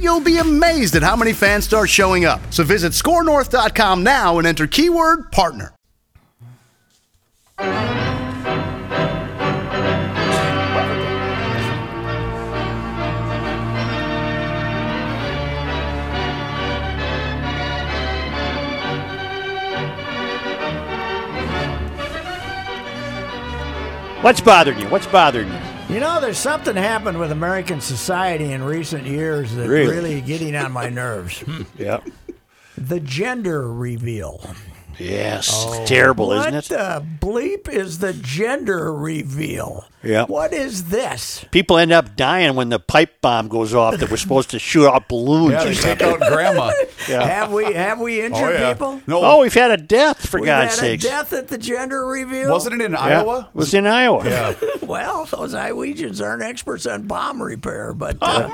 you'll 0.00 0.20
be 0.20 0.38
amazed 0.38 0.96
at 0.96 1.02
how 1.02 1.16
many 1.16 1.32
fans 1.32 1.64
start 1.64 1.88
showing 1.88 2.24
up. 2.24 2.40
So 2.52 2.64
visit 2.64 2.92
scorenorth.com 2.92 4.02
now 4.02 4.38
and 4.38 4.46
enter 4.46 4.66
keyword 4.66 5.32
partner. 5.32 5.74
What's 24.24 24.40
bothering 24.40 24.80
you? 24.80 24.88
What's 24.88 25.06
bothering 25.06 25.48
you? 25.48 25.73
You 25.94 26.00
know, 26.00 26.20
there's 26.20 26.38
something 26.38 26.74
happened 26.74 27.20
with 27.20 27.30
American 27.30 27.80
society 27.80 28.50
in 28.50 28.64
recent 28.64 29.06
years 29.06 29.54
that's 29.54 29.68
Really? 29.68 29.94
really 29.94 30.20
getting 30.22 30.56
on 30.56 30.72
my 30.72 30.88
nerves. 30.88 31.44
Yeah. 31.78 32.00
the 32.76 32.98
gender 32.98 33.72
reveal. 33.72 34.44
Yes. 34.98 35.48
It's 35.66 35.88
terrible, 35.88 36.28
what 36.28 36.48
isn't 36.54 36.54
it? 36.54 36.68
the 36.68 37.04
bleep 37.20 37.68
is 37.68 37.98
the 37.98 38.12
gender 38.12 38.92
reveal? 38.92 39.86
Yeah. 40.02 40.26
What 40.26 40.52
is 40.52 40.90
this? 40.90 41.46
People 41.50 41.78
end 41.78 41.90
up 41.90 42.14
dying 42.14 42.56
when 42.56 42.68
the 42.68 42.78
pipe 42.78 43.22
bomb 43.22 43.48
goes 43.48 43.74
off 43.74 43.96
that 43.98 44.10
we're 44.10 44.18
supposed 44.18 44.50
to 44.50 44.58
shoot 44.58 44.86
out 44.86 45.08
balloons 45.08 45.52
Yeah, 45.52 45.62
or 45.62 45.64
they 45.68 45.74
take 45.74 46.02
out 46.02 46.18
grandma. 46.20 46.72
Have 47.06 47.52
we 47.52 47.72
have 47.72 48.00
we 48.00 48.22
injured 48.22 48.42
Oh, 48.42 48.50
yeah. 48.52 48.72
people? 48.72 49.00
No, 49.06 49.20
Oh, 49.22 49.40
we've 49.40 49.52
had 49.54 49.70
a 49.70 49.76
death, 49.78 50.26
for 50.28 50.40
We've 50.40 50.46
God's 50.46 50.74
sake. 50.74 51.00
death 51.00 51.32
at 51.32 51.48
the 51.48 51.56
gender 51.58 52.06
reveal. 52.06 52.50
wasn't 52.50 52.80
it 52.80 52.84
in 52.84 52.92
Yeah. 52.92 52.98
Iowa? 53.20 53.48
It 53.54 53.56
was 53.56 53.72
in 53.74 53.86
Iowa. 53.86 54.24
Yeah. 54.24 54.54
Well, 54.84 55.24
those 55.24 55.54
Iowegians 55.54 56.22
aren't 56.22 56.42
experts 56.42 56.84
on 56.86 57.06
bomb 57.06 57.42
repair, 57.42 57.94
but 57.94 58.18
uh, 58.20 58.48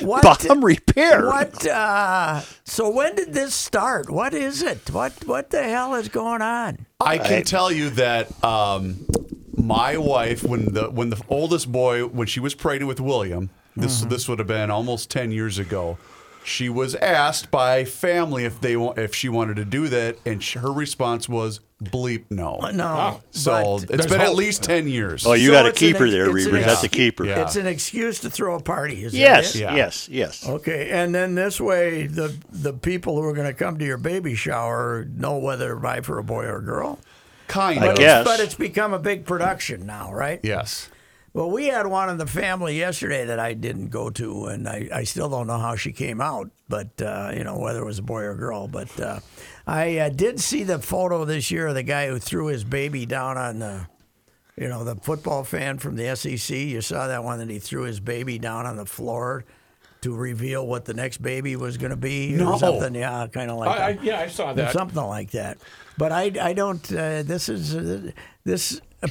what 0.00 0.22
Bomb 0.22 0.62
repair. 0.62 1.26
What? 1.26 1.66
Uh, 1.66 2.42
so 2.64 2.90
when 2.90 3.14
did 3.14 3.32
this 3.32 3.54
start? 3.54 4.10
What 4.10 4.34
is 4.34 4.62
it? 4.62 4.90
What 4.90 5.12
What 5.26 5.39
the 5.48 5.62
hell 5.62 5.94
is 5.94 6.08
going 6.08 6.42
on? 6.42 6.84
I 7.00 7.16
can 7.16 7.44
tell 7.44 7.72
you 7.72 7.88
that 7.90 8.44
um, 8.44 9.06
my 9.56 9.96
wife, 9.96 10.42
when 10.44 10.74
the 10.74 10.90
when 10.90 11.08
the 11.08 11.22
oldest 11.30 11.72
boy, 11.72 12.04
when 12.06 12.26
she 12.26 12.40
was 12.40 12.54
pregnant 12.54 12.88
with 12.88 13.00
William, 13.00 13.48
this 13.76 14.00
Mm-hmm. 14.00 14.10
this 14.10 14.28
would 14.28 14.38
have 14.40 14.48
been 14.48 14.70
almost 14.70 15.10
ten 15.10 15.30
years 15.32 15.58
ago. 15.58 15.96
She 16.42 16.68
was 16.68 16.94
asked 16.96 17.50
by 17.50 17.84
family 17.84 18.44
if 18.44 18.60
they 18.60 18.76
wa- 18.76 18.94
if 18.96 19.14
she 19.14 19.28
wanted 19.28 19.56
to 19.56 19.64
do 19.64 19.88
that, 19.88 20.16
and 20.24 20.42
sh- 20.42 20.54
her 20.54 20.72
response 20.72 21.28
was 21.28 21.60
bleep 21.82 22.24
no. 22.30 22.58
Uh, 22.60 22.70
no. 22.72 23.20
So 23.30 23.78
it's 23.88 24.06
been 24.06 24.20
at 24.20 24.34
least 24.34 24.62
ten 24.62 24.88
years. 24.88 25.26
Oh, 25.26 25.34
you 25.34 25.48
So 25.48 25.52
got 25.52 25.66
a 25.66 25.68
it's 25.68 25.80
an 25.82 25.88
keeper 25.92 26.10
there, 26.10 26.34
it's 26.36 26.46
Reavers. 26.46 26.64
That's 26.64 26.82
a 26.82 26.88
keeper. 26.88 27.24
Yeah. 27.26 27.42
It's 27.42 27.56
an 27.56 27.66
excuse 27.66 28.20
to 28.20 28.30
throw 28.30 28.56
a 28.56 28.60
party. 28.62 29.04
Is 29.04 29.14
Yes, 29.14 29.52
that 29.52 29.58
it? 29.58 29.62
Yeah. 29.62 29.74
yes, 29.76 30.08
yes. 30.08 30.48
Okay, 30.48 30.90
and 30.90 31.14
then 31.14 31.34
this 31.34 31.60
way, 31.60 32.06
the 32.06 32.34
the 32.50 32.72
people 32.72 33.16
who 33.20 33.24
are 33.28 33.34
going 33.34 33.46
to 33.46 33.54
come 33.54 33.78
to 33.78 33.84
your 33.84 33.98
baby 33.98 34.34
shower 34.34 35.06
know 35.14 35.36
whether 35.38 35.74
to 35.74 35.76
buy 35.80 36.00
for 36.00 36.18
a 36.18 36.24
boy 36.24 36.44
or 36.46 36.56
a 36.56 36.62
girl. 36.64 36.98
kind 37.48 37.80
I 37.84 37.88
of. 37.88 37.98
guess. 37.98 38.24
But 38.24 38.40
it's 38.40 38.54
become 38.54 38.92
a 38.94 38.98
big 38.98 39.24
production 39.26 39.84
now, 39.86 40.12
right? 40.12 40.40
Yes. 40.42 40.88
Well, 41.32 41.48
we 41.50 41.66
had 41.66 41.86
one 41.86 42.08
in 42.08 42.16
the 42.18 42.26
family 42.26 42.76
yesterday 42.76 43.24
that 43.26 43.38
I 43.38 43.54
didn't 43.54 43.88
go 43.88 44.10
to, 44.10 44.46
and 44.46 44.68
I, 44.68 44.88
I 44.92 45.04
still 45.04 45.28
don't 45.28 45.46
know 45.46 45.58
how 45.58 45.76
she 45.76 45.92
came 45.92 46.20
out, 46.20 46.50
but, 46.68 47.00
uh, 47.00 47.30
you 47.32 47.44
know, 47.44 47.56
whether 47.58 47.80
it 47.80 47.84
was 47.84 48.00
a 48.00 48.02
boy 48.02 48.22
or 48.22 48.34
girl. 48.34 48.66
But 48.66 48.98
uh, 49.00 49.20
I 49.64 49.98
uh, 49.98 50.08
did 50.08 50.40
see 50.40 50.64
the 50.64 50.80
photo 50.80 51.24
this 51.24 51.50
year 51.52 51.68
of 51.68 51.74
the 51.76 51.84
guy 51.84 52.08
who 52.08 52.18
threw 52.18 52.46
his 52.46 52.64
baby 52.64 53.06
down 53.06 53.38
on 53.38 53.60
the, 53.60 53.86
you 54.56 54.66
know, 54.68 54.82
the 54.82 54.96
football 54.96 55.44
fan 55.44 55.78
from 55.78 55.94
the 55.94 56.16
SEC. 56.16 56.50
You 56.56 56.80
saw 56.80 57.06
that 57.06 57.22
one 57.22 57.38
that 57.38 57.48
he 57.48 57.60
threw 57.60 57.82
his 57.82 58.00
baby 58.00 58.38
down 58.40 58.66
on 58.66 58.76
the 58.76 58.86
floor 58.86 59.44
to 60.00 60.12
reveal 60.14 60.66
what 60.66 60.84
the 60.84 60.94
next 60.94 61.18
baby 61.22 61.54
was 61.54 61.76
going 61.76 61.90
to 61.90 61.96
be 61.96 62.30
No. 62.32 62.54
or 62.54 62.58
something. 62.58 62.94
Yeah, 62.94 63.26
kind 63.32 63.50
of 63.52 63.58
like 63.58 63.68
I, 63.78 63.86
I, 63.86 63.92
that. 63.92 64.02
yeah, 64.04 64.20
I 64.20 64.26
saw 64.26 64.52
that. 64.54 64.72
Something 64.72 65.02
like 65.04 65.30
that. 65.32 65.58
But 65.96 66.10
I, 66.10 66.32
I 66.40 66.54
don't. 66.54 66.84
Uh, 66.92 67.22
this 67.22 67.48
is 67.48 67.76
uh, 67.76 68.10
this. 68.42 68.80
Uh, 69.02 69.08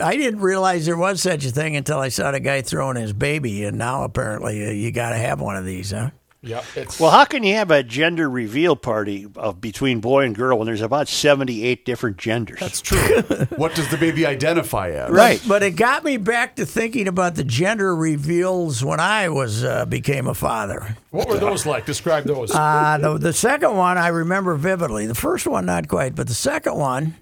I 0.00 0.16
didn't 0.16 0.40
realize 0.40 0.86
there 0.86 0.96
was 0.96 1.22
such 1.22 1.44
a 1.44 1.50
thing 1.50 1.76
until 1.76 1.98
I 1.98 2.08
saw 2.08 2.30
the 2.30 2.40
guy 2.40 2.62
throwing 2.62 2.96
his 2.96 3.12
baby, 3.12 3.64
and 3.64 3.78
now 3.78 4.04
apparently 4.04 4.66
uh, 4.66 4.70
you 4.70 4.92
got 4.92 5.10
to 5.10 5.16
have 5.16 5.40
one 5.40 5.56
of 5.56 5.64
these, 5.64 5.90
huh? 5.90 6.10
Yep. 6.44 6.64
Well, 6.98 7.12
how 7.12 7.24
can 7.24 7.44
you 7.44 7.54
have 7.54 7.70
a 7.70 7.84
gender 7.84 8.28
reveal 8.28 8.74
party 8.74 9.28
of 9.36 9.60
between 9.60 10.00
boy 10.00 10.24
and 10.24 10.34
girl 10.34 10.58
when 10.58 10.66
there's 10.66 10.80
about 10.80 11.06
78 11.06 11.84
different 11.84 12.16
genders? 12.16 12.58
That's 12.58 12.80
true. 12.80 12.98
what 13.56 13.76
does 13.76 13.88
the 13.92 13.96
baby 13.96 14.26
identify 14.26 14.90
as? 14.90 15.10
Right. 15.10 15.40
But 15.46 15.62
it 15.62 15.76
got 15.76 16.02
me 16.02 16.16
back 16.16 16.56
to 16.56 16.66
thinking 16.66 17.06
about 17.06 17.36
the 17.36 17.44
gender 17.44 17.94
reveals 17.94 18.84
when 18.84 18.98
I 18.98 19.28
was 19.28 19.62
uh, 19.62 19.84
became 19.86 20.26
a 20.26 20.34
father. 20.34 20.96
what 21.10 21.28
were 21.28 21.38
those 21.38 21.64
like? 21.64 21.86
Describe 21.86 22.24
those. 22.24 22.50
Uh, 22.52 22.98
the, 23.00 23.18
the 23.18 23.32
second 23.32 23.76
one 23.76 23.96
I 23.96 24.08
remember 24.08 24.56
vividly. 24.56 25.06
The 25.06 25.14
first 25.14 25.46
one, 25.46 25.64
not 25.66 25.86
quite, 25.86 26.16
but 26.16 26.26
the 26.26 26.34
second 26.34 26.76
one, 26.76 27.14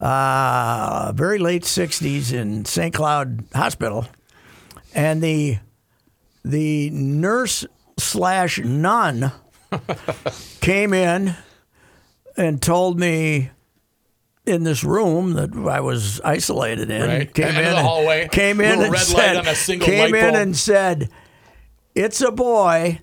uh, 0.00 1.12
very 1.14 1.38
late 1.38 1.62
'60s 1.62 2.32
in 2.32 2.64
St. 2.64 2.94
Cloud 2.94 3.44
Hospital, 3.54 4.06
and 4.94 5.22
the 5.22 5.58
the 6.44 6.90
nurse 6.90 7.66
slash 7.98 8.58
nun 8.60 9.32
came 10.60 10.92
in 10.94 11.34
and 12.36 12.62
told 12.62 12.98
me 12.98 13.50
in 14.46 14.62
this 14.64 14.82
room 14.84 15.32
that 15.34 15.52
I 15.54 15.80
was 15.80 16.20
isolated 16.22 16.90
in. 16.90 17.02
Right. 17.02 17.34
Came 17.34 17.46
End 17.48 17.56
in 17.58 17.64
the 17.64 17.70
and- 17.70 17.78
hallway. 17.86 18.28
Came 18.28 18.60
in 18.60 18.80
and 18.80 18.92
red 18.92 19.00
said, 19.00 19.16
light 19.16 19.36
on 19.36 19.48
a 19.48 19.54
single 19.54 19.86
came 19.86 20.14
in 20.14 20.34
and 20.36 20.56
said, 20.56 21.10
"It's 21.94 22.20
a 22.20 22.30
boy. 22.30 23.00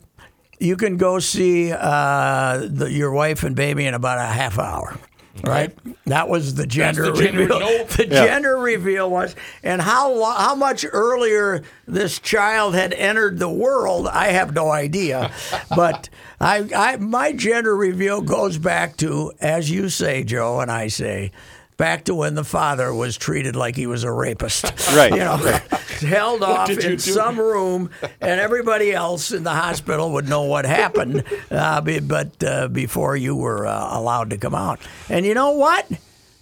You 0.57 0.77
can 0.77 0.95
go 0.95 1.19
see 1.19 1.73
uh, 1.73 2.65
the, 2.69 2.89
your 2.89 3.11
wife 3.11 3.43
and 3.43 3.53
baby 3.57 3.85
in 3.85 3.93
about 3.93 4.17
a 4.17 4.25
half 4.25 4.57
hour." 4.57 4.97
Right, 5.43 5.77
that 6.05 6.29
was 6.29 6.55
the 6.55 6.65
gender 6.65 7.11
the 7.11 7.21
gender- 7.23 7.39
reveal. 7.41 7.59
no. 7.59 7.85
The 7.97 8.05
gender 8.05 8.57
reveal 8.57 9.09
was, 9.09 9.35
and 9.63 9.81
how 9.81 10.23
how 10.35 10.55
much 10.55 10.85
earlier 10.89 11.63
this 11.87 12.19
child 12.19 12.73
had 12.73 12.93
entered 12.93 13.37
the 13.39 13.49
world, 13.49 14.07
I 14.07 14.27
have 14.27 14.53
no 14.53 14.71
idea. 14.71 15.31
but 15.75 16.09
I, 16.39 16.69
I, 16.75 16.97
my 16.97 17.31
gender 17.33 17.75
reveal 17.75 18.21
goes 18.21 18.57
back 18.57 18.97
to, 18.97 19.33
as 19.41 19.69
you 19.69 19.89
say, 19.89 20.23
Joe, 20.23 20.59
and 20.61 20.71
I 20.71 20.87
say, 20.87 21.31
back 21.77 22.05
to 22.05 22.15
when 22.15 22.35
the 22.35 22.43
father 22.43 22.93
was 22.93 23.17
treated 23.17 23.55
like 23.55 23.75
he 23.75 23.87
was 23.87 24.03
a 24.03 24.11
rapist. 24.11 24.65
Right, 24.95 25.11
You 25.11 25.17
know, 25.19 25.37
held 26.01 26.43
off 26.43 26.69
in 26.69 26.99
some 26.99 27.39
room, 27.39 27.89
and 28.21 28.39
everybody 28.39 28.91
else 28.93 29.31
in 29.31 29.43
the 29.43 29.51
hospital 29.53 30.11
would 30.13 30.27
know 30.29 30.43
what 30.43 30.65
happened, 30.65 31.23
uh, 31.51 31.81
be- 31.81 31.99
but 31.99 32.43
uh, 32.43 32.67
before 32.69 33.15
you 33.17 33.35
were 33.35 33.67
uh, 33.67 33.97
allowed 33.97 34.29
to 34.31 34.37
come 34.37 34.55
out. 34.55 34.79
And 35.09 35.25
you 35.25 35.33
know 35.33 35.51
what? 35.51 35.87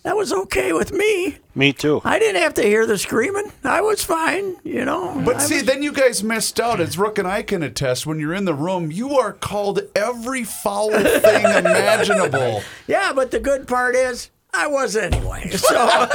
That 0.04 0.18
was 0.18 0.34
okay 0.34 0.74
with 0.74 0.92
me. 0.92 1.38
Me 1.56 1.72
too. 1.72 2.02
I 2.04 2.20
didn't 2.20 2.42
have 2.42 2.56
to 2.56 2.62
hear 2.62 2.86
the 2.86 2.98
screaming. 2.98 3.54
I 3.64 3.80
was 3.80 4.04
fine, 4.04 4.58
you 4.66 4.84
know. 4.84 5.22
But 5.26 5.38
I 5.38 5.40
see, 5.40 5.56
was- 5.56 5.64
then 5.64 5.82
you 5.82 5.94
guys 5.94 6.22
missed 6.22 6.60
out. 6.60 6.82
As 6.82 6.98
Rook 6.98 7.18
and 7.18 7.28
I 7.28 7.42
can 7.42 7.64
attest, 7.64 8.06
when 8.06 8.20
you're 8.20 8.34
in 8.34 8.44
the 8.44 8.54
room, 8.54 8.92
you 8.92 9.18
are 9.18 9.32
called 9.32 9.80
every 9.96 10.44
foul 10.44 10.90
thing 10.92 11.46
imaginable. 11.46 12.64
yeah, 12.86 13.14
but 13.14 13.32
the 13.32 13.40
good 13.40 13.66
part 13.66 13.96
is 13.96 14.30
I 14.54 14.68
was 14.68 14.96
anyway. 14.96 15.50
So, 15.58 16.08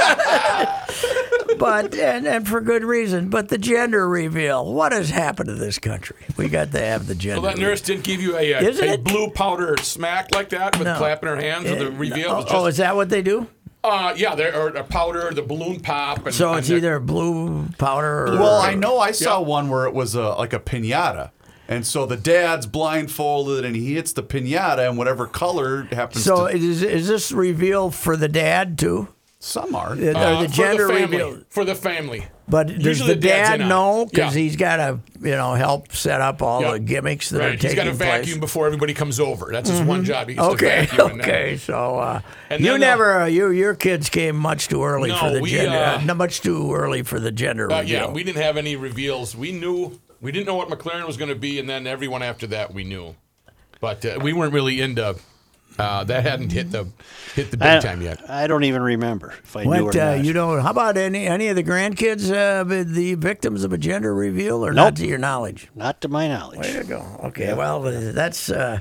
but 1.57 1.93
and, 1.95 2.27
and 2.27 2.47
for 2.47 2.61
good 2.61 2.83
reason. 2.83 3.29
But 3.29 3.49
the 3.49 3.57
gender 3.57 4.07
reveal, 4.07 4.65
what 4.73 4.91
has 4.91 5.09
happened 5.09 5.47
to 5.47 5.55
this 5.55 5.79
country? 5.79 6.15
We 6.37 6.49
got 6.49 6.71
to 6.71 6.79
have 6.79 7.07
the 7.07 7.15
gender. 7.15 7.41
So 7.41 7.47
that 7.47 7.57
nurse 7.57 7.81
didn't 7.81 8.03
give 8.03 8.21
you 8.21 8.37
a, 8.37 8.51
a, 8.53 8.93
a 8.93 8.97
blue 8.97 9.29
powder 9.29 9.75
smack 9.81 10.33
like 10.33 10.49
that 10.49 10.77
with 10.77 10.87
No. 10.87 10.97
clapping 10.97 11.29
her 11.29 11.35
hands 11.37 11.69
with 11.69 11.79
the 11.79 11.85
reveal. 11.91 11.99
reveal. 12.15 12.31
It 12.31 12.35
was 12.35 12.45
oh, 12.49 12.65
is 12.67 12.77
that 12.77 12.95
what 12.95 13.09
they 13.09 13.21
do? 13.21 13.47
uh, 13.83 14.13
yeah, 14.17 14.35
there 14.35 14.55
or 14.55 14.67
a 14.69 14.83
powder, 14.83 15.31
the 15.33 15.41
balloon 15.41 15.79
pop. 15.79 16.25
And, 16.25 16.35
So 16.35 16.53
it's 16.55 16.67
the- 16.67 16.75
either 16.77 16.99
blue 16.99 17.67
powder 17.77 18.27
or 18.27 18.31
Well, 18.39 18.61
I 18.61 18.73
know 18.75 18.99
I 18.99 19.11
saw 19.11 19.39
Yeah. 19.39 19.47
one 19.47 19.69
where 19.69 19.85
it 19.85 19.93
was 19.93 20.15
a, 20.15 20.29
like 20.29 20.53
a 20.53 20.59
pinata. 20.59 21.31
And 21.69 21.85
so 21.85 22.05
the 22.07 22.17
dad's 22.17 22.65
blindfolded 22.65 23.63
and 23.63 23.75
he 23.75 23.93
hits 23.93 24.11
the 24.13 24.23
pinata 24.23 24.87
and 24.89 24.97
whatever 24.97 25.27
color 25.27 25.83
happens 25.91 26.23
So 26.25 26.47
to. 26.47 26.55
is 26.55 26.81
is 26.83 27.07
this 27.07 27.31
reveal 27.31 27.91
for 27.91 28.17
the 28.17 28.27
dad 28.27 28.77
too? 28.79 29.07
Some 29.41 29.73
are. 29.75 29.91
Uh, 29.91 29.93
uh, 29.93 29.95
or 29.95 30.43
the 30.43 30.49
for 30.49 30.55
gender 30.55 30.87
the 30.87 30.93
family, 30.93 31.17
reveal? 31.23 31.41
for 31.49 31.63
the 31.63 31.75
family. 31.75 32.25
But 32.49 32.67
does 32.67 32.83
Usually 32.85 33.09
the 33.13 33.19
the 33.21 33.27
dad 33.27 33.61
in 33.61 33.67
know 33.69 34.05
because 34.11 34.35
Yeah. 34.35 34.41
he's 34.41 34.55
got 34.55 34.77
to 34.77 34.99
you 35.21 35.35
know 35.35 35.53
help 35.53 35.93
set 35.93 36.19
up 36.21 36.41
all 36.41 36.61
Yeah. 36.61 36.71
the 36.71 36.79
gimmicks 36.79 37.29
that 37.29 37.39
are 37.39 37.43
Right, 37.43 37.51
he's 37.53 37.61
taking 37.61 37.75
place. 37.75 37.85
He's 37.91 37.97
got 37.99 38.05
to 38.05 38.11
place? 38.11 38.25
vacuum 38.25 38.39
before 38.41 38.65
everybody 38.65 38.93
comes 38.95 39.19
over. 39.19 39.49
That's 39.51 39.69
his 39.69 39.79
one 39.81 40.03
job. 40.03 40.27
He 40.27 40.35
gets 40.35 40.47
Okay, 40.47 40.87
to 40.87 40.87
vacuum 40.87 41.11
and 41.11 41.21
okay. 41.21 41.55
So 41.57 41.99
uh, 41.99 42.21
And 42.49 42.61
you 42.65 42.71
then, 42.71 42.83
uh, 42.83 42.87
never, 42.87 43.19
uh, 43.21 43.25
you 43.27 43.51
your 43.51 43.75
kids 43.75 44.09
came 44.09 44.35
much 44.35 44.67
too 44.69 44.83
early 44.83 45.09
No, 45.09 45.17
for 45.19 45.29
the 45.31 45.39
we, 45.41 45.51
gender, 45.51 45.77
uh, 45.77 46.01
not 46.03 46.17
much 46.17 46.41
too 46.41 46.73
early 46.73 47.03
for 47.03 47.19
the 47.19 47.31
gender 47.31 47.71
Uh, 47.71 47.81
reveal. 47.81 47.91
yeah, 47.95 48.09
we 48.09 48.23
didn't 48.23 48.41
have 48.41 48.57
any 48.57 48.75
reveals. 48.75 49.35
We 49.37 49.51
knew 49.53 49.99
we 50.21 50.31
didn't 50.31 50.47
know 50.47 50.55
what 50.55 50.69
McLaren 50.69 51.05
was 51.07 51.17
going 51.17 51.29
to 51.29 51.35
be, 51.35 51.59
and 51.59 51.69
then 51.69 51.87
everyone 51.87 52.23
after 52.23 52.47
that 52.47 52.73
we 52.73 52.83
knew, 52.83 53.15
but 53.79 54.03
uh, 54.05 54.19
we 54.21 54.33
weren't 54.33 54.53
really 54.53 54.81
into. 54.81 55.15
Uh, 55.77 56.03
that 56.03 56.23
hadn't 56.25 56.51
hit 56.51 56.71
the 56.71 56.85
hit 57.35 57.51
the 57.51 57.57
big 57.57 57.67
I, 57.67 57.79
time 57.79 58.01
yet. 58.01 58.29
I 58.29 58.47
don't 58.47 58.65
even 58.65 58.81
remember 58.81 59.33
if 59.41 59.55
I 59.55 59.63
knew 59.63 59.69
What 59.85 59.95
or 59.95 60.01
uh, 60.01 60.15
not. 60.17 60.25
you 60.25 60.33
know? 60.33 60.59
How 60.59 60.71
about 60.71 60.97
any 60.97 61.25
any 61.25 61.47
of 61.47 61.55
the 61.55 61.63
grandkids 61.63 62.29
uh, 62.29 62.65
the 62.65 63.15
victims 63.15 63.63
of 63.63 63.71
a 63.71 63.77
gender 63.77 64.13
reveal, 64.13 64.65
or 64.65 64.73
Nope. 64.73 64.75
not 64.75 64.95
to 64.97 65.07
your 65.07 65.17
knowledge? 65.19 65.69
Not 65.75 66.01
to 66.01 66.09
my 66.09 66.27
knowledge. 66.27 66.61
There 66.63 66.81
you 66.81 66.89
go. 66.89 67.05
Okay, 67.25 67.53
well 67.53 67.79
that's 67.81 68.49
uh, 68.49 68.79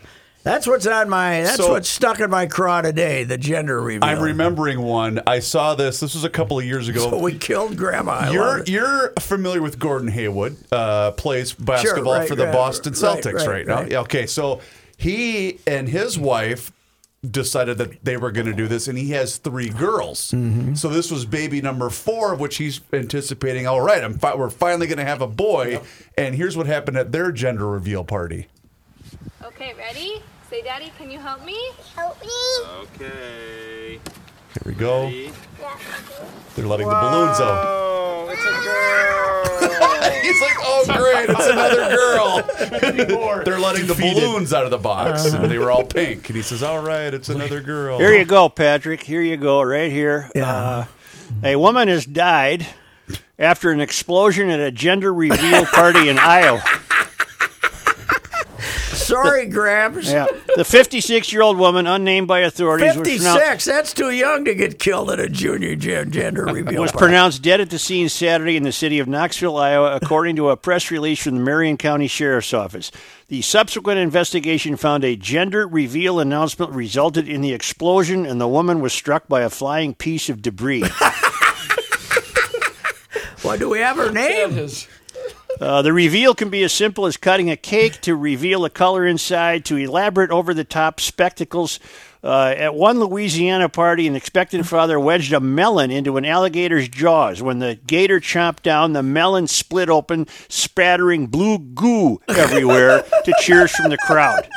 that's 0.49 0.67
what's 0.67 0.87
on 0.87 1.09
my 1.09 1.43
that's 1.43 1.57
So- 1.57 1.71
what's 1.73 1.89
stuck 1.89 2.21
in 2.21 2.31
my 2.31 2.47
craw 2.47 2.81
today. 2.81 3.25
The 3.25 3.39
gender 3.39 3.81
reveal. 3.81 4.05
I'm 4.05 4.21
remembering 4.21 4.81
one. 4.81 5.21
I 5.27 5.41
saw 5.41 5.75
this. 5.75 6.01
This 6.01 6.15
was 6.15 6.25
a 6.25 6.31
couple 6.31 6.59
of 6.59 6.65
years 6.65 6.89
ago. 6.89 7.11
So 7.11 7.19
we 7.19 7.37
killed 7.37 7.77
Grandma. 7.77 8.13
I 8.13 8.31
You're 8.31 8.65
you're 8.65 9.13
familiar 9.21 9.63
with 9.63 9.79
Gordon 9.79 10.09
Hayward, 10.09 10.57
uh, 10.73 11.11
plays 11.13 11.53
basketball 11.53 12.15
right, 12.15 12.29
for 12.29 12.35
the 12.37 12.47
right, 12.47 12.53
Boston 12.53 12.93
right, 12.95 13.23
Celtics 13.25 13.35
right, 13.35 13.47
right, 13.49 13.67
now. 13.67 13.75
right. 13.77 13.91
Yeah, 13.91 14.01
Okay, 14.01 14.27
so 14.27 14.61
he 14.97 15.59
and 15.67 15.89
his 15.89 16.19
wife 16.19 16.73
decided 17.29 17.79
that 17.79 18.05
they 18.05 18.17
were 18.17 18.31
going 18.31 18.47
to 18.47 18.53
do 18.55 18.69
this, 18.69 18.87
and 18.87 18.97
he 18.97 19.11
has 19.11 19.39
three 19.39 19.69
girls. 19.69 20.31
Mm-hmm. 20.31 20.75
So 20.75 20.89
this 20.89 21.11
was 21.11 21.25
baby 21.25 21.61
number 21.61 21.91
four, 21.91 22.33
of 22.33 22.39
which 22.41 22.59
he's 22.59 22.81
anticipating. 22.93 23.67
All 23.67 23.81
right, 23.81 24.03
I'm 24.05 24.15
fi- 24.19 24.37
we're 24.37 24.51
finally 24.51 24.87
going 24.87 24.99
to 24.99 25.05
have 25.05 25.21
a 25.21 25.27
boy, 25.27 25.81
and 26.17 26.35
here's 26.37 26.57
what 26.57 26.67
happened 26.67 26.97
at 26.97 27.11
their 27.11 27.33
gender 27.33 27.67
reveal 27.67 28.05
party. 28.05 28.47
Okay, 29.43 29.75
ready? 29.77 30.23
Say, 30.51 30.63
Daddy, 30.63 30.91
can 30.97 31.11
you 31.11 31.19
help 31.19 31.45
me? 31.45 31.59
Help 31.95 32.21
me. 32.23 32.29
Okay. 32.95 33.91
Here 33.93 34.63
we 34.65 34.73
go. 34.73 35.11
They're 36.57 36.67
letting 36.67 36.89
the 36.89 36.95
balloons 36.95 37.39
out. 37.41 37.65
Oh, 37.67 38.29
it's 38.33 38.43
a 38.43 38.65
girl. 38.65 40.13
He's 40.23 40.41
like, 40.41 40.57
oh 40.61 40.85
great, 40.87 41.29
it's 41.29 41.47
another 41.47 41.97
girl. 41.97 43.45
They're 43.45 43.59
letting 43.61 43.87
the 43.87 43.95
balloons 43.95 44.53
out 44.55 44.65
of 44.65 44.71
the 44.71 44.79
box, 44.79 45.27
Uh-huh. 45.27 45.43
and 45.43 45.51
they 45.53 45.59
were 45.59 45.71
all 45.71 45.85
pink. 45.85 46.29
And 46.29 46.37
he 46.37 46.43
says, 46.43 46.63
all 46.63 46.81
right, 46.83 47.13
it's 47.13 47.29
another 47.29 47.61
girl. 47.61 47.99
Here 47.99 48.15
you 48.15 48.25
go, 48.25 48.49
Patrick. 48.49 49.03
Here 49.03 49.21
you 49.23 49.37
go, 49.37 49.61
right 49.63 49.91
here. 49.93 50.31
Uh, 50.35 50.87
a 51.45 51.57
woman 51.57 51.89
has 51.89 52.07
died 52.07 52.67
after 53.39 53.71
an 53.71 53.81
explosion 53.81 54.49
at 54.51 54.61
a 54.61 54.71
gender 54.71 55.13
reveal 55.13 55.67
party 55.67 56.09
in 56.09 56.19
Iowa. 56.19 56.63
Sorry, 59.09 59.47
Gramps. 59.47 60.11
Yeah. 60.19 60.27
The 60.57 60.65
56 60.65 61.33
year 61.33 61.43
old 61.43 61.59
woman, 61.59 61.87
unnamed 61.87 62.29
by 62.29 62.41
authorities, 62.41 62.97
was 62.97 63.07
pronounced, 63.09 63.39
56. 63.41 63.65
That's 63.65 63.93
too 63.95 64.11
young 64.11 64.45
to 64.45 64.55
get 64.55 64.79
killed 64.79 65.11
at 65.11 65.21
a 65.21 65.29
junior 65.29 65.77
gen- 65.77 66.11
gender 66.11 66.45
reveal. 66.47 66.81
was 66.83 66.93
party. 66.93 67.05
pronounced 67.07 67.43
dead 67.43 67.61
at 67.61 67.71
the 67.71 67.79
scene 67.79 68.09
Saturday 68.09 68.57
in 68.57 68.63
the 68.63 68.73
city 68.73 68.99
of 68.99 69.09
Knoxville, 69.09 69.57
Iowa, 69.57 69.97
according 69.97 70.37
to 70.37 70.51
a 70.51 70.57
press 70.57 70.91
release 70.91 71.23
from 71.23 71.35
the 71.37 71.41
Marion 71.43 71.77
County 71.77 72.07
Sheriff's 72.07 72.53
Office. 72.55 72.91
The 73.29 73.43
subsequent 73.43 73.99
investigation 73.99 74.77
found 74.77 75.05
a 75.05 75.15
gender 75.17 75.67
reveal 75.69 76.19
announcement 76.21 76.73
resulted 76.73 77.29
in 77.29 77.41
the 77.43 77.53
explosion, 77.53 78.25
and 78.25 78.41
the 78.41 78.49
woman 78.49 78.81
was 78.81 78.93
struck 78.93 79.29
by 79.29 79.43
a 79.43 79.51
flying 79.51 79.95
piece 79.95 80.29
of 80.29 80.43
debris. 80.43 80.85
What 83.43 83.61
do 83.61 83.69
we 83.71 83.79
have 83.79 83.97
her 83.97 84.11
name? 84.13 84.51
Uh, 85.61 85.83
the 85.83 85.93
reveal 85.93 86.35
can 86.35 86.51
be 86.51 86.63
as 86.63 86.73
simple 86.73 87.07
as 87.07 87.17
cutting 87.17 87.51
a 87.51 87.57
cake 87.57 88.01
to 88.03 88.15
reveal 88.15 88.63
the 88.63 88.71
color 88.71 89.07
inside 89.07 89.65
to 89.65 89.77
elaborate 89.77 90.31
over 90.31 90.55
the 90.55 90.65
top 90.65 91.01
spectacles. 91.01 91.81
Uh, 92.23 92.53
at 92.57 92.75
one 92.75 92.99
Louisiana 92.99 93.69
party, 93.69 94.09
an 94.09 94.17
expectant 94.17 94.67
father 94.67 94.99
wedged 94.99 95.33
a 95.33 95.41
melon 95.41 95.91
into 95.91 96.17
an 96.17 96.25
alligator's 96.25 96.89
jaws. 96.89 97.41
When 97.41 97.61
the 97.61 97.79
gator 97.87 98.19
chomped 98.19 98.63
down, 98.63 98.93
the 98.93 99.05
melon 99.05 99.47
split 99.47 99.89
open, 99.89 100.27
spattering 100.49 101.29
blue 101.29 101.59
goo 101.59 102.21
everywhere 102.29 103.05
to 103.25 103.35
cheers 103.41 103.71
from 103.71 103.91
the 103.91 103.99
crowd. 103.99 104.49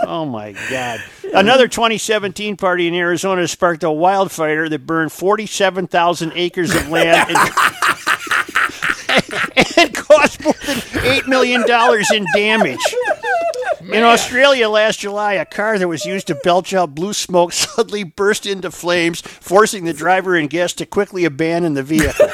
Oh 0.00 0.24
my 0.24 0.52
God. 0.70 1.02
Another 1.34 1.68
2017 1.68 2.56
party 2.56 2.88
in 2.88 2.94
Arizona 2.94 3.46
sparked 3.46 3.84
a 3.84 3.90
wildfire 3.90 4.68
that 4.68 4.86
burned 4.86 5.12
47,000 5.12 6.32
acres 6.34 6.74
of 6.74 6.88
land 6.88 7.30
and 7.36 7.38
and 9.76 9.91
cost 10.16 10.42
more 10.42 10.54
than 10.66 10.76
$8 10.76 11.28
million 11.28 11.62
in 12.14 12.26
damage. 12.34 12.94
In 13.82 14.02
Australia 14.02 14.68
last 14.68 15.00
July, 15.00 15.34
a 15.34 15.44
car 15.44 15.78
that 15.78 15.88
was 15.88 16.04
used 16.04 16.28
to 16.28 16.34
belch 16.36 16.72
out 16.72 16.94
blue 16.94 17.12
smoke 17.12 17.52
suddenly 17.52 18.04
burst 18.04 18.46
into 18.46 18.70
flames, 18.70 19.20
forcing 19.20 19.84
the 19.84 19.92
driver 19.92 20.36
and 20.36 20.48
guests 20.48 20.76
to 20.76 20.86
quickly 20.86 21.24
abandon 21.24 21.74
the 21.74 21.82
vehicle. 21.82 22.28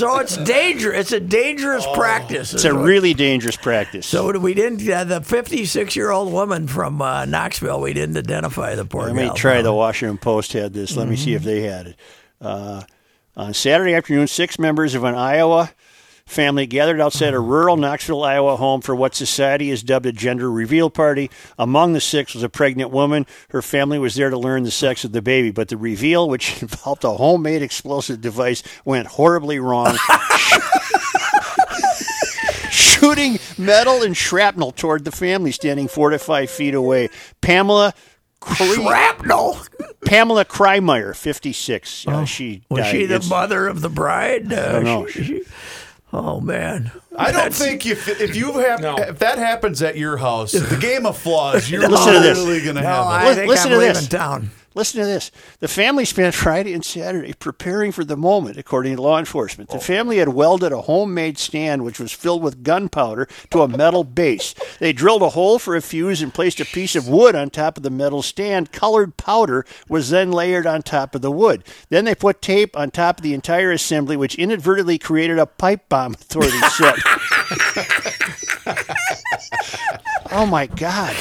So 0.00 0.18
it's 0.18 0.38
dangerous. 0.38 0.98
It's 0.98 1.12
a 1.12 1.20
dangerous 1.20 1.86
practice. 1.92 2.54
Oh. 2.54 2.56
It's 2.56 2.64
a 2.64 2.72
really 2.72 3.12
dangerous 3.12 3.58
practice. 3.58 4.06
So 4.06 4.38
we 4.38 4.54
didn't. 4.54 4.88
Uh, 4.88 5.04
the 5.04 5.20
56 5.20 5.94
year 5.94 6.10
old 6.10 6.32
woman 6.32 6.68
from 6.68 7.02
uh, 7.02 7.26
Knoxville. 7.26 7.82
We 7.82 7.92
didn't 7.92 8.16
identify 8.16 8.76
the 8.76 8.86
poor 8.86 9.08
Let 9.08 9.14
me 9.14 9.24
gal. 9.24 9.34
try. 9.34 9.60
The 9.60 9.74
Washington 9.74 10.16
Post 10.16 10.54
had 10.54 10.72
this. 10.72 10.96
Let 10.96 11.06
me 11.06 11.16
see 11.16 11.34
if 11.34 11.42
they 11.42 11.60
had 11.62 11.88
it. 11.88 11.96
Uh, 12.40 12.82
on 13.40 13.54
Saturday 13.54 13.94
afternoon, 13.94 14.26
six 14.26 14.58
members 14.58 14.94
of 14.94 15.02
an 15.02 15.14
Iowa 15.14 15.72
family 16.26 16.66
gathered 16.66 17.00
outside 17.00 17.32
a 17.32 17.40
rural 17.40 17.76
Knoxville, 17.76 18.22
Iowa 18.22 18.56
home 18.56 18.82
for 18.82 18.94
what 18.94 19.14
society 19.14 19.70
has 19.70 19.82
dubbed 19.82 20.04
a 20.06 20.12
gender 20.12 20.50
reveal 20.50 20.90
party. 20.90 21.30
Among 21.58 21.94
the 21.94 22.02
six 22.02 22.34
was 22.34 22.42
a 22.42 22.50
pregnant 22.50 22.90
woman. 22.90 23.26
Her 23.48 23.62
family 23.62 23.98
was 23.98 24.14
there 24.14 24.28
to 24.28 24.38
learn 24.38 24.62
the 24.64 24.70
sex 24.70 25.04
of 25.04 25.12
the 25.12 25.22
baby, 25.22 25.50
but 25.50 25.68
the 25.68 25.78
reveal, 25.78 26.28
which 26.28 26.60
involved 26.62 27.02
a 27.02 27.14
homemade 27.14 27.62
explosive 27.62 28.20
device, 28.20 28.62
went 28.84 29.06
horribly 29.06 29.58
wrong. 29.58 29.96
Shooting 32.70 33.38
metal 33.56 34.02
and 34.02 34.14
shrapnel 34.14 34.72
toward 34.72 35.06
the 35.06 35.10
family 35.10 35.50
standing 35.50 35.88
four 35.88 36.10
to 36.10 36.18
five 36.18 36.50
feet 36.50 36.74
away. 36.74 37.08
Pamela 37.40 37.94
Shrapnel. 38.54 39.58
Pamela 40.04 40.44
Kreimeyer, 40.44 41.14
56. 41.14 42.06
Uh, 42.06 42.24
she 42.24 42.62
Was 42.68 42.82
died. 42.84 42.90
she 42.90 43.06
the 43.06 43.14
It's- 43.16 43.28
mother 43.30 43.66
of 43.66 43.80
the 43.82 43.88
bride? 43.88 44.52
Uh, 44.52 44.72
don't 44.72 44.84
know. 44.84 45.06
she- 45.06 45.24
she- 45.24 45.42
oh 46.12 46.40
man. 46.40 46.90
I 47.16 47.26
don't 47.26 47.34
That's- 47.34 47.58
think 47.58 47.84
if 47.86 48.08
if 48.20 48.34
you 48.34 48.58
have 48.58 48.80
No. 48.80 48.96
if 48.96 49.18
that 49.18 49.38
happens 49.38 49.82
at 49.82 49.96
your 49.96 50.16
house, 50.16 50.52
the 50.52 50.76
game 50.76 51.04
of 51.06 51.18
flaws, 51.18 51.70
you're 51.70 51.86
Listen 51.88 52.14
literally 52.14 52.60
going 52.62 52.76
to 52.76 52.82
No, 52.82 52.88
have 52.88 53.06
I 53.06 53.30
it. 53.30 53.34
Think 53.34 53.48
listen 53.48 53.72
I'm 53.72 53.80
to 53.80 53.86
this. 53.86 54.08
town. 54.08 54.50
Listen 54.72 55.00
to 55.00 55.06
this. 55.06 55.32
The 55.58 55.66
family 55.66 56.04
spent 56.04 56.32
Friday 56.32 56.72
and 56.72 56.84
Saturday 56.84 57.32
preparing 57.32 57.90
for 57.90 58.04
the 58.04 58.16
moment, 58.16 58.56
according 58.56 58.94
to 58.94 59.02
law 59.02 59.18
enforcement. 59.18 59.70
The 59.70 59.80
family 59.80 60.18
had 60.18 60.28
welded 60.28 60.70
a 60.70 60.82
homemade 60.82 61.38
stand 61.38 61.84
which 61.84 61.98
was 61.98 62.12
filled 62.12 62.40
with 62.40 62.62
gunpowder 62.62 63.26
to 63.50 63.62
a 63.62 63.68
metal 63.68 64.04
base. 64.04 64.54
They 64.78 64.92
drilled 64.92 65.22
a 65.22 65.30
hole 65.30 65.58
for 65.58 65.74
a 65.74 65.80
fuse 65.80 66.22
and 66.22 66.32
placed 66.32 66.60
a 66.60 66.64
piece 66.64 66.94
of 66.94 67.08
wood 67.08 67.34
on 67.34 67.50
top 67.50 67.78
of 67.78 67.82
the 67.82 67.90
metal 67.90 68.22
stand. 68.22 68.70
Colored 68.70 69.16
powder 69.16 69.66
was 69.88 70.10
then 70.10 70.30
layered 70.30 70.68
on 70.68 70.82
top 70.82 71.16
of 71.16 71.22
the 71.22 71.32
wood. 71.32 71.64
Then 71.88 72.04
they 72.04 72.14
put 72.14 72.40
tape 72.40 72.76
on 72.76 72.92
top 72.92 73.18
of 73.18 73.24
the 73.24 73.34
entire 73.34 73.72
assembly, 73.72 74.16
which 74.16 74.36
inadvertently 74.36 74.98
created 74.98 75.40
a 75.40 75.46
pipe 75.46 75.88
bomb, 75.88 76.14
authorities 76.14 76.74
said. 76.74 76.94
Oh 80.32 80.46
my 80.46 80.66
God. 80.66 81.14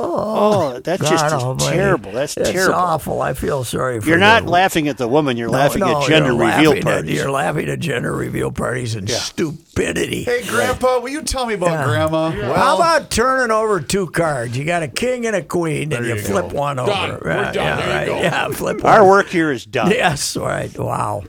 Oh, 0.00 0.74
oh 0.76 0.80
that's 0.80 1.02
just 1.02 1.28
God 1.28 1.42
almighty. 1.42 1.76
terrible. 1.76 2.12
That's 2.12 2.36
It's 2.36 2.50
terrible. 2.50 2.74
awful. 2.74 3.20
I 3.20 3.32
feel 3.34 3.64
sorry 3.64 4.00
for 4.00 4.08
You're 4.08 4.18
not 4.18 4.44
the- 4.44 4.50
laughing 4.50 4.86
at 4.88 4.96
the 4.96 5.08
woman. 5.08 5.36
You're 5.36 5.48
No, 5.50 5.58
laughing 5.58 5.80
no, 5.80 6.00
at 6.02 6.08
gender 6.08 6.28
you're 6.32 6.36
reveal 6.38 6.70
laughing 6.70 6.78
at- 6.78 6.84
parties. 6.84 7.14
you're 7.16 7.30
laughing 7.30 7.68
at 7.68 7.78
gender 7.80 8.12
reveal 8.14 8.50
parties 8.52 8.94
and 8.94 9.08
stupidity. 9.10 10.24
Hey, 10.24 10.44
Grandpa, 10.46 11.00
will 11.00 11.08
you 11.08 11.22
tell 11.22 11.46
me 11.46 11.54
about 11.54 11.70
Yeah. 11.70 11.84
Grandma? 11.84 12.30
Well, 12.30 12.54
How 12.54 12.76
about 12.76 13.10
turning 13.10 13.50
over 13.50 13.80
two 13.80 14.06
cards? 14.06 14.56
You 14.56 14.64
got 14.64 14.82
a 14.82 14.88
king 14.88 15.26
and 15.26 15.34
a 15.36 15.42
queen, 15.42 15.92
and 15.92 16.06
you, 16.06 16.14
you 16.14 16.20
flip 16.20 16.50
go. 16.50 16.56
one 16.56 16.76
Done. 16.76 16.88
over. 16.88 17.20
We're 17.24 17.30
Yeah, 17.32 17.52
done. 17.52 17.54
Yeah, 17.54 17.76
There 17.76 17.86
you 17.86 17.92
right. 17.94 18.06
go. 18.06 18.20
Yeah, 18.22 18.48
flip 18.50 18.84
Our 18.84 19.06
work 19.06 19.28
here 19.28 19.50
is 19.50 19.64
done. 19.66 19.90
Yes, 19.90 20.36
right. 20.36 20.76
Wow, 20.78 21.24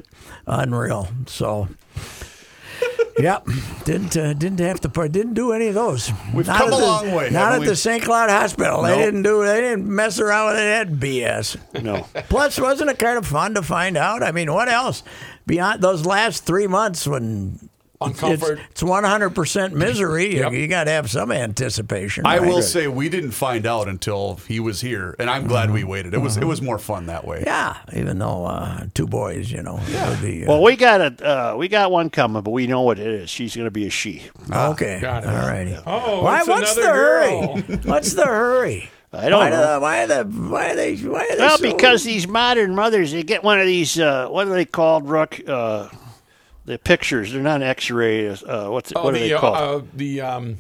unreal. 0.47 1.07
So, 1.27 1.67
yep, 3.21 3.47
didn't 3.85 4.15
uh, 4.17 4.33
didn't 4.33 4.59
have 4.59 4.79
to 4.81 4.89
part- 4.89 5.11
didn't 5.11 5.33
do 5.35 5.51
any 5.51 5.67
of 5.67 5.75
those. 5.75 6.11
We've 6.33 6.47
Not 6.47 6.57
come 6.57 6.67
at 6.69 6.73
a 6.73 6.77
the- 6.77 6.81
long 6.85 7.11
way, 7.13 7.29
Not 7.29 7.53
at 7.53 7.59
we? 7.61 7.65
the 7.67 7.75
St. 7.75 8.03
Cloud 8.03 8.29
Hospital. 8.29 8.81
They 8.83 8.95
didn't 8.97 9.23
do. 9.23 9.45
They 9.45 9.61
didn't 9.61 9.85
mess 9.88 10.19
around 10.19 10.47
with 10.47 10.55
that 10.57 10.89
BS. 10.93 11.57
No. 11.83 12.05
Plus, 12.29 12.59
wasn't 12.59 12.89
it 12.89 12.99
kind 12.99 13.17
of 13.17 13.25
fun 13.27 13.53
to 13.55 13.61
find 13.61 13.97
out? 13.97 14.23
I 14.23 14.31
mean, 14.31 14.51
what 14.53 14.69
else 14.69 15.03
beyond 15.45 15.81
those 15.81 16.05
last 16.05 16.45
three 16.45 16.67
months 16.67 17.07
when 17.07 17.68
Uncomfort. 18.01 18.60
it's, 18.60 18.82
it's 18.82 18.84
100% 18.84 19.74
misery? 19.74 20.38
Yep. 20.38 20.53
You, 20.53 20.68
got 20.68 20.86
to 20.86 20.91
have 20.91 21.10
some 21.10 21.34
anticipation. 21.34 22.25
I 22.25 22.38
right? 22.38 22.48
will 22.48 22.62
say 22.62 22.88
we 22.88 23.10
didn't 23.10 23.32
find 23.32 23.65
out 23.65 23.89
until 23.89 24.36
he 24.48 24.62
was 24.62 24.79
here, 24.79 25.18
and 25.20 25.29
I'm 25.29 25.48
glad 25.48 25.72
we 25.72 25.84
waited. 25.84 26.13
It 26.13 26.20
was 26.20 26.38
it 26.38 26.46
was 26.46 26.62
more 26.62 26.79
fun 26.79 27.08
that 27.08 27.25
way. 27.25 27.44
Yeah, 27.46 27.75
even 27.94 28.20
though 28.20 28.46
uh, 28.46 28.86
two 28.94 29.06
boys, 29.06 29.51
you 29.51 29.62
know. 29.62 29.79
it 29.82 30.10
would 30.10 30.22
be, 30.22 30.46
uh, 30.46 30.50
Well, 30.50 30.63
we 30.63 30.77
got 30.77 31.01
a 31.01 31.51
uh, 31.53 31.56
we 31.58 31.68
got 31.68 31.91
one 31.91 32.10
coming, 32.10 32.41
but 32.41 32.51
we 32.51 32.68
know 32.68 32.82
what 32.84 33.00
it 33.00 33.08
is. 33.08 33.29
She's 33.29 33.53
going 33.56 33.65
to 33.68 33.72
be 33.72 33.86
a 33.88 33.89
she. 33.89 34.24
okay. 34.50 35.00
got 35.01 35.24
it. 35.24 35.29
All 35.29 35.36
righty. 35.50 35.77
Oh, 35.86 36.24
Why, 36.24 36.44
what's 36.44 36.75
the 36.75 36.82
another 36.82 36.94
hurry? 36.94 37.77
what's 37.84 38.13
the 38.13 38.25
hurry? 38.25 38.89
I 39.12 39.27
don't 39.27 39.39
why 39.39 39.50
know. 39.50 39.75
Do, 39.75 39.82
why 39.82 40.06
the 40.06 40.24
why 40.24 40.72
are 40.72 40.75
they 40.75 40.96
why 40.98 41.25
are 41.25 41.36
they 41.36 41.38
Well, 41.39 41.58
so- 41.58 41.63
because 41.63 42.03
these 42.03 42.27
modern 42.27 42.75
mothers, 42.75 43.12
they 43.12 43.24
get 43.24 43.44
one 43.44 43.60
of 43.60 43.65
these. 43.65 44.00
Uh, 44.00 44.27
what 44.29 44.48
are 44.48 44.51
they 44.51 44.65
called, 44.65 45.10
Rook? 45.10 45.39
The 46.69 46.77
pictures. 46.77 47.33
They're 47.33 47.41
not 47.41 47.63
X-ray. 47.63 48.27
Uh, 48.29 48.69
what's 48.69 48.93
Oh, 48.95 49.03
what 49.03 49.15
are 49.15 49.17
they 49.17 49.33
uh, 49.33 49.39
called? 49.39 49.55
uh, 49.83 49.85
the 49.95 50.21
um, 50.21 50.57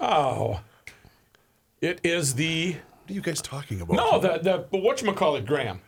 oh, 0.00 0.60
it 1.82 2.00
is 2.02 2.34
the 2.36 2.72
What 2.72 3.10
are 3.10 3.12
you 3.12 3.20
guys 3.20 3.42
talking 3.42 3.82
about? 3.82 3.94
no 3.94 4.18
the 4.18 4.66
the 4.70 4.78
what 4.78 5.02
you 5.02 5.12
call 5.12 5.36
it, 5.36 5.44
Graham, 5.44 5.82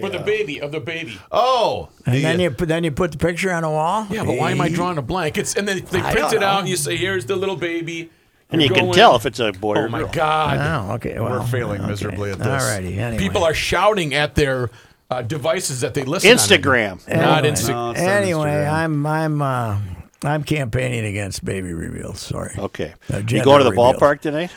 for 0.00 0.08
the 0.10 0.18
baby 0.18 0.60
of 0.60 0.72
the 0.72 0.80
baby. 0.80 1.16
Oh, 1.30 1.90
and 2.06 2.16
the- 2.16 2.22
then 2.22 2.40
you 2.40 2.50
put 2.50 2.66
then 2.68 2.82
you 2.82 2.90
put 2.90 3.12
the 3.12 3.18
picture 3.18 3.52
on 3.52 3.62
the 3.62 3.70
wall. 3.70 4.08
Yeah, 4.10 4.24
but 4.24 4.36
why 4.36 4.50
am 4.50 4.60
I 4.60 4.68
drawing 4.68 4.98
a 4.98 5.02
blank? 5.02 5.38
It's 5.38 5.54
and 5.54 5.68
then 5.68 5.84
they 5.92 6.00
I 6.00 6.10
print 6.12 6.30
don't 6.30 6.34
it 6.34 6.42
out 6.42 6.58
and 6.58 6.68
you 6.68 6.76
say, 6.76 6.96
"Here's 6.96 7.24
the 7.24 7.36
little 7.36 7.54
baby," 7.54 8.10
and 8.50 8.60
you 8.60 8.66
You're 8.66 8.76
can 8.78 8.92
tell 8.92 9.14
if 9.14 9.26
it's 9.26 9.38
a 9.38 9.52
boy 9.52 9.74
or 9.74 9.86
Oh 9.86 9.88
my 9.90 10.00
girl. 10.00 10.08
God! 10.10 10.58
Oh, 10.90 10.94
okay. 10.94 11.20
Well, 11.20 11.38
We're 11.38 11.46
failing 11.46 11.82
okay. 11.82 11.90
miserably 11.90 12.32
at 12.32 12.38
this. 12.38 12.48
All 12.64 12.68
righty. 12.68 12.98
Anyway. 12.98 13.22
People 13.22 13.44
are 13.44 13.54
shouting 13.54 14.12
at 14.14 14.34
their 14.34 14.70
uh, 15.10 15.22
devices 15.22 15.80
that 15.80 15.94
they 15.94 16.04
listen. 16.04 16.30
on. 16.30 16.36
Instagram. 16.36 17.08
not 17.08 17.44
Anyway. 17.44 17.56
Instagram. 17.56 17.68
No, 17.68 17.90
it's 17.92 18.00
Anyway, 18.00 18.48
Instagram. 18.48 18.72
I'm 18.72 19.06
I'm 19.06 19.42
uh, 19.42 19.78
I'm 20.24 20.42
campaigning 20.44 21.04
against 21.04 21.44
baby 21.44 21.72
reveals. 21.72 22.20
Sorry. 22.20 22.54
Okay. 22.58 22.94
Uh, 23.12 23.18
you 23.18 23.22
gender 23.22 23.44
going 23.44 23.58
to 23.58 23.64
the 23.64 23.70
reveals. 23.70 23.96
ballpark 23.96 24.20
tonight? 24.20 24.50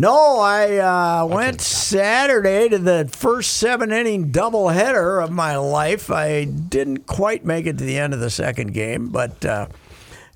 No, 0.00 0.38
I 0.38 0.76
uh, 0.76 1.26
went 1.26 1.60
Saturday 1.60 2.68
to 2.68 2.78
the 2.78 3.10
first 3.12 3.54
seven 3.54 3.90
inning 3.90 4.30
doubleheader 4.30 5.22
of 5.22 5.32
my 5.32 5.56
life. 5.56 6.08
I 6.08 6.44
didn't 6.44 7.08
quite 7.08 7.44
make 7.44 7.66
it 7.66 7.78
to 7.78 7.84
the 7.84 7.98
end 7.98 8.14
of 8.14 8.20
the 8.20 8.30
second 8.30 8.74
game, 8.74 9.08
but 9.08 9.44
uh, 9.44 9.66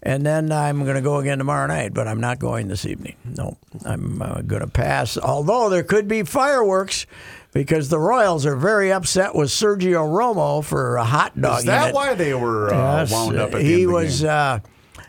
and 0.02 0.26
then 0.26 0.50
I'm 0.50 0.83
going 0.83 0.97
to 0.97 1.00
go 1.00 1.19
again 1.19 1.38
tomorrow 1.38 1.69
night. 1.69 1.95
But 1.95 2.09
I'm 2.09 2.21
not 2.21 2.41
going 2.41 2.67
this 2.67 2.85
evening. 2.85 3.14
No, 3.25 3.57
I'm 3.85 4.21
uh, 4.21 4.43
going 4.43 4.62
to 4.62 4.69
pass. 4.69 5.17
Although 5.17 5.71
there 5.71 5.85
could 5.85 6.09
be 6.09 6.25
fireworks. 6.25 7.07
Because 7.53 7.91
the 7.91 7.99
Royals 7.99 8.47
are 8.47 8.57
very 8.57 8.91
upset 8.91 9.35
with 9.35 9.51
Sergio 9.51 10.07
Romo 10.09 10.65
for 10.65 10.97
a 10.97 11.05
hot 11.05 11.39
dog. 11.39 11.59
Is 11.61 11.65
that 11.67 11.81
unit. 11.89 11.95
why 11.95 12.15
they 12.15 12.33
were 12.33 12.73
uh, 12.73 13.01
Yes, 13.01 13.13
wound 13.13 13.37
up 13.39 13.51
at 13.55 13.59
the 13.59 13.63
he 13.63 13.73
end 13.75 13.83
of 13.85 13.89
the 13.89 13.95
was, 13.95 14.21
game? 14.23 14.31
uh, 14.31 14.59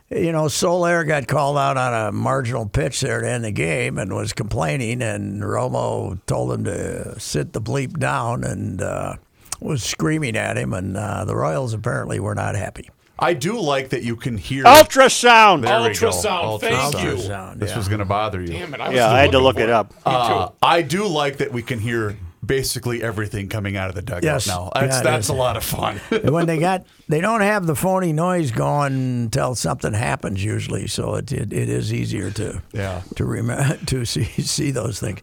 you 0.09 0.31
know, 0.33 0.47
Soler 0.49 1.05
got 1.05 1.27
called 1.27 1.57
out 1.57 1.77
on 1.77 1.93
a 1.93 2.11
marginal 2.11 2.67
pitch 2.67 2.99
there 3.01 3.21
to 3.21 3.29
end 3.29 3.45
the 3.45 3.51
game 3.51 3.97
and 3.97 4.13
was 4.13 4.33
complaining, 4.33 5.01
and 5.01 5.41
Romo 5.41 6.19
told 6.25 6.51
him 6.51 6.65
to 6.65 7.17
sit 7.19 7.53
the 7.53 7.61
bleep 7.61 7.97
down 7.97 8.43
and 8.43 8.81
uh, 8.81 9.15
was 9.61 9.81
screaming 9.81 10.35
at 10.35 10.57
him, 10.57 10.73
and 10.73 10.97
uh, 10.97 11.23
the 11.23 11.35
Royals 11.37 11.73
apparently 11.73 12.19
were 12.19 12.35
not 12.35 12.55
happy. 12.55 12.89
I 13.17 13.35
do 13.35 13.57
like 13.59 13.89
that 13.89 14.03
you 14.03 14.17
can 14.17 14.37
hear 14.37 14.65
Ultrasound. 14.65 15.61
There 15.61 15.81
we 15.81 15.89
go. 15.97 16.09
Ultrasound, 16.09 16.59
thank 16.59 16.93
you. 17.03 17.11
Ultrasound, 17.11 17.59
This 17.59 17.73
was 17.75 17.87
going 17.87 17.99
to 17.99 18.05
bother 18.05 18.41
you. 18.41 18.47
Damn 18.47 18.73
it! 18.73 18.81
I 18.81 18.89
was 18.89 18.97
Yeah, 18.97 19.09
I 19.09 19.21
had 19.21 19.31
to 19.31 19.39
look 19.39 19.55
for 19.55 19.61
it 19.61 19.69
up. 19.69 19.91
Me 19.91 19.97
Uh, 20.05 20.47
too. 20.47 20.53
I 20.61 20.81
do 20.81 21.07
like 21.07 21.37
that 21.37 21.53
we 21.53 21.61
can 21.61 21.79
hear 21.79 22.17
basically 22.45 23.01
everything 23.03 23.47
coming 23.49 23.77
out 23.77 23.89
of 23.89 23.95
the 23.95 24.01
dugout 24.01 24.23
Yes. 24.23 24.47
now. 24.47 24.71
That's 24.75 24.97
Yeah, 24.97 25.01
that's 25.03 25.29
a 25.29 25.33
lot 25.33 25.55
of 25.57 25.63
fun. 25.63 25.97
When 26.23 26.45
they 26.45 26.57
got, 26.57 26.85
they 27.07 27.21
don't 27.21 27.41
have 27.41 27.65
the 27.67 27.75
phony 27.75 28.11
noise 28.13 28.51
going 28.51 28.93
until 28.93 29.55
something 29.55 29.93
happens 29.93 30.43
usually, 30.43 30.87
so 30.87 31.15
it 31.15 31.31
it, 31.31 31.53
it 31.53 31.69
is 31.69 31.93
easier 31.93 32.31
to 32.31 32.61
Yeah. 32.73 33.01
to 33.15 33.25
remember 33.25 33.77
to 33.85 34.05
see 34.05 34.25
see 34.25 34.71
those 34.71 34.99
things. 34.99 35.19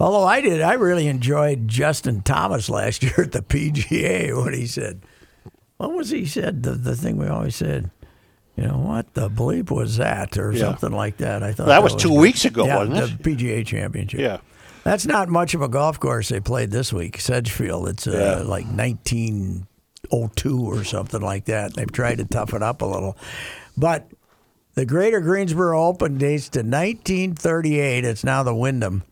Although 0.00 0.24
I 0.24 0.40
did, 0.40 0.60
I 0.60 0.74
really 0.74 1.06
enjoyed 1.06 1.68
Justin 1.68 2.22
Thomas 2.22 2.68
last 2.68 3.02
year 3.06 3.14
at 3.18 3.32
the 3.32 3.42
PGA 3.42 4.32
when 4.44 4.54
he 4.54 4.66
said, 4.66 5.02
"What 5.76 5.92
was 5.92 6.10
he 6.10 6.24
said? 6.26 6.62
The 6.62 6.72
the 6.72 6.96
thing 6.96 7.16
we 7.16 7.26
always 7.28 7.56
said." 7.56 7.90
You 8.56 8.68
know 8.68 8.78
what 8.78 9.14
the 9.14 9.28
bleep 9.28 9.68
was 9.72 9.96
that, 9.96 10.38
or 10.38 10.52
Yeah. 10.52 10.60
something 10.60 10.92
like 10.92 11.16
that? 11.16 11.42
I 11.42 11.52
thought 11.52 11.66
That 11.66 11.82
was 11.82 11.92
two 11.96 12.10
good. 12.10 12.20
weeks 12.20 12.44
ago, 12.44 12.64
yeah, 12.66 12.76
wasn't 12.78 12.98
it? 12.98 13.22
The 13.22 13.34
PGA 13.34 13.66
Championship. 13.66 14.20
Yeah. 14.20 14.38
That's 14.84 15.06
not 15.06 15.28
much 15.28 15.54
of 15.54 15.62
a 15.62 15.68
golf 15.68 15.98
course 15.98 16.28
they 16.28 16.40
played 16.40 16.70
this 16.70 16.92
week, 16.92 17.18
Sedgefield. 17.20 17.88
It's 17.88 18.06
uh, 18.06 18.12
Yeah. 18.12 18.42
like 18.48 18.66
1902 18.66 20.60
or 20.66 20.84
something 20.84 21.20
like 21.22 21.46
that. 21.46 21.74
They've 21.74 21.90
tried 21.90 22.18
to 22.18 22.24
tough 22.24 22.52
it 22.54 22.62
up 22.62 22.82
a 22.82 22.86
little. 22.86 23.16
But 23.76 24.08
the 24.74 24.84
Greater 24.84 25.20
Greensboro 25.20 25.82
Open 25.86 26.18
dates 26.18 26.48
to 26.50 26.60
1938. 26.60 28.04
It's 28.04 28.24
now 28.24 28.42
the 28.42 28.54
Wyndham. 28.54 29.02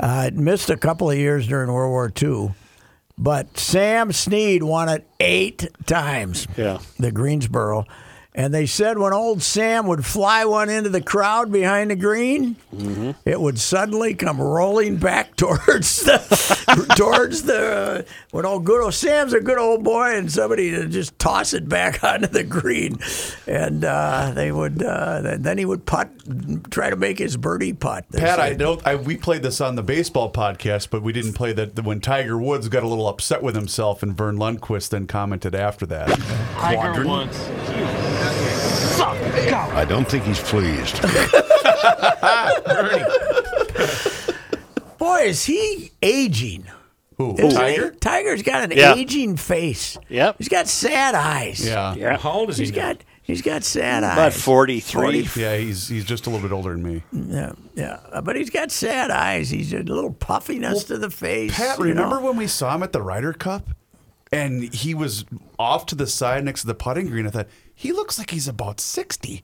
Uh, 0.00 0.24
it 0.26 0.34
missed 0.34 0.70
a 0.70 0.76
couple 0.76 1.10
of 1.10 1.16
years 1.16 1.46
during 1.46 1.70
World 1.72 1.90
War 1.90 2.12
II. 2.20 2.52
But 3.16 3.56
Sam 3.58 4.10
Snead 4.12 4.64
won 4.64 4.88
it 4.88 5.06
eight 5.20 5.68
times. 5.86 6.48
Yeah. 6.56 6.78
The 6.98 7.12
Greensboro. 7.12 7.84
And 8.36 8.52
they 8.52 8.66
said 8.66 8.98
when 8.98 9.12
old 9.12 9.44
Sam 9.44 9.86
would 9.86 10.04
fly 10.04 10.44
one 10.44 10.68
into 10.68 10.90
the 10.90 11.00
crowd 11.00 11.52
behind 11.52 11.92
the 11.92 11.96
green, 11.96 12.56
it 13.24 13.40
would 13.40 13.60
suddenly 13.60 14.14
come 14.14 14.40
rolling 14.40 14.96
back 14.96 15.36
towards 15.36 16.00
the 16.02 16.18
towards 16.96 17.44
the 17.44 17.54
uh, 17.64 18.02
when 18.32 18.44
old 18.44 18.64
good 18.64 18.82
old 18.82 18.94
Sam's 18.94 19.32
a 19.34 19.40
good 19.40 19.58
old 19.58 19.84
boy, 19.84 20.16
and 20.16 20.32
somebody 20.32 20.72
to 20.72 20.88
just 20.88 21.16
toss 21.20 21.54
it 21.54 21.68
back 21.68 22.02
onto 22.04 22.26
the 22.26 22.42
green, 22.42 22.98
and 23.46 23.84
uh, 23.84 24.32
they 24.34 24.50
would 24.50 24.82
uh, 24.82 25.20
then 25.20 25.42
then 25.42 25.58
he 25.58 25.64
would 25.64 25.86
putt, 25.86 26.10
try 26.72 26.90
to 26.90 26.96
make 26.96 27.20
his 27.20 27.36
birdie 27.36 27.72
putt. 27.72 28.04
They 28.10 28.18
Pat, 28.18 28.40
I 28.40 28.54
don't. 28.54 28.84
I, 28.84 28.96
we 28.96 29.16
played 29.16 29.44
this 29.44 29.60
on 29.60 29.76
the 29.76 29.82
baseball 29.84 30.32
podcast, 30.32 30.90
but 30.90 31.04
we 31.04 31.12
didn't 31.12 31.34
play 31.34 31.52
that 31.52 31.84
when 31.84 32.00
Tiger 32.00 32.36
Woods 32.36 32.68
got 32.68 32.82
a 32.82 32.88
little 32.88 33.06
upset 33.06 33.44
with 33.44 33.54
himself, 33.54 34.02
and 34.02 34.16
Verne 34.16 34.38
Lundquist 34.38 34.88
then 34.88 35.06
commented 35.06 35.54
after 35.54 35.86
that. 35.86 36.08
Tiger 36.58 37.06
Woods. 37.06 38.03
I 39.06 39.84
don't 39.88 40.08
think 40.08 40.24
he's 40.24 40.40
pleased. 40.40 41.00
Boy, 44.98 45.22
is 45.24 45.44
he 45.44 45.90
aging? 46.02 46.64
Who? 47.18 47.34
Isn't 47.36 47.50
Tiger? 47.58 47.90
he? 47.92 47.98
Tiger's 47.98 48.42
got 48.42 48.64
an 48.64 48.72
Yeah. 48.76 48.94
aging 48.94 49.36
face. 49.36 49.98
Yep. 50.08 50.36
He's 50.38 50.48
got 50.48 50.66
sad 50.66 51.14
eyes. 51.14 51.64
Yeah. 51.64 51.94
Yeah. 51.94 52.16
How 52.16 52.32
old 52.32 52.50
is 52.50 52.56
he? 52.56 52.64
He's 52.64 52.72
now? 52.74 52.92
got 52.94 53.04
he's 53.22 53.42
got 53.42 53.62
sad 53.64 54.02
eyes. 54.02 54.14
About 54.14 54.26
eyes. 54.32 54.40
43. 54.42 55.28
Yeah, 55.36 55.56
he's 55.56 55.88
he's 55.88 56.04
just 56.04 56.26
a 56.26 56.30
little 56.30 56.46
bit 56.48 56.54
older 56.54 56.70
than 56.72 56.82
me. 56.82 57.02
Yeah, 57.12 57.52
yeah, 57.74 57.98
Uh, 58.12 58.20
but 58.20 58.36
he's 58.36 58.50
got 58.50 58.70
sad 58.72 59.10
eyes. 59.10 59.50
He's 59.50 59.72
a 59.72 59.78
little 59.82 60.12
puffiness 60.12 60.84
to 60.84 60.98
the 60.98 61.10
face. 61.10 61.54
Pat, 61.54 61.78
you 61.78 61.84
remember 61.84 62.16
know? 62.16 62.26
when 62.26 62.36
we 62.36 62.46
saw 62.46 62.74
him 62.74 62.82
at 62.82 62.92
the 62.92 63.02
Ryder 63.02 63.32
Cup, 63.34 63.68
and 64.32 64.74
he 64.74 64.94
was 64.94 65.24
off 65.58 65.86
to 65.86 65.94
the 65.94 66.06
side 66.08 66.44
next 66.44 66.62
to 66.62 66.66
the 66.66 66.74
putting 66.74 67.08
green? 67.08 67.26
I 67.26 67.30
thought 67.30 67.48
he 67.74 67.92
looks 67.92 68.18
like 68.18 68.30
he's 68.30 68.48
about 68.48 68.80
sixty. 68.80 69.42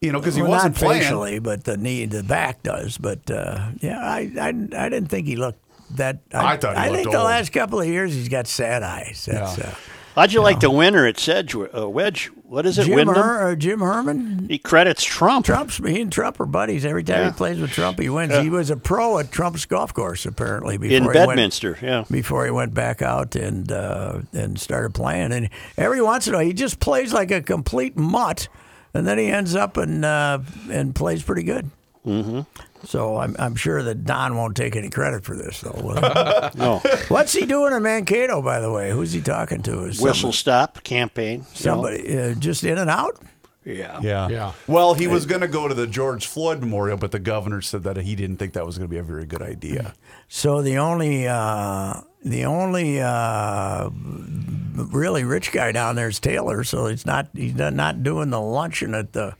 You 0.00 0.12
know, 0.12 0.18
because 0.18 0.34
he 0.34 0.40
Well, 0.42 0.52
wasn't 0.52 0.76
not 0.76 0.82
playing. 0.82 1.02
facially, 1.02 1.38
but 1.40 1.64
the 1.64 1.76
knee, 1.76 2.06
the 2.06 2.22
back 2.22 2.62
does. 2.62 2.96
But 2.96 3.30
uh, 3.30 3.68
yeah, 3.80 3.98
I, 4.00 4.30
I, 4.40 4.48
I 4.48 4.88
didn't 4.88 5.08
think 5.08 5.26
he 5.26 5.36
looked 5.36 5.60
that. 5.96 6.20
I 6.32 6.56
thought 6.56 6.74
he 6.76 6.82
I 6.82 6.88
think 6.88 7.10
the 7.10 7.22
last 7.22 7.52
couple 7.52 7.80
of 7.80 7.86
years 7.86 8.14
he's 8.14 8.30
got 8.30 8.46
sad 8.46 8.82
eyes. 8.82 9.28
That's, 9.30 9.58
Yeah. 9.58 9.66
uh, 9.66 9.74
How'd 10.14 10.32
you 10.32 10.42
like 10.42 10.60
the 10.60 10.70
winner 10.70 11.06
at 11.06 11.18
Sedge 11.18 11.54
uh, 11.54 11.88
Wedge? 11.88 12.30
What 12.44 12.66
is 12.66 12.78
it? 12.78 12.84
Jim, 12.86 12.94
Wyndham. 12.96 13.14
Her, 13.14 13.50
uh, 13.50 13.54
Jim 13.54 13.78
Herman. 13.80 14.48
He 14.48 14.58
credits 14.58 15.04
Trump. 15.04 15.46
Trump's 15.46 15.76
he 15.78 16.00
and 16.00 16.12
Trump 16.12 16.40
are 16.40 16.46
buddies. 16.46 16.84
Every 16.84 17.04
time 17.04 17.18
Yeah. 17.18 17.30
he 17.30 17.36
plays 17.36 17.60
with 17.60 17.70
Trump, 17.70 18.00
he 18.00 18.08
wins. 18.08 18.32
Yeah. 18.32 18.42
He 18.42 18.50
was 18.50 18.70
a 18.70 18.76
pro 18.76 19.18
at 19.18 19.30
Trump's 19.30 19.66
golf 19.66 19.94
course 19.94 20.26
apparently 20.26 20.76
before 20.78 20.96
in 20.96 21.02
he 21.04 21.06
went- 21.08 21.14
Bedminster. 21.28 21.78
Yeah. 21.80 22.04
before 22.10 22.44
he 22.44 22.50
went 22.50 22.74
back 22.74 23.02
out 23.02 23.36
and 23.36 23.70
uh, 23.70 24.20
and 24.32 24.58
started 24.58 24.94
playing. 24.94 25.32
And 25.32 25.48
every 25.76 26.02
once 26.02 26.26
in 26.26 26.34
a 26.34 26.38
while, 26.38 26.46
he 26.46 26.52
just 26.52 26.80
plays 26.80 27.12
like 27.12 27.30
a 27.30 27.40
complete 27.40 27.96
mutt, 27.96 28.48
and 28.92 29.06
then 29.06 29.16
he 29.16 29.26
ends 29.28 29.54
up 29.54 29.76
and 29.76 30.04
uh, 30.04 30.40
and 30.70 30.92
plays 30.94 31.22
pretty 31.22 31.44
good. 31.44 31.70
Mm-hmm. 32.04 32.40
So 32.84 33.18
I'm, 33.18 33.36
I'm 33.38 33.54
sure 33.56 33.82
that 33.82 34.04
Don 34.04 34.36
won't 34.36 34.56
take 34.56 34.74
any 34.74 34.88
credit 34.90 35.24
for 35.24 35.36
this, 35.36 35.60
though. 35.60 35.78
will 35.82 35.94
he? 35.96 36.50
No. 36.58 36.78
What's 37.08 37.32
he 37.32 37.46
doing 37.46 37.74
in 37.74 37.82
Mankato, 37.82 38.40
by 38.42 38.60
the 38.60 38.72
way? 38.72 38.90
Who's 38.90 39.12
he 39.12 39.20
talking 39.20 39.62
to? 39.62 39.84
Is 39.84 40.00
Whistle 40.00 40.32
stop 40.32 40.82
campaign. 40.82 41.44
Somebody, 41.54 41.98
somebody 42.06 42.32
uh, 42.32 42.34
just 42.34 42.64
in 42.64 42.78
and 42.78 42.88
out? 42.90 43.20
Yeah. 43.64 44.00
Yeah. 44.02 44.28
Yeah. 44.28 44.52
Well, 44.66 44.94
he 44.94 45.06
was 45.06 45.26
going 45.26 45.42
to 45.42 45.48
go 45.48 45.68
to 45.68 45.74
the 45.74 45.86
George 45.86 46.26
Floyd 46.26 46.60
Memorial, 46.60 46.96
but 46.96 47.12
the 47.12 47.18
governor 47.18 47.60
said 47.60 47.82
that 47.84 47.98
he 47.98 48.14
didn't 48.16 48.38
think 48.38 48.54
that 48.54 48.64
was 48.64 48.78
going 48.78 48.88
to 48.88 48.90
be 48.90 48.98
a 48.98 49.02
very 49.02 49.26
good 49.26 49.42
idea. 49.42 49.92
So 50.28 50.62
the 50.62 50.78
only 50.78 51.28
uh, 51.28 52.00
the 52.24 52.46
only 52.46 53.00
uh, 53.00 53.90
really 53.92 55.24
rich 55.24 55.52
guy 55.52 55.72
down 55.72 55.96
there 55.96 56.08
is 56.08 56.18
Taylor. 56.18 56.64
So 56.64 56.86
he's 56.86 57.04
not 57.06 57.28
he's 57.34 57.54
not- 57.54 57.74
not 57.74 58.02
doing 58.02 58.30
the 58.30 58.40
luncheon 58.40 58.94
at 58.94 59.12
the 59.12 59.34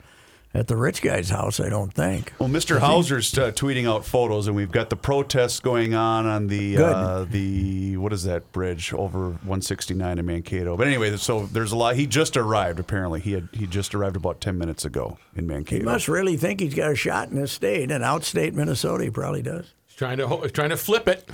at 0.53 0.67
the 0.67 0.77
rich 0.77 1.01
guy's 1.03 1.31
house. 1.31 1.61
I 1.61 1.69
don't 1.69 1.93
think. 1.95 2.33
Well, 2.39 2.49
Mr. 2.49 2.79
Hauser's 2.79 3.37
uh, 3.39 3.53
tweeting 3.53 3.89
out 3.89 4.05
photos, 4.05 4.47
and 4.47 4.57
we've 4.57 4.73
got 4.73 4.91
the 4.91 4.97
protests 4.97 5.61
going 5.61 5.95
on 5.95 6.27
on 6.27 6.49
the 6.49 6.77
uh, 6.79 7.25
the 7.25 7.97
what 7.97 8.13
is 8.13 8.25
that 8.25 8.51
bridge 8.53 8.93
over 8.93 9.31
169 9.31 10.19
in 10.19 10.27
Mankato. 10.27 10.77
But 10.77 10.87
anyway, 10.87 11.17
so 11.17 11.47
there's 11.47 11.73
a 11.73 11.77
lot. 11.77 11.97
He 11.97 12.07
just 12.07 12.37
arrived. 12.37 12.81
Apparently, 12.81 13.21
he 13.21 13.33
had 13.33 13.49
he 13.53 13.67
just 13.67 13.95
arrived 13.95 14.17
about 14.17 14.41
10 14.41 14.59
minutes 14.59 14.85
ago 14.85 15.19
in 15.37 15.47
Mankato. 15.47 15.79
He 15.81 15.85
must 15.85 16.09
really 16.09 16.37
think 16.37 16.61
he's 16.61 16.75
got 16.75 16.91
a 16.91 16.97
shot 16.97 17.29
in 17.29 17.37
this 17.37 17.53
state, 17.53 17.91
and 17.91 18.03
outstate 18.05 18.53
Minnesota, 18.55 19.05
he 19.05 19.11
probably 19.11 19.43
does. 19.43 19.73
He's 19.87 19.97
trying 19.97 20.19
to 20.19 20.27
ho- 20.27 20.47
trying 20.49 20.71
to 20.71 20.77
flip 20.77 21.09
it. 21.09 21.29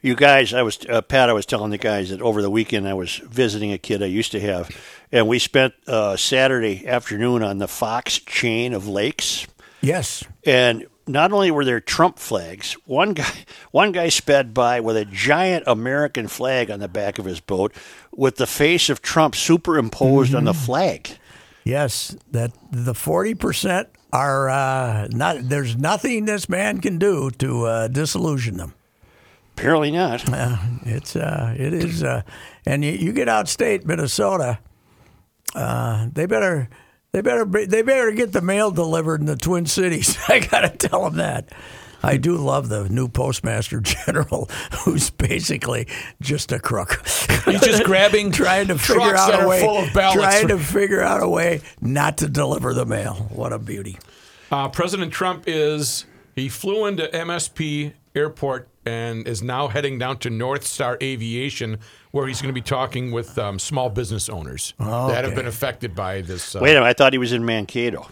You 0.00 0.14
guys, 0.14 0.54
I 0.54 0.62
was 0.62 0.78
uh, 0.88 1.02
Pat. 1.02 1.28
I 1.28 1.32
was 1.32 1.44
telling 1.44 1.72
the 1.72 1.78
guys 1.78 2.10
that 2.10 2.22
over 2.22 2.40
the 2.40 2.50
weekend 2.50 2.86
I 2.86 2.94
was 2.94 3.16
visiting 3.16 3.72
a 3.72 3.78
kid 3.78 4.00
I 4.00 4.06
used 4.06 4.30
to 4.30 4.40
have, 4.40 4.70
and 5.10 5.26
we 5.26 5.40
spent 5.40 5.74
uh, 5.88 6.16
Saturday 6.16 6.86
afternoon 6.86 7.42
on 7.42 7.58
the 7.58 7.66
Fox 7.66 8.18
chain 8.20 8.74
of 8.74 8.86
lakes. 8.86 9.48
Yes. 9.80 10.22
And 10.44 10.86
not 11.08 11.32
only 11.32 11.50
were 11.50 11.64
there 11.64 11.80
Trump 11.80 12.20
flags, 12.20 12.74
one 12.84 13.14
guy 13.14 13.32
one 13.72 13.90
guy 13.90 14.08
sped 14.08 14.54
by 14.54 14.78
with 14.78 14.96
a 14.96 15.04
giant 15.04 15.64
American 15.66 16.28
flag 16.28 16.70
on 16.70 16.78
the 16.78 16.88
back 16.88 17.18
of 17.18 17.24
his 17.24 17.40
boat, 17.40 17.74
with 18.12 18.36
the 18.36 18.46
face 18.46 18.88
of 18.88 19.02
Trump 19.02 19.34
superimposed 19.34 20.32
on 20.32 20.44
the 20.44 20.54
flag. 20.54 21.10
Yes, 21.64 22.16
that 22.30 22.52
the 22.70 22.94
forty 22.94 23.34
percent 23.34 23.88
are 24.12 24.48
uh, 24.48 25.08
not. 25.10 25.48
There's 25.48 25.76
nothing 25.76 26.24
this 26.24 26.48
man 26.48 26.80
can 26.80 26.98
do 26.98 27.32
to 27.32 27.64
uh, 27.64 27.88
disillusion 27.88 28.58
them. 28.58 28.74
Apparently 29.58 29.90
not. 29.90 30.22
It's 30.86 31.16
uh, 31.16 31.52
it 31.58 31.74
is, 31.74 32.04
uh, 32.04 32.22
and 32.64 32.84
you, 32.84 32.92
you 32.92 33.12
get 33.12 33.26
outstate 33.26 33.84
Minnesota, 33.84 34.60
uh, 35.52 36.06
they 36.12 36.26
better 36.26 36.68
they 37.10 37.22
better 37.22 37.44
be, 37.44 37.64
they 37.64 37.82
better 37.82 38.12
get 38.12 38.32
the 38.32 38.40
mail 38.40 38.70
delivered 38.70 39.18
in 39.18 39.26
the 39.26 39.34
Twin 39.34 39.66
Cities. 39.66 40.16
I 40.28 40.38
gotta 40.38 40.68
tell 40.68 41.04
them 41.04 41.16
that. 41.16 41.50
I 42.04 42.16
do 42.18 42.36
love 42.36 42.68
the 42.68 42.88
new 42.88 43.08
postmaster 43.08 43.80
general, 44.06 44.48
who's 44.84 45.10
basically 45.10 45.88
just 46.20 46.52
a 46.52 46.60
crook. 46.60 47.04
He's 47.44 47.60
just 47.60 47.82
grabbing 47.82 48.30
trying 48.32 48.68
to 48.68 48.78
figure 48.78 49.16
out 49.16 49.42
a 49.42 49.48
way, 49.48 49.60
full 49.60 49.78
of 49.78 49.90
trying 49.90 50.46
to 50.48 50.58
figure 50.58 51.02
out 51.02 51.20
a 51.20 51.28
way 51.28 51.62
not 51.80 52.18
to 52.18 52.28
deliver 52.28 52.74
the 52.74 52.86
mail. 52.86 53.14
What 53.30 53.52
a 53.52 53.58
beauty! 53.58 53.98
Uh, 54.52 54.68
President 54.68 55.12
Trump 55.12 55.44
is 55.48 56.04
he 56.36 56.48
flew 56.48 56.86
into 56.86 57.08
MSP 57.08 57.94
Airport 58.14 58.68
and 58.88 59.28
is 59.28 59.42
now 59.42 59.68
heading 59.68 59.98
down 59.98 60.18
to 60.18 60.30
North 60.30 60.64
Star 60.66 60.96
Aviation, 61.02 61.78
where 62.10 62.26
he's 62.26 62.40
going 62.40 62.52
to 62.52 62.58
be 62.60 62.62
talking 62.62 63.10
with 63.12 63.38
um, 63.38 63.58
small 63.58 63.90
business 63.90 64.28
owners 64.28 64.74
that 64.78 65.24
have 65.24 65.34
been 65.34 65.46
affected 65.46 65.94
by 65.94 66.22
this. 66.22 66.56
Uh, 66.56 66.60
Wait 66.62 66.70
a 66.72 66.74
minute, 66.80 66.86
I 66.86 66.92
thought 66.94 67.12
he 67.12 67.18
was 67.18 67.32
in 67.32 67.44
Mankato. 67.44 68.08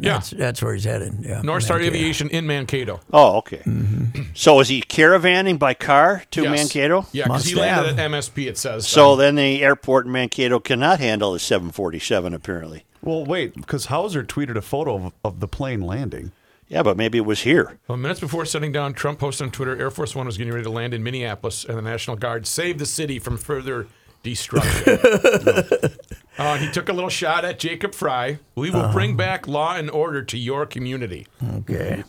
yeah, 0.00 0.14
That's, 0.14 0.30
that's 0.30 0.62
where 0.62 0.74
he's 0.74 0.84
headed. 0.84 1.14
Yeah, 1.22 1.42
North 1.42 1.64
Star 1.64 1.78
Mankato. 1.78 1.96
Aviation 1.96 2.28
in 2.30 2.46
Mankato. 2.46 3.00
Oh, 3.12 3.38
okay. 3.38 3.58
Mm-hmm. 3.58 4.22
So 4.34 4.60
is 4.60 4.68
he 4.68 4.80
caravanning 4.82 5.58
by 5.58 5.74
car 5.74 6.22
to 6.32 6.42
Yes. 6.42 6.50
Mankato? 6.50 7.06
Yeah, 7.12 7.24
because 7.24 7.46
he 7.46 7.54
landed 7.56 7.96
have. 7.98 7.98
at 7.98 8.10
MSP. 8.10 8.46
It 8.46 8.58
says 8.58 8.86
So 8.86 9.12
Um, 9.12 9.18
then 9.18 9.34
the 9.34 9.62
airport 9.64 10.06
in 10.06 10.12
Mankato 10.12 10.60
cannot 10.60 11.00
handle 11.00 11.32
the 11.32 11.38
747, 11.40 12.32
apparently. 12.34 12.84
well, 13.02 13.24
wait, 13.24 13.54
because 13.54 13.86
Hauser 13.86 14.22
tweeted 14.22 14.56
a 14.56 14.62
photo 14.62 14.94
of, 15.06 15.12
of 15.24 15.40
the 15.40 15.48
plane 15.48 15.80
landing. 15.80 16.30
Yeah, 16.68 16.82
but 16.82 16.96
maybe 16.96 17.18
it 17.18 17.24
was 17.24 17.42
here. 17.42 17.78
Well, 17.88 17.96
minutes 17.96 18.20
before 18.20 18.44
setting 18.44 18.72
down, 18.72 18.92
Trump 18.92 19.18
posted 19.18 19.46
on 19.46 19.50
Twitter 19.50 19.78
Air 19.78 19.90
Force 19.90 20.14
One 20.14 20.26
was 20.26 20.36
getting 20.36 20.52
ready 20.52 20.64
to 20.64 20.70
land 20.70 20.92
in 20.92 21.02
Minneapolis, 21.02 21.64
and 21.64 21.78
the 21.78 21.82
National 21.82 22.16
Guard 22.16 22.46
saved 22.46 22.78
the 22.78 22.86
city 22.86 23.18
from 23.18 23.38
further 23.38 23.86
destruction. 24.22 24.98
uh, 26.38 26.58
he 26.58 26.70
took 26.70 26.88
a 26.88 26.92
little 26.92 27.08
shot 27.08 27.44
at 27.44 27.58
Jacob 27.58 27.94
Frey. 27.94 28.38
We 28.54 28.70
will 28.70 28.92
bring 28.92 29.16
back 29.16 29.48
law 29.48 29.76
and 29.76 29.90
order 29.90 30.22
to 30.22 30.36
your 30.36 30.66
community. 30.66 31.26
Okay. 31.58 32.04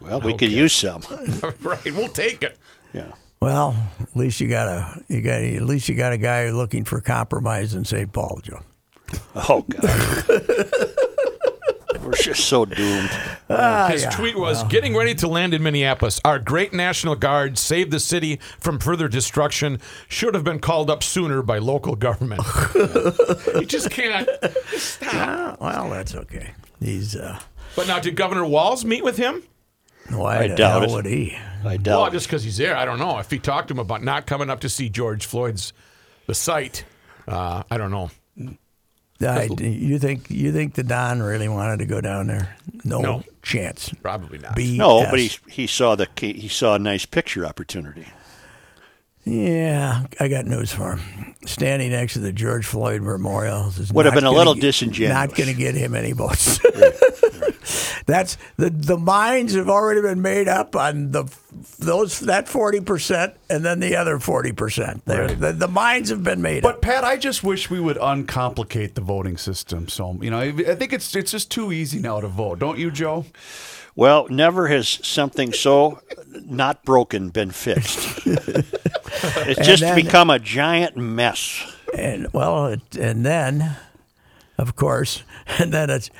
Well, 0.00 0.20
we 0.20 0.36
could 0.36 0.52
use 0.52 0.72
some. 0.72 1.02
right, 1.60 1.84
we'll 1.86 2.08
take 2.08 2.42
it. 2.42 2.58
Yeah. 2.92 3.12
Well, 3.40 3.74
at 4.00 4.16
least 4.16 4.40
you 4.40 4.48
got 4.48 4.68
a 4.68 5.02
you 5.08 5.20
got 5.20 5.42
at 5.42 5.62
least 5.62 5.88
you 5.88 5.96
got 5.96 6.12
a 6.12 6.18
guy 6.18 6.50
looking 6.50 6.84
for 6.84 7.00
compromise 7.00 7.74
in 7.74 7.84
St. 7.84 8.12
Paul, 8.12 8.40
Joe. 8.42 8.60
Oh, 9.34 9.62
God. 9.62 10.94
We're 12.12 12.22
just 12.22 12.44
so 12.46 12.64
doomed. 12.66 13.10
His 13.90 14.04
tweet 14.12 14.36
was 14.36 14.62
getting 14.64 14.94
ready 14.94 15.14
to 15.16 15.28
land 15.28 15.54
in 15.54 15.62
Minneapolis. 15.62 16.20
Our 16.24 16.38
great 16.38 16.72
National 16.72 17.14
Guard 17.16 17.56
saved 17.58 17.90
the 17.90 18.00
city 18.00 18.38
from 18.60 18.78
further 18.78 19.08
destruction. 19.08 19.80
Should 20.08 20.34
have 20.34 20.44
been 20.44 20.58
called 20.60 20.90
up 20.90 21.02
sooner 21.02 21.42
by 21.42 21.58
local 21.58 21.96
government. 21.96 22.42
you 23.54 23.64
just 23.64 23.90
can't. 23.90 24.28
Stop. 24.76 25.08
Ah, 25.14 25.56
well, 25.60 25.90
that's 25.90 26.14
okay. 26.14 26.52
He's 26.80 27.16
uh, 27.16 27.38
But 27.76 27.86
now, 27.86 27.98
did 27.98 28.14
Governor 28.16 28.44
Walz 28.44 28.84
meet 28.84 29.02
with 29.04 29.16
him? 29.16 29.42
why 30.10 30.38
I 30.40 30.48
the 30.48 30.56
doubt 30.56 30.82
hell 30.82 30.90
it. 30.90 30.94
would 30.94 31.06
he? 31.06 31.34
I 31.64 31.64
Well, 31.64 31.78
doubt. 31.78 32.12
just 32.12 32.26
because 32.26 32.42
he's 32.44 32.56
there, 32.58 32.76
I 32.76 32.84
don't 32.84 32.98
know. 32.98 33.18
If 33.20 33.30
he 33.30 33.38
talked 33.38 33.68
to 33.68 33.74
him 33.74 33.78
about 33.78 34.02
not 34.02 34.26
coming 34.26 34.50
up 34.50 34.60
to 34.60 34.68
see 34.68 34.88
George 34.88 35.24
Floyd's 35.26 35.72
the 36.26 36.34
site, 36.34 36.84
uh, 37.28 37.62
I 37.70 37.78
don't 37.78 37.90
know. 37.92 38.10
I, 39.24 39.48
you 39.60 39.98
think 39.98 40.30
you 40.30 40.52
think 40.52 40.74
the 40.74 40.82
Don 40.82 41.22
really 41.22 41.48
wanted 41.48 41.78
to 41.78 41.86
go 41.86 42.00
down 42.00 42.26
there? 42.26 42.56
No, 42.84 43.00
No. 43.00 43.22
chance. 43.42 43.90
Probably 44.02 44.38
not. 44.38 44.54
B. 44.56 44.76
no, 44.76 45.06
but 45.10 45.18
he 45.18 45.30
he 45.48 45.66
saw 45.66 45.94
the 45.94 46.08
he 46.16 46.48
saw 46.48 46.74
a 46.74 46.78
nice 46.78 47.06
picture 47.06 47.44
opportunity. 47.46 48.06
Yeah, 49.24 50.06
I 50.18 50.26
got 50.26 50.46
news 50.46 50.72
for 50.72 50.96
him. 50.96 51.34
Standing 51.46 51.92
next 51.92 52.14
to 52.14 52.18
the 52.18 52.32
George 52.32 52.66
Floyd 52.66 53.02
Memorial 53.02 53.68
is 53.68 53.92
Would 53.92 54.04
have 54.04 54.14
not 54.14 54.20
been 54.20 54.24
a 54.24 54.30
gonna 54.30 54.38
little 54.38 54.54
get- 54.54 54.62
disingenuous. 54.62 55.12
Not 55.14 55.34
going 55.36 55.48
to 55.48 55.54
get 55.54 55.76
him 55.76 55.94
any 55.94 56.10
votes. 56.10 56.58
That's 58.06 58.36
the 58.56 58.70
the 58.70 58.98
minds 58.98 59.54
have 59.54 59.68
already 59.68 60.00
been 60.02 60.22
made 60.22 60.48
up 60.48 60.74
on 60.74 61.12
the 61.12 61.24
those 61.78 62.20
that 62.20 62.48
forty 62.48 62.80
percent 62.80 63.34
and 63.50 63.64
then 63.64 63.80
the 63.80 63.96
other 63.96 64.18
forty 64.18 64.52
percent. 64.52 65.04
The, 65.04 65.54
the 65.56 65.68
minds 65.68 66.10
have 66.10 66.24
been 66.24 66.42
made 66.42 66.62
But 66.62 66.76
up. 66.76 66.80
Pat, 66.82 67.04
I 67.04 67.16
just 67.16 67.42
wish 67.42 67.70
we 67.70 67.80
would 67.80 67.98
uncomplicate 67.98 68.94
the 68.94 69.00
voting 69.00 69.36
system. 69.36 69.88
So 69.88 70.18
you 70.20 70.30
know, 70.30 70.38
I 70.38 70.48
I 70.48 70.74
think 70.74 70.92
it's 70.92 71.14
it's 71.14 71.30
just 71.30 71.50
too 71.50 71.72
easy 71.72 71.98
now 71.98 72.20
to 72.20 72.28
vote, 72.28 72.58
don't 72.58 72.78
you, 72.78 72.90
Joe? 72.90 73.26
Well, 73.94 74.26
never 74.30 74.68
has 74.68 74.88
something 74.88 75.52
so 75.52 76.00
not 76.46 76.82
broken 76.84 77.28
been 77.28 77.50
fixed. 77.50 78.20
it's 78.26 79.66
just 79.66 79.82
then- 79.82 79.94
become 79.94 80.30
a 80.30 80.38
giant 80.38 80.96
mess. 80.96 81.62
And 81.94 82.32
well, 82.32 82.68
it, 82.68 82.96
and 82.96 83.24
then, 83.26 83.76
of 84.56 84.76
course, 84.76 85.24
and 85.58 85.72
then 85.74 85.90
it's 85.90 86.10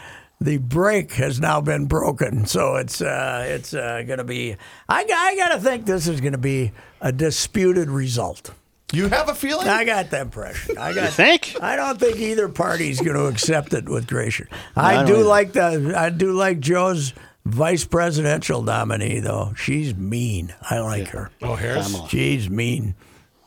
the 0.43 0.59
brake 0.59 1.13
has 1.13 1.41
now 1.41 1.61
been 1.61 1.87
broken, 1.87 2.47
so 2.47 2.77
it's 2.77 3.01
uh, 3.01 3.45
it's 3.49 3.73
uh, 3.75 4.03
going 4.07 4.19
to 4.19 4.25
be. 4.25 4.57
I, 4.89 5.05
I 5.05 5.37
got 5.37 5.55
to 5.55 5.61
think 5.61 5.87
this 5.87 6.09
is 6.09 6.21
going 6.21 6.33
to 6.33 6.39
be 6.39 6.73
a 7.01 7.13
disputed 7.13 7.89
result. 7.89 8.53
You 8.93 9.09
have 9.09 9.29
a 9.29 9.35
feeling? 9.35 9.69
I 9.69 9.85
got 9.85 10.11
that 10.11 10.21
impression. 10.23 10.77
I 10.77 10.93
got. 10.93 11.05
You 11.05 11.11
think? 11.11 11.57
I 11.63 11.77
don't 11.77 11.99
think 11.99 12.17
either 12.19 12.49
party's 12.49 13.01
going 13.01 13.17
to 13.17 13.27
accept 13.27 13.73
it 13.73 13.89
with 13.89 14.07
grace. 14.07 14.43
I, 14.77 14.95
don't 14.97 15.07
do 15.07 15.15
either. 15.17 15.25
like 15.25 15.53
the. 15.53 15.95
I 15.97 16.11
do 16.11 16.33
like 16.33 16.61
Joe's 16.61 17.15
vice 17.47 17.85
presidential 17.85 18.63
nominee, 18.63 19.21
though. 19.21 19.55
She's 19.57 19.95
mean. 19.95 20.55
I 20.69 20.81
like 20.81 21.09
her. 21.09 21.31
Oh, 21.41 21.55
Harris? 21.55 21.97
She's 22.09 22.51
mean. 22.51 22.95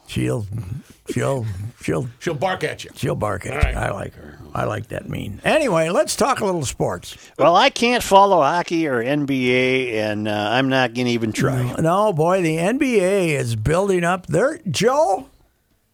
She'll. 0.08 0.48
She'll. 1.12 1.46
She'll. 1.82 2.10
She'll 2.20 2.34
bark 2.34 2.64
at 2.64 2.84
you. 2.84 2.90
She'll 2.96 3.16
bark 3.16 3.46
at 3.46 3.52
All 3.54 3.58
you. 3.60 3.66
right. 3.66 3.76
I 3.76 3.92
like 3.92 4.14
her. 4.16 4.35
I 4.56 4.64
like 4.64 4.88
that 4.88 5.10
mean. 5.10 5.42
Anyway, 5.44 5.90
let's 5.90 6.16
talk 6.16 6.40
a 6.40 6.46
little 6.46 6.64
sports. 6.64 7.18
Well, 7.38 7.58
I 7.58 7.70
can't 7.70 8.02
follow 8.02 8.38
hockey 8.38 8.88
or 8.88 9.04
NBA, 9.04 9.96
and 9.96 10.30
uh, 10.30 10.32
I'm 10.32 10.70
not 10.70 10.94
going 10.94 11.08
to 11.08 11.12
even 11.12 11.34
try. 11.34 11.76
No, 11.78 12.14
boy, 12.14 12.42
the 12.42 12.56
NBA 12.56 13.32
is 13.32 13.58
building 13.58 14.06
up. 14.06 14.28
They're 14.28 14.60
Joe. 14.70 15.30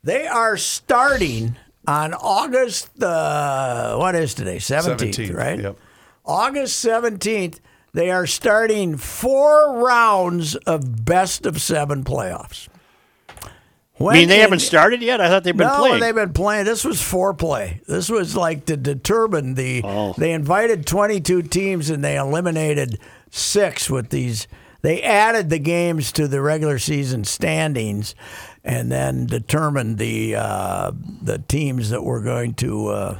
They 0.03 0.27
are 0.27 0.57
starting 0.57 1.55
on 1.87 2.13
August 2.13 2.95
the 2.99 3.95
what 3.97 4.13
is 4.13 4.35
today? 4.35 4.59
Seventeenth, 4.59 5.17
17th, 5.17 5.35
right? 5.35 5.59
yep. 5.59 5.77
August 6.23 6.77
seventeenth. 6.77 7.59
They 7.93 8.11
are 8.11 8.27
starting 8.27 8.95
four 8.95 9.79
rounds 9.83 10.55
of 10.55 11.03
best 11.03 11.47
of 11.47 11.59
seven 11.59 12.03
playoffs. 12.03 12.69
I 14.09 14.13
mean, 14.13 14.29
they 14.29 14.35
in- 14.35 14.41
haven't 14.41 14.59
started 14.59 15.01
yet. 15.01 15.21
I 15.21 15.29
thought 15.29 15.43
they've 15.43 15.55
been 15.55 15.67
no, 15.67 15.77
playing. 15.79 15.99
they've 15.99 16.15
been 16.15 16.33
playing. 16.33 16.65
This 16.65 16.83
was 16.83 16.97
foreplay. 16.97 17.83
This 17.85 18.09
was 18.09 18.35
like 18.35 18.65
to 18.65 18.77
determine 18.77 19.55
the. 19.55 19.81
Oh. 19.83 20.13
They 20.17 20.31
invited 20.33 20.85
22 20.85 21.43
teams 21.43 21.89
and 21.89 22.03
they 22.03 22.17
eliminated 22.17 22.99
six 23.29 23.89
with 23.89 24.09
these. 24.09 24.47
They 24.81 25.01
added 25.03 25.49
the 25.49 25.59
games 25.59 26.11
to 26.13 26.27
the 26.27 26.41
regular 26.41 26.79
season 26.79 27.23
standings, 27.23 28.15
and 28.63 28.91
then 28.91 29.27
determined 29.27 29.97
the 29.97 30.35
uh, 30.35 30.91
the 31.21 31.39
teams 31.39 31.89
that 31.89 32.03
were 32.03 32.21
going 32.21 32.55
to. 32.55 32.87
Uh, 32.87 33.19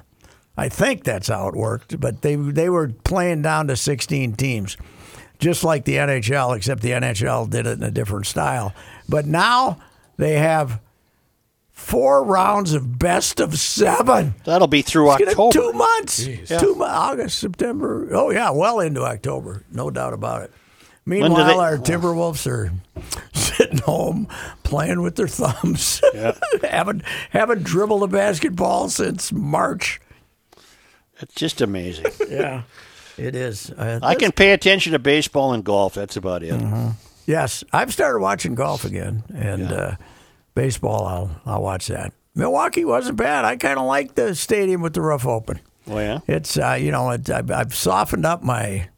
I 0.57 0.69
think 0.69 1.03
that's 1.03 1.27
how 1.27 1.47
it 1.47 1.55
worked. 1.55 1.99
But 1.99 2.21
they 2.21 2.35
they 2.35 2.69
were 2.69 2.89
playing 3.03 3.43
down 3.43 3.67
to 3.67 3.75
16 3.75 4.33
teams, 4.33 4.75
just 5.39 5.63
like 5.63 5.85
the 5.85 5.95
NHL, 5.97 6.55
except 6.55 6.81
the 6.81 6.91
NHL 6.91 7.49
did 7.49 7.67
it 7.67 7.77
in 7.77 7.83
a 7.83 7.91
different 7.91 8.25
style. 8.25 8.73
But 9.07 9.25
now 9.27 9.77
they 10.17 10.33
have 10.33 10.79
four 11.71 12.23
rounds 12.23 12.73
of 12.73 12.99
best 12.99 13.39
of 13.39 13.57
seven. 13.57 14.35
That'll 14.45 14.67
be 14.67 14.81
through 14.81 15.11
It's 15.13 15.19
gonna- 15.19 15.31
October. 15.31 15.51
Two 15.53 15.73
months. 15.73 16.25
Two 16.47 16.75
mo- 16.75 16.85
August, 16.85 17.39
September. 17.39 18.07
Oh 18.11 18.29
yeah, 18.31 18.51
well 18.51 18.79
into 18.79 19.01
October, 19.03 19.63
no 19.71 19.89
doubt 19.89 20.13
about 20.13 20.43
it. 20.43 20.51
Meanwhile, 21.05 21.45
they- 21.47 21.53
our 21.55 21.77
Timberwolves 21.77 22.45
are 22.45 22.71
sitting 23.33 23.79
home 23.79 24.27
playing 24.63 25.01
with 25.01 25.15
their 25.15 25.27
thumbs. 25.27 26.01
haven't 26.61 27.01
haven't 27.31 27.63
dribbled 27.63 28.03
a 28.03 28.07
basketball 28.07 28.89
since 28.89 29.31
March. 29.31 29.99
It's 31.19 31.33
just 31.35 31.61
amazing. 31.61 32.05
Yeah, 32.29 32.61
it 33.17 33.35
is. 33.35 33.69
Uh, 33.71 33.99
I 34.01 34.15
can 34.15 34.31
pay 34.31 34.53
attention 34.53 34.93
to 34.93 34.99
baseball 34.99 35.53
and 35.53 35.63
golf. 35.63 35.93
That's 35.95 36.15
about 36.17 36.43
it. 36.43 36.53
Mm-hmm. 36.53 36.89
Yes, 37.31 37.63
I've 37.71 37.93
started 37.93 38.19
watching 38.19 38.55
golf 38.55 38.83
again, 38.83 39.23
and 39.33 39.71
uh, 39.71 39.95
baseball. 40.53 41.05
I'll 41.05 41.41
I'll 41.45 41.61
watch 41.61 41.87
that. 41.87 42.11
Milwaukee 42.35 42.83
wasn't 42.83 43.17
bad. 43.17 43.45
I 43.45 43.55
kind 43.55 43.79
of 43.79 43.85
like 43.85 44.15
the 44.15 44.35
stadium 44.35 44.81
with 44.81 44.93
the 44.93 45.01
roof 45.01 45.25
open. 45.25 45.61
Oh 45.87 45.97
yeah. 45.97 46.19
It's 46.27 46.57
uh, 46.57 46.77
you 46.77 46.91
know 46.91 47.09
it, 47.11 47.29
I've, 47.29 47.49
I've 47.49 47.73
softened 47.73 48.25
up 48.25 48.43
my 48.43 48.89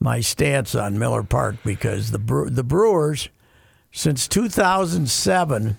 my 0.00 0.18
stance 0.20 0.74
on 0.74 0.98
Miller 0.98 1.22
Park 1.22 1.58
because 1.64 2.10
the 2.10 2.18
Bre- 2.18 2.48
the 2.48 2.64
Brewers 2.64 3.28
since 3.92 4.26
2007 4.26 5.76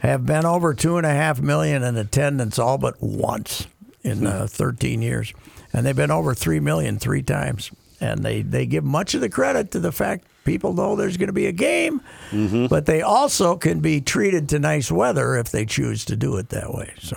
have 0.00 0.24
been 0.24 0.46
over 0.46 0.72
two 0.72 0.96
and 0.96 1.04
a 1.04 1.10
half 1.10 1.38
million 1.38 1.82
in 1.82 1.98
attendance 1.98 2.58
all 2.58 2.78
but 2.78 2.94
once 3.02 3.66
in 4.02 4.26
uh, 4.26 4.46
13 4.48 5.02
years, 5.02 5.34
and 5.70 5.84
they've 5.84 5.94
been 5.94 6.10
over 6.10 6.32
three 6.32 6.60
million 6.60 6.98
three 6.98 7.22
times. 7.22 7.70
And 8.00 8.22
they, 8.22 8.42
they 8.42 8.66
give 8.66 8.84
much 8.84 9.14
of 9.14 9.20
the 9.20 9.28
credit 9.28 9.72
to 9.72 9.80
the 9.80 9.92
fact 9.92 10.26
people 10.44 10.72
know 10.72 10.96
there's 10.96 11.16
going 11.16 11.28
to 11.28 11.32
be 11.32 11.46
a 11.46 11.52
game, 11.52 12.00
mm-hmm. 12.30 12.66
but 12.66 12.86
they 12.86 13.02
also 13.02 13.56
can 13.56 13.80
be 13.80 14.00
treated 14.00 14.48
to 14.50 14.58
nice 14.58 14.90
weather 14.90 15.36
if 15.36 15.50
they 15.50 15.66
choose 15.66 16.04
to 16.06 16.16
do 16.16 16.36
it 16.36 16.48
that 16.50 16.72
way. 16.72 16.94
So. 17.00 17.16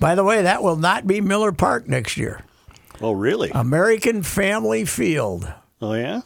By 0.00 0.14
the 0.14 0.24
way, 0.24 0.42
that 0.42 0.62
will 0.62 0.76
not 0.76 1.06
be 1.06 1.20
Miller 1.20 1.52
Park 1.52 1.88
next 1.88 2.16
year. 2.16 2.42
Oh 3.00 3.12
really? 3.12 3.50
American 3.54 4.22
Family 4.22 4.84
Field. 4.84 5.52
oh 5.80 5.94
yeah. 5.94 6.22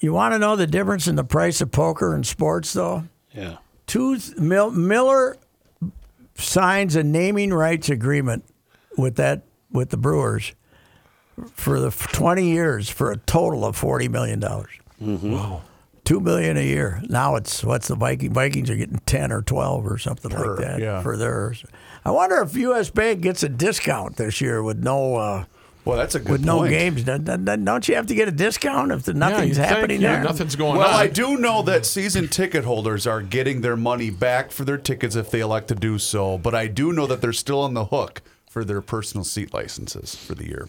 You 0.00 0.12
want 0.12 0.34
to 0.34 0.38
know 0.38 0.56
the 0.56 0.66
difference 0.66 1.06
in 1.06 1.14
the 1.14 1.24
price 1.24 1.60
of 1.60 1.70
poker 1.70 2.12
and 2.12 2.26
sports, 2.26 2.72
though? 2.72 3.04
Yeah. 3.32 3.58
Two 3.86 4.18
Mil, 4.36 4.72
Miller 4.72 5.36
signs 6.34 6.96
a 6.96 7.04
naming 7.04 7.54
rights 7.54 7.88
agreement 7.88 8.44
with 8.96 9.16
that 9.16 9.42
with 9.70 9.90
the 9.90 9.96
Brewers 9.96 10.52
for 11.54 11.80
the 11.80 11.90
twenty 11.90 12.50
years 12.50 12.88
for 12.88 13.10
a 13.10 13.16
total 13.16 13.64
of 13.64 13.76
forty 13.76 14.08
million 14.08 14.40
dollars. 14.40 14.70
Wow. 15.00 15.62
Two 16.04 16.20
million 16.20 16.56
a 16.56 16.62
year. 16.64 17.02
Now 17.08 17.36
it's 17.36 17.62
what's 17.62 17.88
the 17.88 17.94
Viking 17.94 18.32
Vikings 18.32 18.70
are 18.70 18.76
getting 18.76 19.00
ten 19.06 19.30
or 19.30 19.42
twelve 19.42 19.86
or 19.86 19.98
something 19.98 20.30
Per, 20.30 20.56
like 20.56 20.64
that 20.66 20.80
yeah. 20.80 21.02
for 21.02 21.16
theirs. 21.16 21.64
I 22.04 22.10
wonder 22.10 22.36
if 22.40 22.54
U.S. 22.56 22.88
Bank 22.90 23.20
gets 23.20 23.42
a 23.42 23.48
discount 23.48 24.16
this 24.16 24.40
year 24.40 24.62
with 24.62 24.78
no 24.82 25.16
uh, 25.16 25.44
Well, 25.84 25.98
that's 25.98 26.14
a 26.14 26.20
good 26.20 26.30
with 26.30 26.44
no 26.44 26.66
games. 26.66 27.04
Don't- 27.04 27.24
Don't 27.24 27.64
don't 27.64 27.86
you 27.88 27.96
have 27.96 28.06
to 28.06 28.14
get 28.14 28.26
a 28.28 28.32
discount 28.32 28.90
if 28.92 29.02
the, 29.02 29.12
Yeah, 29.12 29.18
nothing's 29.18 29.56
happening 29.58 30.00
there? 30.00 30.22
Nothing's 30.22 30.56
going 30.56 30.78
Well, 30.78 30.88
on. 30.88 30.94
I 30.94 31.08
do 31.08 31.36
know 31.36 31.60
that 31.62 31.84
season 31.84 32.28
ticket 32.28 32.64
holders 32.64 33.06
are 33.06 33.20
getting 33.20 33.60
their 33.60 33.76
money 33.76 34.08
back 34.08 34.50
for 34.50 34.64
their 34.64 34.78
tickets 34.78 35.14
if 35.16 35.30
they 35.30 35.40
elect 35.40 35.68
to 35.68 35.74
do 35.74 35.98
so, 35.98 36.38
but 36.38 36.54
I 36.54 36.68
do 36.68 36.92
know 36.94 37.06
that 37.06 37.20
they're 37.20 37.32
still 37.34 37.60
on 37.60 37.74
the 37.74 37.86
hook 37.86 38.22
for 38.48 38.64
their 38.64 38.80
personal 38.80 39.24
seat 39.24 39.52
licenses 39.52 40.14
for 40.14 40.34
the 40.34 40.46
year. 40.46 40.68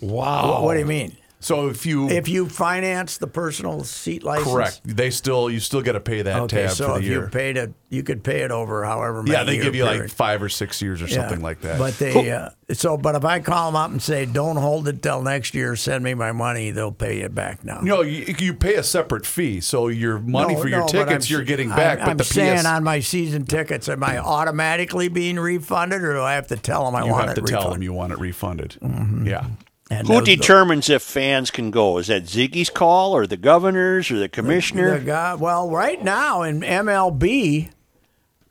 Wow. 0.00 0.52
What, 0.52 0.62
what 0.64 0.74
do 0.74 0.80
you 0.80 0.86
mean? 0.86 1.16
So 1.40 1.68
if 1.68 1.86
you 1.86 2.08
If 2.08 2.26
you 2.28 2.48
finance 2.48 3.18
the 3.18 3.28
personal 3.28 3.84
seat 3.84 4.24
license, 4.24 4.52
correct, 4.52 4.80
they 4.84 5.10
still 5.10 5.48
you 5.48 5.60
still 5.60 5.82
got 5.82 5.92
to 5.92 6.00
pay 6.00 6.22
that 6.22 6.40
Okay, 6.42 6.62
tab 6.66 6.70
so 6.72 6.86
for 6.88 6.92
the 6.94 6.98
if 6.98 7.04
year. 7.04 7.20
you 7.22 7.28
paid 7.28 7.56
it, 7.56 7.72
you 7.90 8.02
could 8.02 8.24
pay 8.24 8.40
it 8.40 8.50
over 8.50 8.84
however 8.84 9.22
many. 9.22 9.30
yeah, 9.36 9.44
they 9.44 9.56
give 9.56 9.76
you 9.76 9.84
like 9.84 10.08
five 10.10 10.42
or 10.42 10.48
six 10.48 10.82
years 10.82 11.00
or 11.00 11.06
Yeah. 11.06 11.14
something 11.20 11.40
like 11.40 11.60
that. 11.60 11.78
But 11.78 11.96
they 12.00 12.32
uh, 12.32 12.48
so 12.72 12.96
but 12.96 13.14
if 13.14 13.24
I 13.24 13.38
call 13.38 13.70
them 13.70 13.76
up 13.76 13.88
and 13.92 14.02
say 14.02 14.26
don't 14.26 14.56
hold 14.56 14.88
it 14.88 15.00
till 15.00 15.22
next 15.22 15.54
year, 15.54 15.76
send 15.76 16.02
me 16.02 16.12
my 16.14 16.32
money, 16.32 16.72
they'll 16.72 16.90
pay 16.90 17.20
it 17.20 17.36
back 17.36 17.64
now. 17.64 17.82
no, 17.82 18.02
you, 18.02 18.34
you 18.40 18.52
pay 18.52 18.74
a 18.74 18.82
separate 18.82 19.24
fee, 19.24 19.60
so 19.60 19.86
your 19.86 20.18
money 20.18 20.54
No, 20.56 20.60
for 20.60 20.66
your 20.68 20.80
no, 20.80 20.86
tickets 20.88 21.30
you're 21.30 21.44
getting 21.44 21.68
back. 21.68 22.00
I'm, 22.00 22.04
but 22.06 22.10
I'm 22.10 22.16
the 22.16 22.24
saying 22.24 22.58
PS, 22.58 22.66
on 22.66 22.82
my 22.82 22.98
season 22.98 23.44
tickets, 23.46 23.88
am 23.88 24.02
I 24.02 24.18
automatically 24.18 25.06
being 25.06 25.38
refunded, 25.38 26.02
or 26.02 26.14
do 26.14 26.20
I 26.20 26.34
have 26.34 26.48
to 26.48 26.56
tell 26.56 26.84
them 26.84 26.96
I 26.96 27.04
you 27.04 27.12
want 27.12 27.26
have 27.28 27.36
to 27.36 27.42
it 27.42 27.46
tell 27.46 27.58
refunded? 27.60 27.74
them 27.76 27.82
you 27.84 27.92
want 27.92 28.12
it 28.12 28.18
refunded. 28.18 28.76
Yeah. 29.24 29.46
And 29.90 30.06
Who 30.06 30.14
those- 30.14 30.24
determines 30.24 30.90
if 30.90 31.02
fans 31.02 31.50
can 31.50 31.70
go? 31.70 31.98
Is 31.98 32.08
that 32.08 32.24
Zygi's 32.24 32.68
call, 32.70 33.16
or 33.16 33.26
the 33.26 33.36
governors, 33.38 34.10
or 34.10 34.18
the 34.18 34.28
commissioner? 34.28 34.98
The 34.98 35.04
guy, 35.06 35.34
well, 35.34 35.70
right 35.70 36.02
now 36.04 36.42
in 36.42 36.60
MLB, 36.60 37.70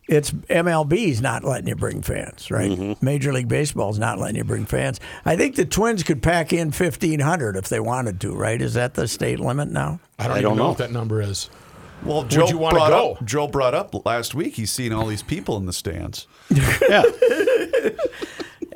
it's 0.08 0.30
MLB's 0.32 1.20
not 1.20 1.44
letting 1.44 1.68
you 1.68 1.76
bring 1.76 2.02
fans, 2.02 2.50
right? 2.50 2.70
Mm-hmm. 2.70 3.04
Major 3.04 3.32
League 3.32 3.46
Baseball's 3.46 3.98
not 4.00 4.18
letting 4.18 4.36
you 4.36 4.42
bring 4.44 4.64
fans. 4.64 4.98
I 5.24 5.36
think 5.36 5.54
the 5.54 5.64
Twins 5.64 6.02
could 6.02 6.22
pack 6.22 6.52
in 6.52 6.72
fifteen 6.72 7.20
hundred 7.20 7.56
if 7.56 7.68
they 7.68 7.78
wanted 7.78 8.20
to, 8.22 8.34
right? 8.34 8.60
Is 8.60 8.74
that 8.74 8.94
the 8.94 9.06
state 9.06 9.38
limit 9.38 9.68
now? 9.68 10.00
I 10.18 10.24
don't 10.24 10.32
I 10.32 10.38
even 10.40 10.42
don't 10.42 10.56
know, 10.56 10.62
know. 10.64 10.68
what 10.70 10.78
that 10.78 10.92
number 10.92 11.20
is. 11.22 11.50
Well, 12.04 12.24
Joe 12.24 12.48
you 12.48 12.58
wanna 12.58 12.78
go? 12.78 13.12
up 13.12 13.24
Joe 13.24 13.46
brought 13.48 13.74
up 13.74 14.06
last 14.06 14.34
week. 14.34 14.54
He's 14.54 14.70
seen 14.70 14.92
all 14.92 15.06
these 15.06 15.22
people 15.22 15.56
in 15.56 15.66
the 15.66 15.72
stands. 15.72 16.26
yeah. 16.50 17.02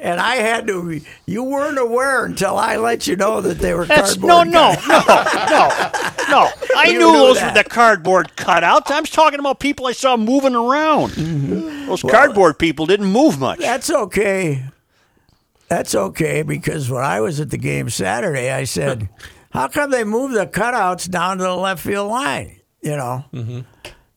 And 0.03 0.21
I 0.21 0.35
had 0.37 0.67
to. 0.67 1.01
You 1.27 1.45
weren't 1.45 1.79
aware 1.79 2.25
until 2.25 2.59
I 2.59 2.75
let 2.77 3.07
you 3.07 3.15
know 3.15 3.41
that 3.41 3.61
they 3.61 3.73
were 3.73 3.87
That's 3.87 4.17
cardboard. 4.17 4.49
no, 4.49 4.73
no, 4.73 4.75
no, 4.89 4.99
no, 5.07 5.71
no. 6.29 6.51
I 6.77 6.87
You 6.91 6.99
knew 6.99 7.13
those 7.13 7.39
that. 7.39 7.55
were 7.57 7.63
the 7.63 7.69
cardboard 7.69 8.33
cutouts. 8.37 8.91
I'm 8.91 9.05
talking 9.05 9.39
about 9.39 9.61
people 9.61 9.87
I 9.87 9.93
saw 9.93 10.17
moving 10.17 10.57
around. 10.57 11.11
Mm-hmm. 11.13 11.87
Those 11.87 12.03
cardboard 12.03 12.59
people 12.59 12.85
didn't 12.87 13.13
move 13.13 13.39
much. 13.39 13.61
That's 13.61 13.91
okay. 13.91 14.65
That's 15.69 15.95
okay 15.95 16.43
because 16.43 16.91
when 16.91 17.05
I 17.05 17.21
was 17.21 17.39
at 17.39 17.51
the 17.51 17.57
game 17.59 17.89
Saturday, 17.89 18.51
I 18.51 18.65
said, 18.65 19.09
"How 19.51 19.69
come 19.69 19.93
they 19.93 20.03
move 20.03 20.33
the 20.33 20.47
cutouts 20.49 21.09
down 21.09 21.39
to 21.39 21.45
the 21.45 21.55
left 21.57 21.81
field 21.83 22.11
line?" 22.11 22.61
You 22.83 22.97
know, 22.97 23.25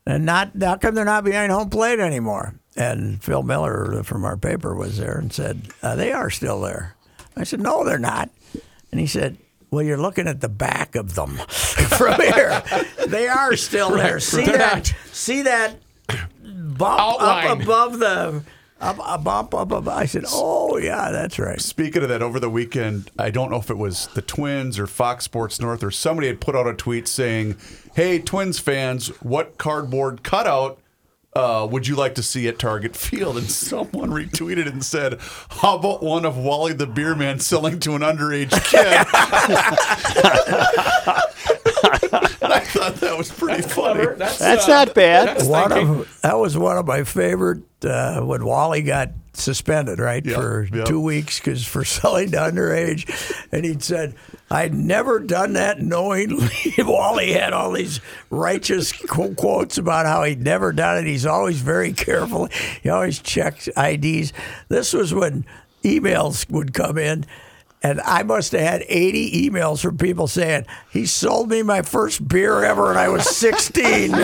and 0.07 0.25
not 0.25 0.51
how 0.59 0.77
come 0.77 0.95
they're 0.95 1.05
not 1.05 1.23
behind 1.23 1.51
home 1.51 1.69
plate 1.69 1.99
anymore? 1.99 2.55
And 2.75 3.23
Phil 3.23 3.41
Miller 3.43 4.03
from 4.03 4.25
our 4.25 4.35
paper 4.37 4.75
was 4.75 4.97
there 4.97 5.17
and 5.17 5.31
said, 5.31 5.69
uh, 5.81 5.95
"They 5.95 6.11
are 6.11 6.29
still 6.29 6.59
there." 6.61 6.95
I 7.37 7.43
said, 7.45 7.61
"No, 7.61 7.83
they're 7.85 7.97
not." 7.97 8.29
And 8.91 8.99
he 8.99 9.07
said, 9.07 9.37
"Well, 9.71 9.81
you're 9.83 9.97
looking 9.97 10.27
at 10.27 10.41
the 10.41 10.49
back 10.49 10.95
of 10.95 11.15
them 11.15 11.37
from 11.47 12.19
here. 12.21 12.61
they 13.07 13.27
are 13.27 13.55
still 13.55 13.91
there. 13.91 14.19
See 14.19 14.43
They're 14.45 14.57
that? 14.57 14.93
See 15.11 15.41
that 15.43 15.77
bump 16.43 16.99
Outline. 17.21 17.47
up 17.47 17.61
above 17.61 17.99
the." 17.99 18.43
Up, 18.81 18.97
a 19.01 19.17
bump 19.17 19.53
up, 19.55 19.71
up. 19.71 19.87
I 19.87 20.05
said, 20.05 20.25
"Oh 20.27 20.75
yeah, 20.77 21.09
that's 21.09 21.39
right." 21.39 21.61
Speaking 21.61 22.03
of 22.03 22.09
that, 22.09 22.21
over 22.21 22.41
the 22.41 22.49
weekend, 22.49 23.09
I 23.17 23.29
don't 23.29 23.49
know 23.49 23.57
if 23.57 23.69
it 23.69 23.77
was 23.77 24.07
the 24.15 24.21
Twins 24.21 24.77
or 24.77 24.85
Fox 24.85 25.23
Sports 25.23 25.61
North 25.61 25.81
or 25.81 25.91
somebody 25.91 26.27
had 26.27 26.41
put 26.41 26.57
out 26.57 26.67
a 26.67 26.73
tweet 26.73 27.07
saying, 27.07 27.55
"Hey, 27.95 28.19
Twins 28.19 28.59
fans, 28.59 29.07
what 29.21 29.57
cardboard 29.57 30.23
cutout 30.23 30.77
uh, 31.35 31.67
would 31.69 31.87
you 31.87 31.95
like 31.95 32.15
to 32.15 32.23
see 32.23 32.47
at 32.47 32.57
Target 32.57 32.95
Field?" 32.95 33.37
And 33.37 33.49
someone 33.51 34.09
retweeted 34.09 34.67
and 34.67 34.83
said, 34.83 35.19
"How 35.49 35.77
about 35.77 36.01
one 36.01 36.25
of 36.25 36.37
Wally 36.37 36.73
the 36.73 36.87
Beer 36.87 37.15
Man 37.15 37.39
selling 37.39 37.79
to 37.81 37.93
an 37.95 38.01
underage 38.01 38.51
kid?" 38.65 39.05
I 42.85 42.89
thought 42.91 43.01
that 43.01 43.17
was 43.17 43.31
pretty 43.31 43.61
funny. 43.63 44.05
That's, 44.17 44.37
That's 44.39 44.65
uh, 44.65 44.85
not 44.85 44.93
bad. 44.93 45.27
That's 45.29 45.45
One 45.45 45.71
of, 45.71 46.19
that 46.21 46.37
was 46.37 46.57
one 46.57 46.77
of 46.77 46.85
my 46.85 47.03
favorite 47.03 47.63
uh, 47.83 48.21
when 48.21 48.45
Wally 48.45 48.81
got 48.81 49.09
suspended, 49.33 49.99
right, 49.99 50.25
Yep, 50.25 50.35
for 50.35 50.67
yep. 50.73 50.85
two 50.85 50.99
weeks 51.01 51.39
because 51.39 51.65
for 51.65 51.83
selling 51.85 52.31
to 52.31 52.37
underage, 52.37 53.09
and 53.51 53.65
he'd 53.65 53.83
said, 53.83 54.15
"I'd 54.49 54.73
never 54.73 55.19
done 55.19 55.53
that 55.53 55.81
knowingly." 55.81 56.49
Wally 56.77 57.33
had 57.33 57.53
all 57.53 57.71
these 57.71 57.99
righteous 58.29 58.91
quotes 58.91 59.77
about 59.77 60.05
how 60.05 60.23
he'd 60.23 60.41
never 60.41 60.71
done 60.71 60.99
it. 60.99 61.07
He's 61.07 61.25
always 61.25 61.59
very 61.61 61.93
careful. 61.93 62.47
He 62.81 62.89
always 62.89 63.19
checks 63.19 63.67
IDs. 63.77 64.31
This 64.69 64.93
was 64.93 65.13
when 65.13 65.45
emails 65.83 66.49
would 66.49 66.73
come 66.73 66.97
in. 66.97 67.25
And 67.85 68.01
I 68.01 68.23
must 68.23 68.51
have 68.53 68.61
had 68.61 68.83
80 68.87 69.47
emails 69.47 69.79
from 69.79 69.95
people 69.99 70.25
saying, 70.27 70.65
he 70.91 71.05
sold 71.05 71.49
me 71.51 71.61
my 71.61 71.83
first 71.83 72.27
beer 72.27 72.63
ever 72.63 72.89
and 72.89 72.97
I 72.97 73.09
was 73.09 73.29
16. 73.29 74.11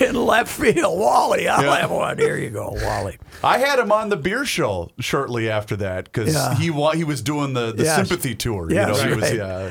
in 0.00 0.14
left 0.14 0.50
field, 0.50 0.98
Wally. 0.98 1.48
I'll 1.48 1.64
Yeah. 1.64 1.76
have 1.80 1.90
one. 1.90 2.18
Here 2.18 2.36
you 2.36 2.50
go, 2.50 2.76
Wally. 2.82 3.18
I 3.42 3.56
had 3.56 3.78
him 3.78 3.90
on 3.90 4.10
the 4.10 4.18
beer 4.18 4.44
show 4.44 4.90
shortly 5.00 5.48
after 5.48 5.76
that 5.76 6.04
because 6.04 6.34
Yeah. 6.34 6.54
he 6.56 6.68
wa- 6.68 6.92
he 6.92 7.04
was 7.04 7.22
doing 7.22 7.54
the, 7.54 7.72
the 7.72 7.84
Yes. 7.84 7.96
sympathy 7.96 8.34
tour. 8.34 8.70
Yes, 8.70 8.98
you 9.02 9.04
know, 9.08 9.14
he 9.14 9.20
was 9.20 9.32
yeah. 9.32 9.70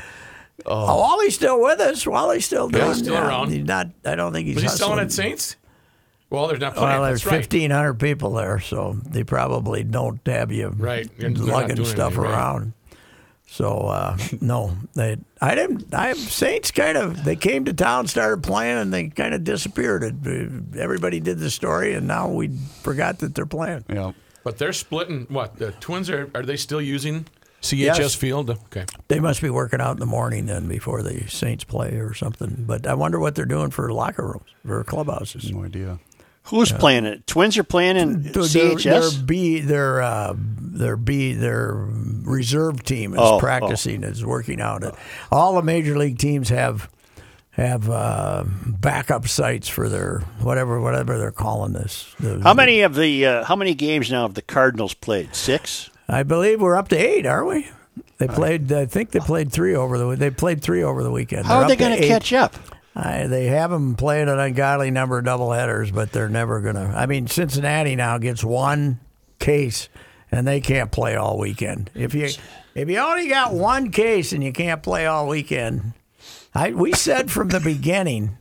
Oh, 0.64 0.96
Wally's 0.96 1.36
still 1.36 1.60
with 1.62 1.78
us. 1.78 2.04
Wally's 2.04 2.46
still 2.46 2.68
doing. 2.68 2.84
Yeah, 2.84 2.92
still 2.94 3.14
around. 3.16 3.50
He's 3.50 3.64
not. 3.64 3.88
I 4.04 4.16
don't 4.16 4.32
think 4.32 4.46
he's. 4.48 4.56
Was 4.56 4.64
he 4.64 4.68
selling 4.70 4.98
at 4.98 5.12
Saints? 5.12 5.54
Well, 6.28 6.48
there's 6.48 6.60
not 6.60 6.74
plenty. 6.74 6.98
Well, 6.98 7.02
there's 7.04 7.24
right. 7.24 7.36
fifteen 7.36 7.70
hundred 7.70 8.00
people 8.00 8.32
there, 8.32 8.58
so 8.60 8.96
they 9.06 9.22
probably 9.22 9.84
don't 9.84 10.20
have 10.26 10.50
you 10.50 10.68
Right. 10.68 11.08
They're 11.18 11.30
lugging 11.30 11.84
stuff 11.84 12.12
anything, 12.14 12.22
right. 12.24 12.30
around. 12.30 12.72
So 13.48 13.78
uh, 13.86 14.18
no, 14.40 14.76
they. 14.94 15.18
I 15.40 15.54
didn't. 15.54 15.94
I 15.94 16.14
Saints 16.14 16.72
kind 16.72 16.98
of. 16.98 17.24
They 17.24 17.36
came 17.36 17.64
to 17.66 17.72
town, 17.72 18.08
started 18.08 18.42
playing, 18.42 18.78
and 18.78 18.92
they 18.92 19.08
kind 19.08 19.34
of 19.34 19.44
disappeared. 19.44 20.02
It, 20.02 20.76
everybody 20.76 21.20
did 21.20 21.38
the 21.38 21.50
story, 21.50 21.94
and 21.94 22.08
now 22.08 22.28
we 22.28 22.48
forgot 22.82 23.20
that 23.20 23.34
they're 23.34 23.46
playing. 23.46 23.84
Yeah. 23.88 24.12
But 24.42 24.58
they're 24.58 24.72
splitting. 24.72 25.26
What 25.28 25.58
the 25.58 25.72
Twins 25.72 26.10
are? 26.10 26.30
Are 26.34 26.42
they 26.42 26.56
still 26.56 26.80
using 26.80 27.26
CHS 27.62 27.98
Yes. 27.98 28.14
Field? 28.14 28.50
Okay. 28.50 28.84
They 29.08 29.20
must 29.20 29.42
be 29.42 29.50
working 29.50 29.80
out 29.80 29.92
in 29.92 30.00
the 30.00 30.06
morning 30.06 30.46
then 30.46 30.68
before 30.68 31.02
the 31.02 31.28
Saints 31.28 31.64
play 31.64 31.94
or 31.96 32.14
something. 32.14 32.64
But 32.66 32.86
I 32.86 32.94
wonder 32.94 33.18
what 33.18 33.34
they're 33.36 33.44
doing 33.44 33.70
for 33.70 33.92
locker 33.92 34.24
rooms 34.26 34.50
for 34.64 34.82
clubhouses. 34.84 35.50
No 35.50 35.64
idea. 35.64 35.98
Who's 36.46 36.70
playing 36.72 37.06
it? 37.06 37.26
Twins 37.26 37.58
are 37.58 37.64
playing 37.64 37.96
in 37.96 38.22
CHS. 38.22 38.82
their 39.16 39.24
B, 39.24 39.60
their 39.60 40.00
uh, 40.02 40.34
their 40.36 40.96
B, 40.96 41.32
their 41.32 41.72
reserve 41.74 42.82
team 42.84 43.14
is 43.14 43.20
Oh, 43.20 43.38
practicing, 43.38 44.04
is 44.04 44.24
working 44.24 44.60
out. 44.60 44.82
It. 44.84 44.94
All 45.32 45.54
the 45.56 45.62
major 45.62 45.96
league 45.98 46.18
teams 46.18 46.48
have 46.50 46.88
have 47.50 47.88
uh, 47.90 48.44
backup 48.66 49.26
sites 49.26 49.66
for 49.68 49.88
their 49.88 50.20
whatever 50.40 50.80
whatever 50.80 51.18
they're 51.18 51.32
calling 51.32 51.72
this. 51.72 52.14
The- 52.20 52.40
How 52.42 52.54
many 52.54 52.82
of 52.82 52.94
the 52.94 53.26
uh, 53.26 53.44
how 53.44 53.56
many 53.56 53.74
games 53.74 54.10
now 54.10 54.22
have 54.22 54.34
the 54.34 54.42
Cardinals 54.42 54.94
played? 54.94 55.34
Six. 55.34 55.90
I 56.08 56.22
believe 56.22 56.60
we're 56.60 56.76
up 56.76 56.88
to 56.90 56.96
eight, 56.96 57.26
aren't 57.26 57.48
we? 57.48 57.68
They 58.18 58.28
played. 58.28 58.70
I 58.72 58.86
think 58.86 59.10
they 59.10 59.20
played 59.20 59.50
three 59.52 59.74
over 59.74 59.98
the. 59.98 60.16
They 60.16 60.30
played 60.30 60.62
three 60.62 60.82
over 60.82 61.02
the 61.02 61.10
weekend. 61.10 61.46
How 61.46 61.56
They're 61.56 61.64
are 61.64 61.68
they 61.68 61.76
going 61.76 62.00
to 62.00 62.06
catch 62.06 62.32
up? 62.32 62.54
I, 62.96 63.26
they 63.26 63.46
have 63.46 63.70
them 63.70 63.94
playing 63.94 64.30
an 64.30 64.38
ungodly 64.38 64.90
number 64.90 65.18
of 65.18 65.26
doubleheaders, 65.26 65.94
but 65.94 66.12
they're 66.12 66.30
never 66.30 66.60
going 66.60 66.76
to. 66.76 66.80
I 66.80 67.04
mean, 67.04 67.26
Cincinnati 67.26 67.94
now 67.94 68.16
gets 68.16 68.42
one 68.42 69.00
case, 69.38 69.90
and 70.32 70.48
they 70.48 70.62
can't 70.62 70.90
play 70.90 71.14
all 71.14 71.38
weekend. 71.38 71.90
If 71.94 72.14
you 72.14 72.30
if 72.74 72.88
you 72.88 72.98
only 72.98 73.28
got 73.28 73.52
one 73.52 73.90
case 73.90 74.32
and 74.32 74.42
you 74.42 74.50
can't 74.50 74.82
play 74.82 75.04
all 75.04 75.28
weekend, 75.28 75.92
I 76.54 76.70
we 76.70 76.92
said 76.92 77.30
from 77.30 77.48
the 77.48 77.60
beginning. 77.60 78.38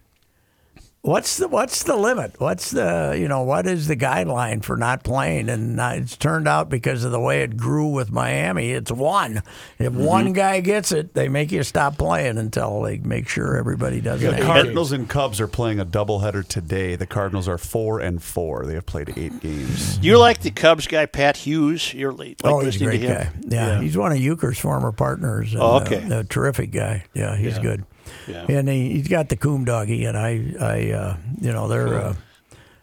What's 1.05 1.37
the 1.37 1.47
what's 1.47 1.83
the 1.83 1.95
limit? 1.95 2.33
What's 2.39 2.71
the 2.71 3.15
you 3.15 3.27
know 3.27 3.43
what 3.43 3.67
is 3.67 3.87
the 3.87 3.95
guideline 3.95 4.63
for 4.63 4.75
not 4.75 5.03
playing? 5.03 5.49
And 5.49 5.79
uh, 5.79 5.91
it's 5.97 6.17
turned 6.17 6.47
out 6.47 6.67
because 6.67 7.03
of 7.03 7.11
the 7.11 7.19
way 7.19 7.43
it 7.43 7.57
grew 7.57 7.89
with 7.89 8.09
Miami, 8.11 8.71
it's 8.71 8.91
one. 8.91 9.43
If 9.77 9.93
one 9.93 10.33
guy 10.33 10.61
gets 10.61 10.91
it, 10.91 11.13
they 11.13 11.27
make 11.29 11.51
you 11.51 11.61
stop 11.61 11.99
playing 11.99 12.39
until 12.39 12.81
they 12.81 12.97
make 12.97 13.27
sure 13.29 13.55
everybody 13.55 14.01
doesn't. 14.01 14.27
The 14.31 14.37
it. 14.41 14.43
Cardinals 14.43 14.91
and 14.91 15.07
Cubs 15.07 15.39
are 15.39 15.47
playing 15.47 15.79
a 15.79 15.85
doubleheader 15.85 16.43
today. 16.47 16.95
The 16.95 17.05
Cardinals 17.05 17.47
are 17.47 17.59
four 17.59 17.99
and 17.99 18.21
four. 18.23 18.65
They 18.65 18.73
have 18.73 18.87
played 18.87 19.13
eight 19.15 19.39
games. 19.41 19.99
You 19.99 20.17
like 20.17 20.41
the 20.41 20.49
Cubs 20.49 20.87
guy 20.87 21.05
Pat 21.05 21.37
Hughes? 21.37 21.93
You're 21.93 22.13
like 22.13 22.37
Oh, 22.43 22.61
he's 22.61 22.81
a 22.81 22.85
great 22.85 23.01
guy. 23.03 23.25
him? 23.25 23.43
Yeah, 23.47 23.79
he's 23.79 23.95
one 23.95 24.11
of 24.11 24.17
Uecker's 24.17 24.57
former 24.57 24.91
partners. 24.91 25.53
and, 25.53 25.61
Oh, 25.61 25.81
okay. 25.81 26.03
uh, 26.03 26.21
a 26.21 26.23
terrific 26.23 26.71
guy. 26.71 27.03
Yeah, 27.13 27.37
he's 27.37 27.59
good. 27.59 27.83
Yeah. 28.27 28.45
And 28.49 28.67
he, 28.69 28.89
he's 28.93 29.07
got 29.07 29.29
the 29.29 29.35
coom 29.35 29.65
doggy, 29.65 30.05
and 30.05 30.17
I, 30.17 30.53
I, 30.59 30.91
uh, 30.91 31.17
you 31.41 31.51
know, 31.51 31.67
they're. 31.67 31.93
Uh, 31.99 32.15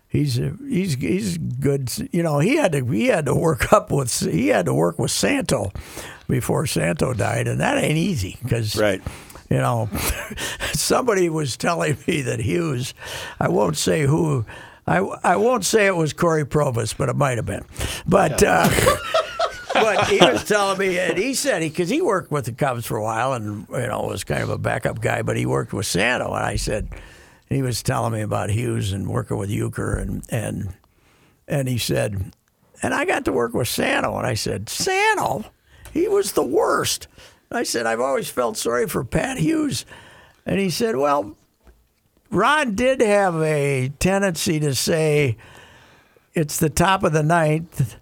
He's 0.09 0.35
he's 0.35 0.93
he's 0.97 1.39
good. 1.39 1.91
You 2.13 2.23
know, 2.23 2.39
he 2.39 2.57
had 2.57 2.73
to 2.73 2.85
he 2.85 3.07
had 3.07 3.25
to 3.25 3.35
work 3.35 3.73
up 3.73 3.91
with 3.91 4.13
he 4.21 4.49
had 4.49 4.67
to 4.67 4.75
work 4.75 4.99
with 4.99 5.11
Santo 5.11 5.73
before 6.29 6.67
Santo 6.67 7.15
died, 7.15 7.49
and 7.49 7.59
that 7.63 7.79
ain't 7.83 7.97
easy 7.97 8.37
because 8.43 8.77
Right. 8.77 9.01
you 9.49 9.57
know, 9.57 9.89
somebody 10.75 11.31
was 11.31 11.57
telling 11.57 11.97
me 12.07 12.21
that 12.21 12.41
Hughes, 12.41 12.93
I 13.41 13.49
won't 13.49 13.79
say 13.79 14.03
who, 14.03 14.45
I, 14.87 14.99
I 14.99 15.37
won't 15.37 15.65
say 15.65 15.87
it 15.87 15.97
was 15.97 16.13
Cory 16.13 16.45
Provus, 16.45 16.95
but 16.95 17.09
it 17.09 17.17
might 17.17 17.39
have 17.39 17.47
been. 17.47 17.65
But 18.07 18.43
uh, 18.43 18.69
but 19.73 20.09
he 20.09 20.19
was 20.19 20.45
telling 20.45 20.79
me, 20.79 20.99
and 20.99 21.19
he 21.19 21.35
said 21.35 21.63
he 21.63 21.69
because 21.69 21.89
he 21.89 22.03
worked 22.03 22.31
with 22.31 22.45
the 22.45 22.53
Cubs 22.53 22.87
for 22.87 22.97
a 22.97 23.03
while, 23.03 23.33
and 23.33 23.67
you 23.71 23.87
know 23.87 24.03
was 24.03 24.25
kind 24.25 24.43
of 24.43 24.51
a 24.51 24.59
backup 24.59 25.01
guy, 25.01 25.23
but 25.23 25.37
he 25.37 25.47
worked 25.47 25.73
with 25.73 25.87
Santo, 25.87 26.27
and 26.33 26.45
I 26.45 26.57
said 26.57 26.89
he 27.49 27.63
was 27.63 27.83
telling 27.83 28.13
me 28.13 28.21
about 28.21 28.51
Hughes 28.51 28.93
and 28.93 29.09
working 29.09 29.37
with 29.37 29.51
Uecker, 29.51 30.01
and 30.01 30.25
and 30.29 30.75
and 31.49 31.69
he 31.69 31.79
said, 31.79 32.33
and 32.83 32.95
I 32.95 33.05
got 33.05 33.25
to 33.27 33.33
work 33.33 33.55
with 33.55 33.69
Sano, 33.69 34.17
and 34.17 34.27
I 34.27 34.35
said, 34.35 34.69
Sano, 34.69 35.45
he 35.93 36.09
was 36.09 36.33
the 36.33 36.45
worst. 36.45 37.09
I 37.51 37.63
said, 37.63 37.87
I've 37.87 38.01
always 38.01 38.31
felt 38.31 38.57
sorry 38.57 38.89
for 38.89 39.05
Pat 39.05 39.39
Hughes. 39.39 39.85
And 40.47 40.59
he 40.59 40.71
said, 40.71 40.97
well, 40.97 41.37
Ron 42.31 42.75
did 42.75 43.01
have 43.01 43.41
a 43.43 43.91
tendency 43.99 44.59
to 44.61 44.75
say 44.75 45.37
it's 46.35 46.59
the 46.59 46.71
top 46.71 47.05
of 47.05 47.13
the 47.13 47.23
ninth, 47.23 47.97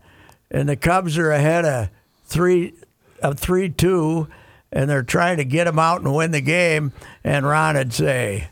and 0.51 0.69
the 0.69 0.77
Cubs 0.77 1.17
are 1.19 1.31
ahead 1.31 1.65
of 1.65 1.89
three 2.25 2.75
of 3.23 3.39
three 3.39 3.69
two, 3.69 4.29
and 4.73 4.89
they're 4.89 5.03
trying 5.03 5.37
to 5.39 5.45
get 5.45 5.67
him 5.67 5.79
out 5.79 6.01
and 6.03 6.15
win 6.15 6.31
the 6.31 6.41
game. 6.41 6.93
And 7.25 7.47
Ron 7.47 7.77
would 7.77 7.93
say, 7.93 8.49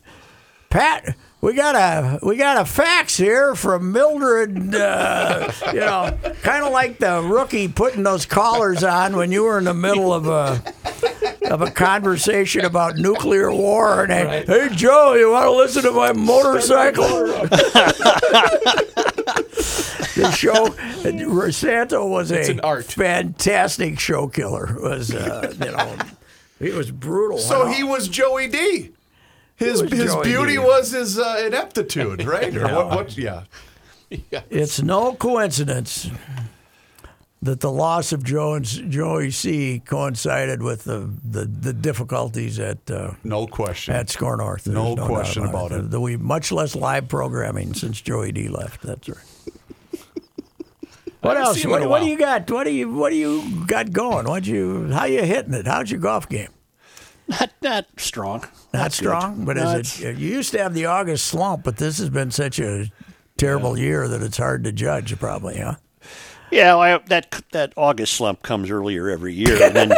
Pat, 0.71 1.17
we 1.41 1.55
got 1.55 1.77
a 1.77 2.19
we 2.25 2.37
got 2.37 2.61
a 2.61 2.65
fax 2.65 3.17
here 3.17 3.55
from 3.55 3.93
Mildred. 3.93 4.75
Uh, 4.75 5.51
you 5.73 5.81
know, 5.81 6.19
kind 6.43 6.65
of 6.65 6.73
like 6.73 6.99
the 6.99 7.23
rookie 7.23 7.69
putting 7.69 8.03
those 8.03 8.27
collars 8.27 8.83
on 8.83 9.17
when 9.17 9.31
you 9.31 9.45
were 9.45 9.59
in 9.59 9.65
the 9.65 9.75
middle 9.75 10.13
of 10.13 10.27
a 10.27 10.61
of 11.51 11.63
a 11.63 11.71
conversation 11.71 12.65
about 12.65 12.97
nuclear 12.97 13.53
war, 13.53 14.03
and 14.03 14.13
hey, 14.13 14.45
hey 14.47 14.69
Joe, 14.75 15.15
you 15.15 15.31
want 15.31 15.45
to 15.45 15.53
listen 15.53 15.83
to 15.85 15.93
my 15.93 16.13
motorcycle? 16.13 17.05
the 20.23 20.31
show, 21.45 21.51
Santo 21.51 22.07
was 22.07 22.31
It's 22.31 22.49
a 22.49 22.53
an 22.53 22.61
art. 22.61 22.85
fantastic 22.85 23.99
show 23.99 24.29
killer. 24.29 24.77
Was 24.81 25.15
uh, 25.15 25.55
you 25.65 25.71
know, 25.73 25.97
he 26.59 26.71
was 26.77 26.91
brutal. 26.91 27.39
So 27.39 27.67
he 27.67 27.83
was 27.83 28.09
Joey 28.09 28.49
D. 28.49 28.91
His 29.57 29.81
his 29.81 30.13
Joey 30.13 30.25
beauty 30.25 30.53
D. 30.53 30.59
was 30.59 30.91
his 30.93 31.19
uh, 31.19 31.43
ineptitude, 31.47 32.25
right? 32.25 32.55
Or 32.57 32.63
what, 32.75 32.87
what? 32.91 33.19
Yeah. 33.19 33.45
It's 34.51 34.81
no 34.81 35.13
coincidence 35.15 36.09
that 37.43 37.61
the 37.61 37.71
loss 37.71 38.11
of 38.13 38.25
Joe 38.25 38.55
and 38.55 38.65
Joey 38.65 39.31
C 39.31 39.81
coincided 39.85 40.63
with 40.63 40.85
the, 40.85 41.11
the, 41.25 41.45
the 41.45 41.73
difficulties 41.75 42.59
at 42.59 42.91
uh, 42.91 43.13
No 43.23 43.47
question. 43.47 43.95
at 43.95 44.09
Score 44.11 44.37
North. 44.39 44.65
There's 44.65 44.75
No 44.75 44.97
question 44.97 45.45
about 45.45 45.73
it. 45.73 45.91
The- 45.91 46.01
We 46.01 46.17
much 46.17 46.51
less 46.51 46.75
live 46.75 47.09
programming 47.09 47.75
since 47.75 48.01
Joey 48.01 48.33
D 48.33 48.49
left. 48.49 48.81
That's 48.83 49.09
right. 49.09 49.19
What 51.21 51.37
haven't 51.37 51.47
else? 51.49 51.57
seen 51.57 51.71
him 51.71 51.77
in 51.77 51.81
What, 51.83 51.91
what 51.91 52.03
do 52.03 52.09
you 52.09 52.19
got? 52.19 52.51
What 52.51 52.65
do 52.65 52.71
you 52.71 52.93
What 52.93 53.11
do 53.11 53.17
you 53.17 53.65
got 53.67 53.93
going? 53.93 54.27
What 54.27 54.47
you 54.47 54.91
How 54.93 55.05
you 55.05 55.23
hitting 55.23 55.55
it? 55.55 55.67
How's 55.67 55.91
your 55.91 56.01
golf 56.01 56.29
game? 56.29 56.51
Not 57.29 57.51
not 57.61 57.87
strong. 57.97 58.45
Not 58.73 58.93
strong, 58.93 59.45
but 59.45 59.57
No, 59.57 59.77
is 59.77 60.01
it? 60.01 60.07
Uh, 60.07 60.11
you 60.19 60.29
used 60.29 60.53
to 60.53 60.59
have 60.63 60.75
the 60.75 60.87
August 60.87 61.27
slump, 61.27 61.65
but 61.65 61.77
this 61.77 61.99
has 61.99 62.09
been 62.09 62.31
such 62.31 62.59
a 62.59 62.91
terrible 63.37 63.79
year 63.79 64.09
that 64.09 64.23
it's 64.23 64.39
hard 64.39 64.65
to 64.65 64.73
judge. 64.73 65.19
Probably, 65.19 65.59
huh? 65.59 65.75
Yeah, 66.51 66.77
well, 66.77 66.81
I, 66.81 66.99
that 67.09 67.43
that 67.53 67.73
August 67.77 68.15
slump 68.15 68.43
comes 68.43 68.71
earlier 68.71 69.11
every 69.11 69.35
year, 69.35 69.63
and 69.63 69.77
then 69.77 69.93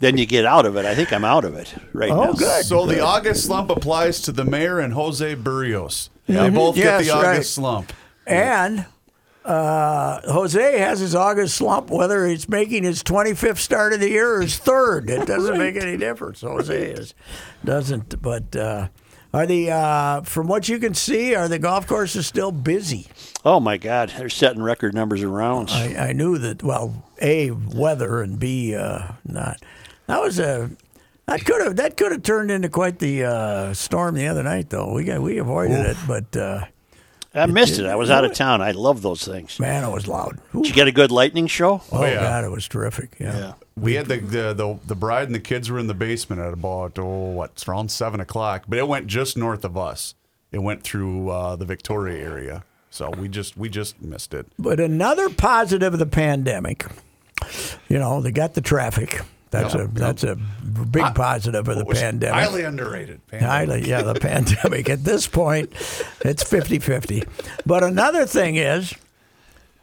then 0.00 0.16
you 0.16 0.24
get 0.24 0.46
out 0.46 0.64
of 0.64 0.76
it. 0.76 0.86
I 0.86 0.94
think 0.94 1.12
I'm 1.12 1.24
out 1.24 1.44
of 1.44 1.54
it 1.54 1.74
right 1.92 2.10
Oh, 2.10 2.24
now. 2.24 2.32
good. 2.32 2.64
So 2.64 2.86
the 2.86 3.00
August 3.00 3.44
slump 3.44 3.70
applies 3.70 4.22
to 4.22 4.32
the 4.32 4.44
mayor 4.44 4.78
and 4.80 4.94
Jose 4.94 5.36
Berrios. 5.36 6.08
They 6.26 6.34
mm-hmm. 6.34 6.54
both 6.54 6.76
get 6.76 7.02
the 7.02 7.10
August 7.10 7.24
right. 7.24 7.44
slump. 7.44 7.92
And 8.26 8.86
uh, 9.44 10.20
Jose 10.30 10.78
has 10.78 11.00
his 11.00 11.14
August 11.14 11.56
slump, 11.56 11.90
whether 11.90 12.26
he's 12.26 12.48
making 12.48 12.84
his 12.84 13.02
25th 13.02 13.58
start 13.58 13.92
of 13.92 14.00
the 14.00 14.10
year 14.10 14.36
or 14.36 14.42
his 14.42 14.58
third. 14.58 15.08
It 15.08 15.26
doesn't 15.26 15.58
make 15.58 15.76
any 15.76 15.96
difference. 15.96 16.40
Jose 16.42 16.90
is 16.90 17.14
doesn't. 17.64 18.20
But 18.20 18.54
uh, 18.54 18.88
are 19.32 19.46
the 19.46 19.70
uh, 19.70 20.20
from 20.22 20.48
what 20.48 20.68
you 20.68 20.78
can 20.78 20.94
see, 20.94 21.34
are 21.34 21.48
the 21.48 21.58
golf 21.58 21.86
courses 21.86 22.26
still 22.26 22.52
busy? 22.52 23.06
Oh 23.44 23.60
my 23.60 23.76
God, 23.76 24.12
they're 24.16 24.28
setting 24.28 24.62
record 24.62 24.94
numbers 24.94 25.22
of 25.22 25.30
rounds. 25.30 25.72
I, 25.72 26.08
I 26.08 26.12
knew 26.12 26.38
that. 26.38 26.62
Well, 26.62 27.04
a 27.20 27.50
weather 27.50 28.22
and 28.22 28.38
b 28.38 28.74
uh, 28.74 29.12
not. 29.24 29.62
That 30.06 30.20
was 30.20 30.38
a. 30.38 30.70
That 31.26 31.44
could 31.44 31.60
have 31.62 31.76
that 31.76 31.98
could 31.98 32.12
have 32.12 32.22
turned 32.22 32.50
into 32.50 32.70
quite 32.70 32.98
the 32.98 33.24
uh, 33.24 33.74
storm 33.74 34.14
the 34.14 34.28
other 34.28 34.42
night, 34.42 34.70
though. 34.70 34.94
We 34.94 35.04
got 35.04 35.20
we 35.20 35.36
avoided 35.36 35.84
it, 35.84 35.96
but 36.06 36.34
uh, 36.34 36.64
I 37.38 37.46
missed 37.46 37.78
it. 37.78 37.86
I 37.86 37.96
was 37.96 38.10
out 38.10 38.24
of 38.24 38.34
town. 38.34 38.60
I 38.60 38.72
love 38.72 39.02
those 39.02 39.24
things. 39.24 39.58
man, 39.58 39.84
it 39.84 39.92
was 39.92 40.06
loud. 40.06 40.40
Ooh. 40.54 40.62
Did 40.62 40.68
you 40.68 40.74
get 40.74 40.88
a 40.88 40.92
good 40.92 41.10
lightning 41.10 41.46
show? 41.46 41.82
Oh, 41.92 42.04
yeah. 42.04 42.20
God, 42.20 42.44
it 42.44 42.50
was 42.50 42.68
terrific. 42.68 43.16
Yeah. 43.18 43.54
We 43.76 43.94
had 43.94 44.06
the, 44.06 44.16
the 44.18 44.52
the 44.54 44.78
the 44.86 44.94
bride 44.96 45.26
and 45.28 45.34
the 45.34 45.40
kids 45.40 45.70
were 45.70 45.78
in 45.78 45.86
the 45.86 45.94
basement 45.94 46.40
at 46.42 46.52
about 46.52 46.98
oh 46.98 47.30
what 47.30 47.50
it's 47.52 47.68
around 47.68 47.90
seven 47.92 48.18
o'clock, 48.20 48.64
but 48.68 48.78
it 48.78 48.88
went 48.88 49.06
just 49.06 49.36
north 49.36 49.64
of 49.64 49.76
us, 49.76 50.16
it 50.50 50.58
went 50.58 50.82
through 50.82 51.30
uh, 51.30 51.54
the 51.54 51.64
Victoria 51.64 52.18
area. 52.24 52.64
So 52.90 53.10
we 53.10 53.28
just 53.28 53.56
we 53.56 53.68
just 53.68 54.02
missed 54.02 54.34
it. 54.34 54.46
But 54.58 54.80
another 54.80 55.28
positive 55.30 55.92
of 55.92 56.00
the 56.00 56.06
pandemic, 56.06 56.86
you 57.88 57.98
know, 58.00 58.20
they 58.20 58.32
got 58.32 58.54
the 58.54 58.60
traffic. 58.60 59.20
That's 59.50 59.74
Yep, 59.74 59.80
a 59.82 59.84
yep. 59.84 59.90
that's 59.94 60.24
a 60.24 60.36
big 60.36 61.14
positive 61.14 61.66
of 61.68 61.76
the 61.78 61.84
was 61.84 62.00
pandemic. 62.00 62.34
highly 62.34 62.64
underrated. 62.64 63.20
Highly, 63.32 63.88
yeah, 63.88 64.02
the 64.02 64.14
pandemic. 64.20 64.88
At 64.90 65.04
this 65.04 65.26
point, 65.26 65.72
it's 66.20 66.42
50 66.42 66.78
50. 66.78 67.24
But 67.64 67.82
another 67.82 68.26
thing 68.26 68.56
is, 68.56 68.92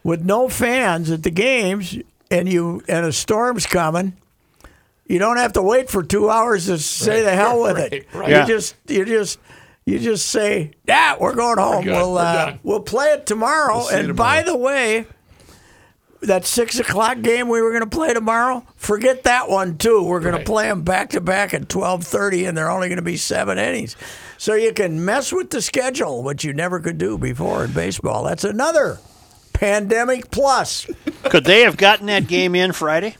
with 0.04 0.24
no 0.24 0.48
fans 0.48 1.10
at 1.10 1.22
the 1.24 1.30
games 1.30 1.98
and 2.30 2.48
you 2.48 2.82
and 2.88 3.06
a 3.06 3.12
storm's 3.12 3.66
coming, 3.66 4.12
you 5.08 5.18
don't 5.18 5.36
have 5.38 5.52
to 5.54 5.62
wait 5.62 5.88
for 5.90 6.02
two 6.02 6.30
hours 6.30 6.66
to 6.66 6.78
say 6.78 7.22
the 7.22 7.32
hell 7.34 7.62
with 7.62 7.76
right, 7.76 7.92
it. 7.92 8.06
right. 8.14 8.28
You 8.28 8.34
Yeah. 8.36 8.46
just 8.46 8.76
you 8.86 9.04
just 9.04 9.38
you 9.84 9.98
just 10.00 10.26
say, 10.26 10.72
"Yeah, 10.86 11.16
we're 11.20 11.34
going 11.34 11.58
home. 11.58 11.84
We'll 11.86 12.12
We're 12.14 12.20
uh, 12.20 12.32
done." 12.46 12.60
we'll 12.62 12.80
play 12.80 13.06
it 13.14 13.26
tomorrow." 13.26 13.82
see 13.82 13.96
and 13.96 14.08
you 14.08 14.14
by 14.14 14.42
the 14.42 14.56
way, 14.56 15.06
that 16.26 16.44
six 16.44 16.78
o'clock 16.78 17.20
game 17.22 17.48
we 17.48 17.60
were 17.60 17.70
going 17.70 17.82
to 17.82 17.96
play 17.96 18.12
tomorrow, 18.14 18.64
forget 18.76 19.24
that 19.24 19.48
one 19.48 19.78
too. 19.78 20.02
We're 20.02 20.20
going 20.20 20.34
Right. 20.34 20.44
to 20.46 20.50
play 20.52 20.68
them 20.68 20.82
back 20.82 21.10
to 21.10 21.20
back 21.20 21.54
at 21.54 21.68
twelve 21.68 22.04
thirty, 22.04 22.44
and 22.44 22.56
they're 22.56 22.70
only 22.70 22.88
going 22.88 22.96
to 22.96 23.02
be 23.02 23.16
seven 23.16 23.58
innings. 23.58 23.96
So 24.38 24.54
you 24.54 24.72
can 24.72 25.04
mess 25.04 25.32
with 25.32 25.50
the 25.50 25.62
schedule, 25.62 26.22
which 26.22 26.44
you 26.44 26.52
never 26.52 26.78
could 26.80 26.98
do 26.98 27.16
before 27.18 27.64
in 27.64 27.72
baseball. 27.72 28.24
That's 28.24 28.44
another 28.44 28.98
pandemic 29.54 30.30
plus. 30.30 30.86
Could 31.24 31.44
they 31.44 31.62
have 31.62 31.76
gotten 31.76 32.06
that 32.06 32.28
game 32.28 32.54
in 32.54 32.72
Friday? 32.72 33.16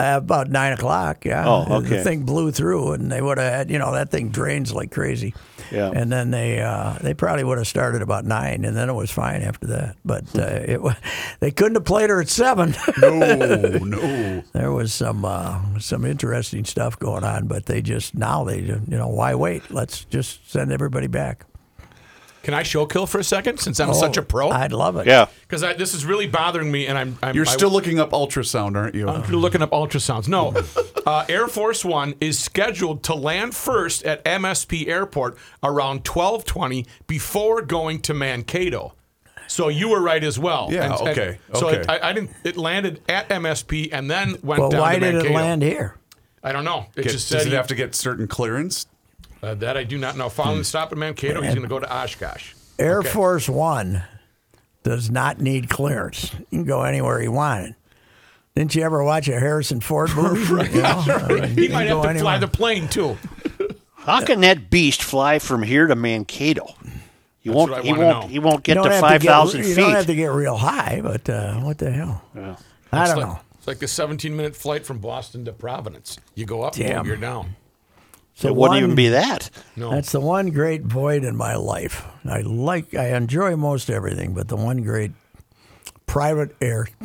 Uh, 0.00 0.16
about 0.16 0.48
nine 0.50 0.72
o'clock, 0.72 1.24
yeah. 1.24 1.46
Oh, 1.46 1.76
okay. 1.78 1.96
The 1.98 2.04
thing 2.04 2.22
blew 2.24 2.50
through, 2.52 2.92
and 2.92 3.12
they 3.12 3.20
would 3.20 3.38
have 3.38 3.52
had, 3.52 3.70
you 3.70 3.78
know, 3.78 3.92
that 3.92 4.10
thing 4.10 4.30
drains 4.30 4.72
like 4.72 4.90
crazy. 4.90 5.34
Yeah. 5.70 5.90
And 5.94 6.10
then 6.10 6.30
they 6.30 6.60
uh, 6.60 6.94
they 7.00 7.14
probably 7.14 7.44
would 7.44 7.58
have 7.58 7.66
started 7.66 8.02
about 8.02 8.24
nine, 8.24 8.64
and 8.64 8.76
then 8.76 8.88
it 8.88 8.94
was 8.94 9.10
fine 9.10 9.42
after 9.42 9.66
that. 9.68 9.96
But 10.04 10.24
uh, 10.36 10.60
it 10.66 10.82
wa- 10.82 10.96
they 11.40 11.50
couldn't 11.50 11.74
have 11.76 11.84
played 11.84 12.10
her 12.10 12.20
at 12.20 12.28
seven. 12.28 12.74
No, 13.00 13.18
no. 13.82 14.42
there 14.52 14.72
was 14.72 14.92
some 14.92 15.24
uh, 15.24 15.78
some 15.78 16.04
interesting 16.04 16.64
stuff 16.64 16.98
going 16.98 17.24
on, 17.24 17.46
but 17.46 17.66
they 17.66 17.82
just 17.82 18.14
now 18.14 18.42
they 18.44 18.60
you 18.60 18.80
know 18.86 19.08
why 19.08 19.34
wait? 19.34 19.70
Let's 19.70 20.04
just 20.06 20.50
send 20.50 20.72
everybody 20.72 21.06
back. 21.06 21.44
Can 22.42 22.54
I 22.54 22.62
show 22.62 22.86
kill 22.86 23.06
for 23.06 23.18
a 23.18 23.24
second 23.24 23.58
since 23.58 23.78
I'm 23.80 23.92
such 23.92 24.16
a 24.16 24.22
pro? 24.22 24.48
Oh, 24.48 24.52
I'd 24.52 24.72
love 24.72 24.96
it. 24.96 25.06
Yeah. 25.06 25.26
Because 25.42 25.60
this 25.76 25.92
is 25.92 26.06
really 26.06 26.26
bothering 26.26 26.72
me, 26.72 26.86
and 26.86 26.96
I'm. 26.96 27.18
I'm 27.22 27.34
You're 27.36 27.46
I- 27.46 27.50
still 27.50 27.70
looking 27.70 27.98
up 28.00 28.10
ultrasound, 28.10 28.76
aren't 28.76 28.94
you? 28.94 29.08
I'm 29.08 29.30
looking 29.30 29.60
up 29.62 29.70
ultrasounds. 29.72 30.26
No, 30.26 30.54
uh, 31.06 31.26
Air 31.28 31.48
Force 31.48 31.84
One 31.84 32.14
is 32.20 32.38
scheduled 32.38 33.02
to 33.04 33.14
land 33.14 33.54
first 33.54 34.04
at 34.04 34.24
MSP 34.24 34.88
Airport 34.88 35.36
around 35.62 36.04
12:20 36.04 36.86
before 37.06 37.60
going 37.62 38.00
to 38.02 38.14
Mankato. 38.14 38.94
So 39.46 39.68
you 39.68 39.88
were 39.88 40.00
right 40.00 40.22
as 40.22 40.38
well. 40.38 40.68
Yeah, 40.70 40.94
okay, 40.94 41.38
so 41.54 41.68
okay. 41.68 41.80
it, 41.80 41.90
I, 41.90 42.10
I 42.10 42.12
didn't. 42.12 42.30
It 42.44 42.56
landed 42.56 43.02
at 43.08 43.28
MSP 43.28 43.90
and 43.92 44.10
then 44.10 44.36
went 44.42 44.60
Well, 44.60 44.70
down 44.70 44.80
why 44.80 44.94
to 44.94 45.00
did 45.00 45.14
Mankato. 45.14 45.34
it 45.34 45.36
land 45.36 45.62
here? 45.62 45.96
I 46.42 46.52
don't 46.52 46.64
know. 46.64 46.86
It 46.96 47.02
Get- 47.02 47.12
just 47.12 47.30
does 47.30 47.44
it 47.44 47.50
he- 47.50 47.54
have 47.56 47.66
to 47.66 47.74
get 47.74 47.94
certain 47.94 48.26
clearance? 48.28 48.86
Uh, 49.42 49.54
that 49.54 49.76
I 49.76 49.84
do 49.84 49.98
not 49.98 50.16
know. 50.16 50.28
Following 50.28 50.58
the 50.58 50.64
stop 50.64 50.92
at 50.92 50.98
Mankato, 50.98 51.40
he's 51.42 51.50
going 51.54 51.62
to 51.62 51.68
go 51.68 51.78
to 51.78 51.92
Oshkosh. 51.92 52.54
Air 52.78 53.00
Okay. 53.00 53.08
Force 53.08 53.48
One 53.48 54.02
does 54.82 55.10
not 55.10 55.40
need 55.40 55.68
clearance. 55.68 56.32
You 56.50 56.58
can 56.58 56.64
go 56.64 56.82
anywhere 56.82 57.20
you 57.22 57.32
want. 57.32 57.74
Didn't 58.54 58.74
you 58.74 58.82
ever 58.82 59.02
watch 59.04 59.28
a 59.28 59.38
Harrison 59.38 59.80
Ford 59.80 60.10
movie? 60.16 60.42
You 60.76 60.82
know, 60.82 61.04
I 61.06 61.28
mean, 61.40 61.48
He 61.56 61.66
you 61.66 61.68
might 61.72 61.86
have 61.86 62.02
go 62.02 62.12
to 62.12 62.18
fly 62.18 62.34
anywhere. 62.34 62.38
the 62.40 62.48
plane 62.48 62.88
too. 62.88 63.16
How 63.96 64.24
can 64.24 64.40
that 64.40 64.70
beast 64.70 65.02
fly 65.02 65.38
from 65.38 65.62
here 65.62 65.86
to 65.86 65.94
Mankato? 65.94 66.74
You 67.42 67.52
won't. 67.52 67.70
what 67.70 67.80
I 67.80 67.82
He 67.82 67.90
wanna 67.92 68.04
won't. 68.06 68.20
know. 68.22 68.28
He 68.28 68.38
won't 68.38 68.62
get 68.64 68.76
You 68.76 68.82
to 68.82 68.88
don't 68.88 68.92
have 68.92 69.00
five 69.00 69.20
get- 69.22 69.28
thousand 69.28 69.64
You 69.66 69.74
don't 69.74 69.92
have 69.92 70.06
to 70.06 70.14
get 70.14 70.32
real 70.32 70.56
high, 70.56 71.00
but 71.02 71.28
uh, 71.28 71.54
what 71.60 71.78
the 71.78 71.90
hell? 71.90 72.22
I 72.34 72.40
It's 72.40 72.58
don't 72.92 73.18
like, 73.18 73.18
know. 73.18 73.40
It's 73.58 73.66
like 73.66 73.78
the 73.78 73.88
17 73.88 74.34
minute 74.34 74.56
flight 74.56 74.84
from 74.86 74.98
Boston 74.98 75.44
to 75.44 75.52
Providence. 75.52 76.18
You 76.34 76.46
go 76.46 76.62
up, 76.62 76.74
Damn. 76.74 77.06
you're 77.06 77.16
down. 77.16 77.56
So 78.40 78.48
It 78.48 78.56
wouldn't 78.56 78.70
one- 78.76 78.82
even 78.84 78.94
be 78.94 79.08
that. 79.10 79.50
No. 79.76 79.90
That's 79.90 80.12
the 80.12 80.20
one 80.20 80.48
great 80.48 80.82
void 80.84 81.24
in 81.24 81.36
my 81.36 81.56
life. 81.56 82.06
I 82.24 82.40
like, 82.40 82.94
I 82.94 83.14
enjoy 83.14 83.54
most 83.54 83.90
everything, 83.90 84.32
but 84.32 84.48
the 84.48 84.56
one 84.56 84.78
great 84.82 85.12
private 86.06 86.56
air, 86.62 86.88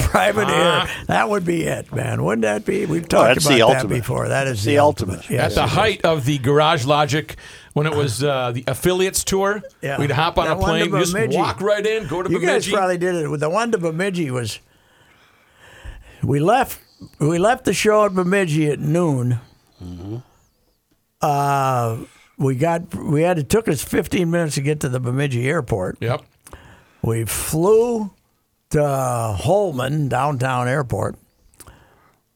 private 0.00 0.48
air, 0.48 0.88
that 1.06 1.28
would 1.28 1.44
be 1.44 1.62
it, 1.62 1.92
man. 1.94 2.24
Wouldn't 2.24 2.42
that 2.42 2.64
be? 2.64 2.86
We've 2.86 3.08
talked 3.08 3.34
that's 3.36 3.44
about 3.46 3.52
the 3.54 3.58
that 3.60 3.76
ultimate. 3.76 3.94
before. 3.94 4.28
That 4.28 4.48
is 4.48 4.64
the 4.64 4.72
the, 4.72 4.78
ultimate. 4.78 5.30
Yes, 5.30 5.52
At 5.52 5.54
the 5.54 5.62
it 5.62 5.64
is. 5.66 5.70
height 5.72 6.04
of 6.04 6.24
the 6.24 6.38
Garage 6.38 6.84
Logic, 6.86 7.36
when 7.74 7.86
it 7.86 7.94
was 7.94 8.24
uh, 8.24 8.50
the 8.50 8.64
affiliates 8.66 9.22
tour, 9.22 9.62
Yeah. 9.80 9.98
we'd 10.00 10.10
hop 10.10 10.38
on 10.38 10.46
That 10.46 10.56
a 10.56 10.60
plane, 10.60 10.90
just 10.90 11.12
Bemidji. 11.14 11.36
walk 11.36 11.60
right 11.60 11.86
in, 11.86 12.08
go 12.08 12.20
to 12.20 12.28
You 12.30 12.40
guys 12.40 12.68
probably 12.68 12.98
did 12.98 13.14
it. 13.14 13.38
The 13.38 13.48
one 13.48 13.70
to 13.70 13.78
Bemidji 13.78 14.30
was. 14.32 14.58
We 16.20 16.40
left. 16.40 16.80
We 17.20 17.38
left 17.38 17.64
the 17.64 17.72
show 17.72 18.04
at 18.06 18.14
Bemidji 18.14 18.68
at 18.70 18.80
noon. 18.80 19.38
Uh, 21.22 21.98
we 22.36 22.56
got. 22.56 22.94
We 22.94 23.22
had. 23.22 23.38
It 23.38 23.48
took 23.48 23.68
us 23.68 23.82
15 23.82 24.30
minutes 24.30 24.56
to 24.56 24.60
get 24.60 24.80
to 24.80 24.88
the 24.88 25.00
Bemidji 25.00 25.48
airport. 25.48 25.98
Yep. 26.00 26.22
We 27.02 27.24
flew 27.24 28.10
to 28.70 28.82
Holman 29.38 30.08
downtown 30.08 30.66
airport, 30.68 31.16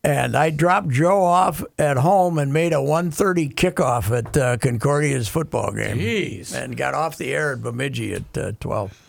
and 0.05 0.37
I 0.37 0.51
dropped 0.51 0.91
Joe 0.91 1.23
off 1.23 1.65
at 1.79 1.97
home 1.97 2.39
and 2.39 2.53
made 2.53 2.73
a 2.73 2.77
1:30 2.77 3.55
kickoff 3.55 4.17
at 4.17 4.37
uh, 4.37 4.57
Concordia's 4.59 5.29
football 5.29 5.73
game, 5.73 5.99
Jeez. 5.99 6.55
and 6.55 6.77
got 6.77 6.95
off 6.95 7.17
the 7.17 7.35
air 7.35 7.53
at 7.53 7.63
Bemidji 7.63 8.15
at 8.15 8.39
uh, 8.39 8.53
12. 8.61 9.03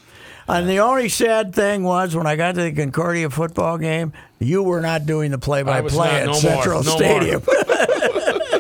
And 0.50 0.70
the 0.70 0.80
only 0.80 1.10
sad 1.10 1.54
thing 1.54 1.84
was 1.84 2.16
when 2.16 2.26
I 2.26 2.38
got 2.38 2.56
to 2.56 2.62
the 2.64 2.72
Concordia 2.72 3.30
football 3.30 3.78
game, 3.78 4.14
you 4.40 4.64
were 4.64 4.80
not 4.80 5.06
doing 5.06 5.32
the 5.32 5.38
play-by-play 5.38 6.08
not, 6.08 6.14
at 6.14 6.26
no 6.26 6.32
more, 6.32 6.40
Central 6.40 6.84
no 6.84 6.90
more. 6.92 7.00
Stadium. 7.00 7.42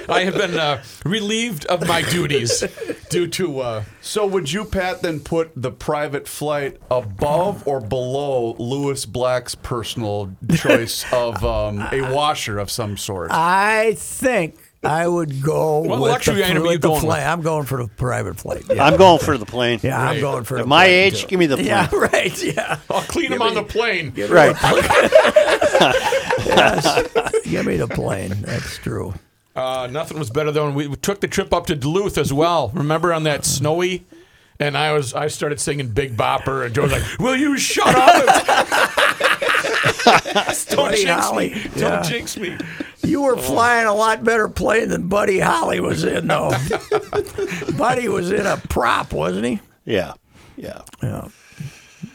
I 0.09 0.23
have 0.23 0.35
been 0.35 0.57
uh, 0.57 0.83
relieved 1.05 1.65
of 1.65 1.87
my 1.87 2.01
duties 2.01 2.63
due 3.09 3.27
to. 3.27 3.59
Uh, 3.59 3.83
So 4.01 4.25
would 4.25 4.51
you, 4.51 4.65
Pat, 4.65 5.01
then 5.01 5.19
put 5.19 5.51
the 5.55 5.71
private 5.71 6.27
flight 6.27 6.77
above 6.89 7.67
or 7.67 7.79
below 7.81 8.55
Lewis 8.57 9.05
Black's 9.05 9.55
personal 9.55 10.31
choice 10.55 11.05
of 11.13 11.43
um, 11.43 11.87
a 11.91 12.13
washer 12.13 12.57
of 12.59 12.71
some 12.71 12.97
sort? 12.97 13.31
I 13.31 13.93
think 13.97 14.55
I 14.83 15.07
would 15.07 15.41
go 15.41 15.79
What 15.79 15.99
with 15.99 16.11
luxury 16.11 16.35
the, 16.35 16.45
item 16.45 16.57
are 16.57 16.65
you 16.65 16.69
with 16.73 16.81
the 16.81 16.87
going 16.87 17.01
flight. 17.01 17.19
with? 17.19 17.27
I'm 17.27 17.41
going 17.41 17.65
for 17.65 17.83
the 17.83 17.89
private 17.89 18.37
flight. 18.37 18.63
Yeah. 18.69 18.85
I'm 18.85 18.97
going 18.97 19.19
for 19.19 19.37
the 19.37 19.45
plane. 19.45 19.79
Yeah, 19.83 19.99
I'm 19.99 20.21
going 20.21 20.43
for 20.45 20.57
At 20.57 20.61
the 20.61 20.67
my 20.67 20.85
plane, 20.85 21.07
age, 21.07 21.21
too. 21.23 21.27
give 21.27 21.39
me 21.39 21.47
the 21.47 21.55
plane. 21.57 21.67
Yeah, 21.67 21.89
right. 21.93 22.43
Yeah, 22.43 22.79
I'll 22.89 23.01
clean 23.01 23.31
them 23.31 23.41
on 23.41 23.55
the 23.55 23.63
plane. 23.63 24.13
Right. 24.29 24.55
give 27.43 27.65
me 27.65 27.77
the 27.77 27.87
plane. 27.87 28.33
That's 28.41 28.77
true. 28.77 29.13
Uh, 29.57 29.87
nothing 29.87 30.19
was 30.19 30.29
better 30.29 30.51
than 30.51 30.75
when 30.75 30.89
we 30.89 30.95
took 30.97 31.19
the 31.19 31.27
trip 31.27 31.51
up 31.51 31.65
to 31.65 31.75
Duluth 31.75 32.19
as 32.19 32.31
well. 32.31 32.69
Remember 32.75 33.11
on 33.11 33.23
that 33.23 33.43
snowy? 33.43 34.05
And 34.59 34.77
I 34.77 34.93
was 34.93 35.13
I 35.13 35.27
started 35.27 35.59
singing 35.59 35.89
Big 35.89 36.15
Bopper, 36.15 36.65
and 36.65 36.73
Joe 36.73 36.83
was 36.83 36.91
like, 36.91 37.03
"Will 37.19 37.35
you 37.35 37.57
shut 37.57 37.93
up? 37.95 38.25
Don't 40.69 40.75
Buddy 40.77 41.03
jinx 41.03 41.25
Holly. 41.25 41.49
me! 41.49 41.63
Don't 41.75 42.03
jinx 42.05 42.37
me!" 42.37 42.57
You 43.03 43.21
were 43.21 43.37
flying 43.37 43.87
a 43.87 43.93
lot 43.93 44.23
better 44.23 44.49
plane 44.49 44.89
than 44.89 45.07
Buddy 45.07 45.39
Holly 45.39 45.79
was 45.79 46.03
in, 46.03 46.27
though. 46.27 46.51
Buddy 47.77 48.07
was 48.09 48.31
in 48.31 48.45
a 48.45 48.57
prop, 48.57 49.13
wasn't 49.13 49.45
he? 49.45 49.59
Yeah. 49.85 50.13
Yeah. 50.55 50.81
Yeah. 51.03 51.27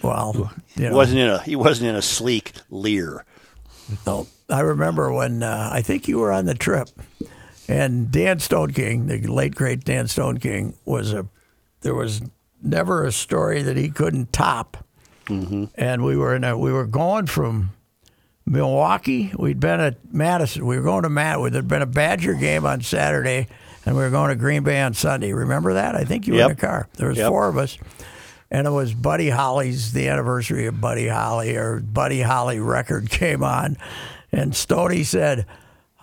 Well, 0.03 0.53
you 0.77 0.89
He 0.89 0.95
wasn't 0.95 1.21
in 1.21 1.29
a. 1.29 1.43
He 1.43 1.57
wasn't 1.57 1.91
in 1.91 1.97
a 1.97 2.03
sleek 2.03 2.53
Lear. 2.71 3.25
No, 4.07 4.27
I 4.49 4.61
remember 4.61 5.13
when 5.13 5.43
uh, 5.43 5.71
I 5.73 5.83
think 5.83 6.09
you 6.09 6.19
were 6.19 6.33
on 6.33 6.45
the 6.47 6.55
trip, 6.55 6.89
and 7.69 8.11
Dan 8.11 8.39
Stoneking, 8.39 9.07
the 9.09 9.27
late 9.33 9.55
great 9.55 9.85
Dan 9.85 10.07
Stoneking, 10.07 10.75
was 10.85 11.13
a. 11.13 11.27
There 11.81 11.95
was 11.95 12.23
never 12.63 13.05
a 13.05 13.13
story 13.13 13.63
that 13.63 13.77
he 13.77 13.91
couldn't 13.91 14.33
top, 14.33 14.77
and 15.29 16.05
we 16.05 16.17
were 16.17 16.35
in 16.35 16.45
a. 16.45 16.57
We 16.59 16.73
were 16.73 16.87
going 16.87 17.27
from 17.27 17.71
Milwaukee. 18.47 19.33
We'd 19.39 19.61
been 19.61 19.81
at 19.81 20.13
Madison. 20.13 20.67
We 20.67 20.77
were 20.77 20.83
going 20.85 21.03
to 21.05 21.09
Matt. 21.11 21.39
There'd 21.53 21.69
been 21.69 21.83
a 21.83 21.87
Badger 21.87 22.35
game 22.35 22.67
on 22.67 22.81
Saturday, 22.83 23.49
and 23.87 23.97
we 23.97 24.03
were 24.03 24.11
going 24.11 24.31
to 24.31 24.37
Green 24.37 24.63
Bay 24.65 24.81
on 24.81 24.95
Sunday. 24.95 25.33
Remember 25.33 25.75
that? 25.75 25.95
I 25.95 26.05
think 26.05 26.27
you 26.27 26.35
were 26.35 26.43
in 26.43 26.49
the 26.49 26.55
car. 26.57 26.89
There 26.95 27.09
was 27.09 27.19
Yep. 27.19 27.29
four 27.29 27.49
of 27.49 27.57
us. 27.59 27.79
And 28.51 28.67
it 28.67 28.71
was 28.71 28.93
Buddy 28.93 29.31
Holly's, 29.31 29.93
the 29.93 30.09
anniversary 30.09 30.67
of 30.67 30.79
Buddy 30.79 31.09
Holly, 31.09 31.57
or 31.57 31.81
Buddy 31.81 32.21
Holly 32.21 32.61
record 32.61 33.09
came 33.11 33.43
on. 33.43 33.79
And 34.33 34.55
Stoney 34.57 35.05
said, 35.05 35.47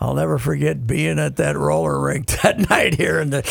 I'll 0.02 0.14
never 0.14 0.38
forget 0.38 0.88
being 0.88 1.20
at 1.20 1.36
that 1.38 1.58
roller 1.58 2.00
rink 2.00 2.28
that 2.44 2.70
night 2.70 2.94
here. 2.96 3.20
And 3.20 3.34
the, 3.34 3.42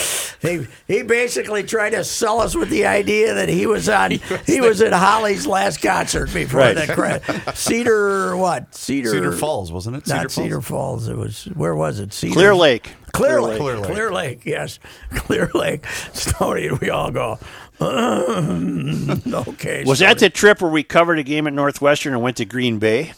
he, 0.40 0.66
he 0.92 1.02
basically 1.02 1.62
tried 1.62 1.90
to 1.90 2.02
sell 2.04 2.40
us 2.40 2.54
with 2.54 2.70
the 2.70 2.86
idea 2.86 3.34
that 3.34 3.50
he 3.50 3.66
was 3.66 3.86
on, 3.88 4.12
he 4.46 4.60
was 4.62 4.80
at 4.80 4.94
Holly's 4.94 5.46
last 5.46 5.82
concert 5.82 6.32
before 6.32 6.60
Right. 6.60 6.74
that 6.76 6.88
cra- 6.90 7.54
Cedar, 7.54 8.34
what? 8.36 8.74
Cedar, 8.74 9.10
Cedar 9.10 9.32
Falls, 9.32 9.70
wasn't 9.70 9.96
it? 9.96 10.06
Not 10.06 10.30
Cedar 10.30 10.62
Falls? 10.62 11.04
Cedar 11.04 11.08
Falls. 11.08 11.08
It 11.08 11.16
was, 11.18 11.44
where 11.54 11.74
was 11.74 11.98
it? 12.00 12.14
Cedar, 12.14 12.32
Clear 12.32 12.54
Lake. 12.54 12.94
Clear, 13.12 13.40
Clear 13.40 13.42
Lake. 13.42 13.58
Clear 13.58 13.76
Lake. 13.80 13.90
Clear 13.92 14.10
Lake, 14.12 14.46
yes. 14.46 14.78
Clear 15.10 15.50
Lake. 15.54 15.84
Stoney, 16.14 16.70
we 16.70 16.88
all 16.88 17.10
go, 17.10 17.38
um, 17.80 19.22
okay. 19.26 19.84
Was 19.84 19.98
that 19.98 20.18
the 20.18 20.30
trip 20.30 20.60
where 20.62 20.70
we 20.70 20.82
covered 20.82 21.18
a 21.18 21.22
game 21.22 21.46
at 21.46 21.52
Northwestern 21.52 22.12
and 22.14 22.22
went 22.22 22.38
to 22.38 22.44
Green 22.44 22.78
Bay? 22.78 23.12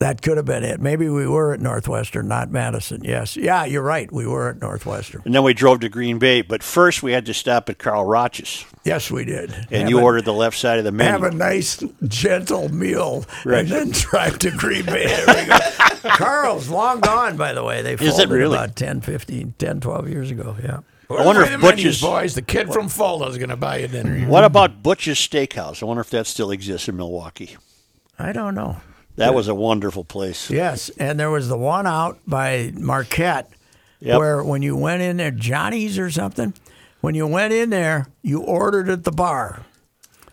That 0.00 0.22
could 0.22 0.36
have 0.36 0.44
been 0.44 0.64
it. 0.64 0.80
Maybe 0.80 1.08
we 1.08 1.26
were 1.26 1.52
at 1.54 1.60
Northwestern, 1.60 2.26
not 2.28 2.50
Madison. 2.50 3.02
Yes. 3.04 3.36
Yeah, 3.36 3.64
you're 3.64 3.80
right. 3.82 4.10
We 4.12 4.26
were 4.26 4.50
at 4.50 4.60
Northwestern. 4.60 5.22
And 5.24 5.34
then 5.34 5.44
we 5.44 5.54
drove 5.54 5.80
to 5.80 5.88
Green 5.88 6.18
Bay. 6.18 6.42
But 6.42 6.62
first, 6.64 7.02
we 7.02 7.12
had 7.12 7.24
to 7.26 7.32
stop 7.34 7.70
at 7.70 7.78
Karl 7.78 8.04
Ratzsch's, 8.04 8.66
Yes, 8.84 9.10
we 9.10 9.24
did. 9.24 9.50
and 9.70 9.70
Have 9.82 9.88
you 9.90 10.00
a- 10.00 10.02
ordered 10.02 10.24
the 10.24 10.32
left 10.34 10.58
side 10.58 10.78
of 10.78 10.84
the 10.84 10.92
menu. 10.92 11.12
Have 11.12 11.22
a 11.22 11.30
nice, 11.34 11.82
gentle 12.08 12.68
meal 12.74 13.24
Right. 13.44 13.60
and 13.60 13.68
then 13.68 13.90
drive 13.92 14.38
to 14.40 14.50
Green 14.50 14.84
Bay. 14.84 15.06
There 15.06 15.26
we 15.26 15.46
go. 15.46 15.58
Carl's 16.16 16.68
long 16.68 17.00
gone, 17.00 17.36
by 17.36 17.52
the 17.54 17.62
way. 17.64 17.80
They 17.80 17.94
is 17.94 18.00
it 18.02 18.10
folded 18.10 18.30
really? 18.30 18.56
about 18.56 18.76
10, 18.76 19.00
15, 19.00 19.54
10, 19.58 19.80
12 19.80 20.08
years 20.08 20.30
ago. 20.30 20.56
Yeah. 20.62 20.80
I 21.08 21.24
wonder 21.24 21.42
if 21.42 21.60
Butch's. 21.60 22.00
boys, 22.00 22.34
the 22.34 22.42
kid 22.42 22.72
from 22.72 22.88
Fulda's 22.88 23.38
going 23.38 23.50
to 23.50 23.56
buy 23.56 23.78
you 23.78 23.88
dinner. 23.88 24.26
What 24.26 24.42
about 24.44 24.82
Butch's 24.82 25.18
Steakhouse? 25.18 25.82
I 25.82 25.86
wonder 25.86 26.00
if 26.00 26.10
that 26.10 26.26
still 26.26 26.50
exists 26.50 26.88
in 26.88 26.96
Milwaukee. 26.96 27.56
I 28.18 28.32
don't 28.32 28.54
know. 28.54 28.78
That 29.16 29.34
was 29.34 29.46
a 29.48 29.54
wonderful 29.54 30.04
place. 30.04 30.50
Yes, 30.50 30.90
and 30.98 31.18
there 31.20 31.30
was 31.30 31.48
the 31.48 31.56
one 31.58 31.86
out 31.86 32.18
by 32.26 32.72
Marquette 32.74 33.50
Yep. 34.00 34.18
where 34.18 34.44
when 34.44 34.60
you 34.62 34.76
went 34.76 35.02
in 35.02 35.16
there, 35.16 35.30
Johnny's 35.30 35.98
or 35.98 36.10
something, 36.10 36.52
when 37.00 37.14
you 37.14 37.26
went 37.26 37.52
in 37.54 37.70
there, 37.70 38.06
you 38.22 38.40
ordered 38.42 38.88
at 38.90 39.04
the 39.04 39.12
bar. 39.12 39.62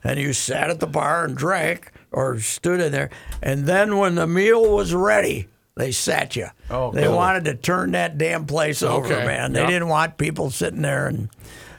And 0.03 0.19
you 0.19 0.34
sat 0.34 0.69
at 0.71 0.79
the 0.79 0.88
bar 0.88 1.23
and 1.25 1.38
drank 1.38 1.91
or 2.11 2.39
stood 2.39 2.82
in 2.82 2.91
there. 2.91 3.11
And 3.41 3.65
then 3.67 3.97
when 3.97 4.15
the 4.15 4.25
meal 4.25 4.73
was 4.75 4.93
ready, 4.95 5.47
they 5.75 5.91
sat 5.91 6.36
you. 6.36 6.47
Oh, 6.71 6.91
they 6.91 7.03
cool. 7.03 7.15
wanted 7.15 7.45
to 7.45 7.53
turn 7.55 7.91
that 7.91 8.17
damn 8.17 8.45
place 8.47 8.82
over, 8.82 9.05
Okay, 9.13 9.25
man. 9.25 9.53
They 9.53 9.61
yeah. 9.61 9.67
didn't 9.67 9.89
want 9.89 10.17
people 10.17 10.49
sitting 10.49 10.82
there 10.82 11.05
and, 11.07 11.29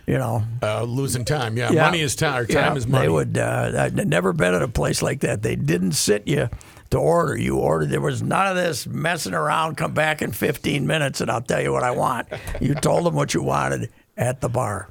you 0.07 0.19
know. 0.19 0.45
Uh, 0.63 0.85
losing 0.85 1.25
time. 1.25 1.57
Yeah, 1.59 1.73
Yeah. 1.73 1.83
money 1.83 2.01
is 2.01 2.15
time. 2.15 2.43
Or 2.43 2.47
time 2.47 2.73
Yeah, 2.73 2.77
is 2.77 2.87
money. 2.87 3.07
They 3.07 3.13
would. 3.13 3.37
Uh, 3.37 3.73
I'd 3.77 4.09
never 4.09 4.33
been 4.33 4.55
at 4.55 4.63
a 4.63 4.69
place 4.69 5.03
like 5.03 5.21
that. 5.21 5.43
They 5.43 5.57
didn't 5.57 5.93
sit 5.93 6.27
you 6.29 6.49
to 6.93 6.99
order. 6.99 7.37
You 7.37 7.57
ordered. 7.59 7.91
There 7.91 8.01
was 8.01 8.23
none 8.23 8.47
of 8.47 8.57
this 8.57 8.87
messing 8.87 9.35
around. 9.35 9.77
Come 9.77 9.93
back 9.93 10.23
in 10.23 10.33
15 10.33 10.87
minutes, 10.87 11.21
and 11.21 11.31
I'll 11.31 11.43
tell 11.43 11.61
you 11.61 11.73
what 11.73 11.83
I 11.83 11.91
want. 11.91 12.29
You 12.61 12.75
told 12.75 13.05
them 13.05 13.15
what 13.15 13.35
you 13.35 13.43
wanted 13.43 13.91
at 14.17 14.41
the 14.41 14.49
bar. 14.49 14.89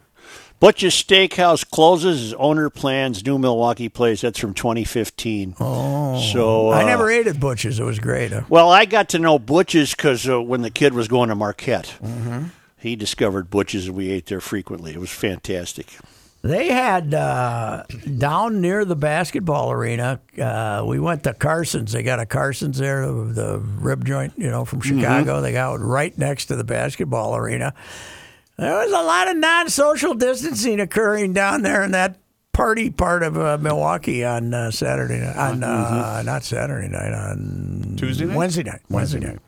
Butch's 0.60 0.94
Steakhouse 0.94 1.68
closes. 1.68 2.20
His 2.22 2.34
owner 2.36 2.70
plans 2.70 3.26
new 3.26 3.40
Milwaukee 3.40 3.90
place. 3.90 4.22
That's 4.22 4.38
from 4.38 4.54
2015. 4.54 5.56
Oh, 5.60 6.22
so 6.22 6.70
uh, 6.72 6.76
I 6.76 6.84
never 6.84 7.10
ate 7.10 7.26
at 7.26 7.40
Butch's. 7.40 7.80
It 7.80 7.84
was 7.84 7.98
great. 7.98 8.32
Uh, 8.32 8.42
Well, 8.48 8.70
I 8.70 8.86
got 8.86 9.10
to 9.10 9.20
know 9.20 9.40
Butch's 9.40 9.96
because 9.96 10.30
uh, 10.30 10.40
when 10.40 10.62
the 10.62 10.70
kid 10.70 10.94
was 10.94 11.08
going 11.08 11.30
to 11.30 11.36
Marquette, 11.36 11.96
Mm-hmm. 12.04 12.44
he 12.78 12.96
discovered 12.96 13.50
Butch's, 13.50 13.88
and 13.88 13.96
we 13.96 14.12
ate 14.12 14.28
there 14.28 14.40
frequently. 14.42 14.92
It 14.94 15.00
was 15.00 15.10
fantastic. 15.10 15.88
They 16.44 16.70
had 16.70 17.14
uh, 17.14 17.84
down 18.18 18.62
near 18.62 18.84
the 18.84 18.96
basketball 18.96 19.72
arena. 19.72 20.20
Uh, 20.40 20.84
we 20.88 21.00
went 21.00 21.24
to 21.26 21.34
Carson's. 21.36 21.92
They 21.92 22.02
got 22.02 22.20
a 22.20 22.26
Carson's 22.26 22.80
there, 22.80 23.06
the, 23.06 23.60
rib 23.60 24.06
joint, 24.06 24.34
you 24.38 24.50
know, 24.50 24.66
from 24.66 24.82
Chicago. 24.82 25.42
They 25.42 25.52
got 25.52 25.80
right 25.80 26.18
next 26.18 26.48
to 26.48 26.56
the 26.56 26.64
basketball 26.64 27.36
arena. 27.36 27.76
There 28.58 28.74
was 28.74 28.92
a 28.92 29.04
lot 29.04 29.28
of 29.28 29.38
non-social 29.38 30.16
distancing 30.16 30.80
occurring 30.80 31.34
down 31.34 31.62
there 31.62 31.84
in 31.84 31.92
that 31.92 32.18
party 32.54 32.90
part 32.90 33.22
of 33.22 33.38
uh, 33.38 33.60
Milwaukee 33.60 34.24
on 34.24 34.54
uh, 34.54 34.72
Saturday 34.72 35.20
night. 35.20 35.36
On 35.36 35.64
uh, 35.64 36.24
not 36.24 36.44
Saturday 36.44 36.88
night, 36.88 37.14
on 37.14 37.96
Tuesday 37.98 38.26
night? 38.26 38.36
Wednesday 38.36 38.64
night. 38.64 38.82
Wednesday 38.90 39.20
night. 39.20 39.40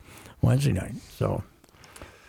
Wednesday 0.41 0.71
night. 0.73 0.93
So, 1.17 1.43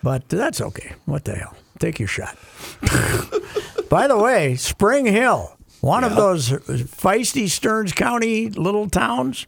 but 0.03 0.29
that's 0.29 0.61
okay. 0.61 0.95
What 1.05 1.25
the 1.25 1.35
hell? 1.35 1.55
Take 1.79 1.99
your 1.99 2.09
shot. 2.09 2.37
By 3.89 4.09
the 4.09 4.19
way, 4.19 4.57
Spring 4.57 5.07
Hill, 5.07 5.57
one 5.81 6.05
of 6.05 6.17
those 6.17 6.51
feisty 6.51 7.49
Stearns 7.49 7.93
County 7.93 8.49
little 8.51 8.89
towns, 8.89 9.47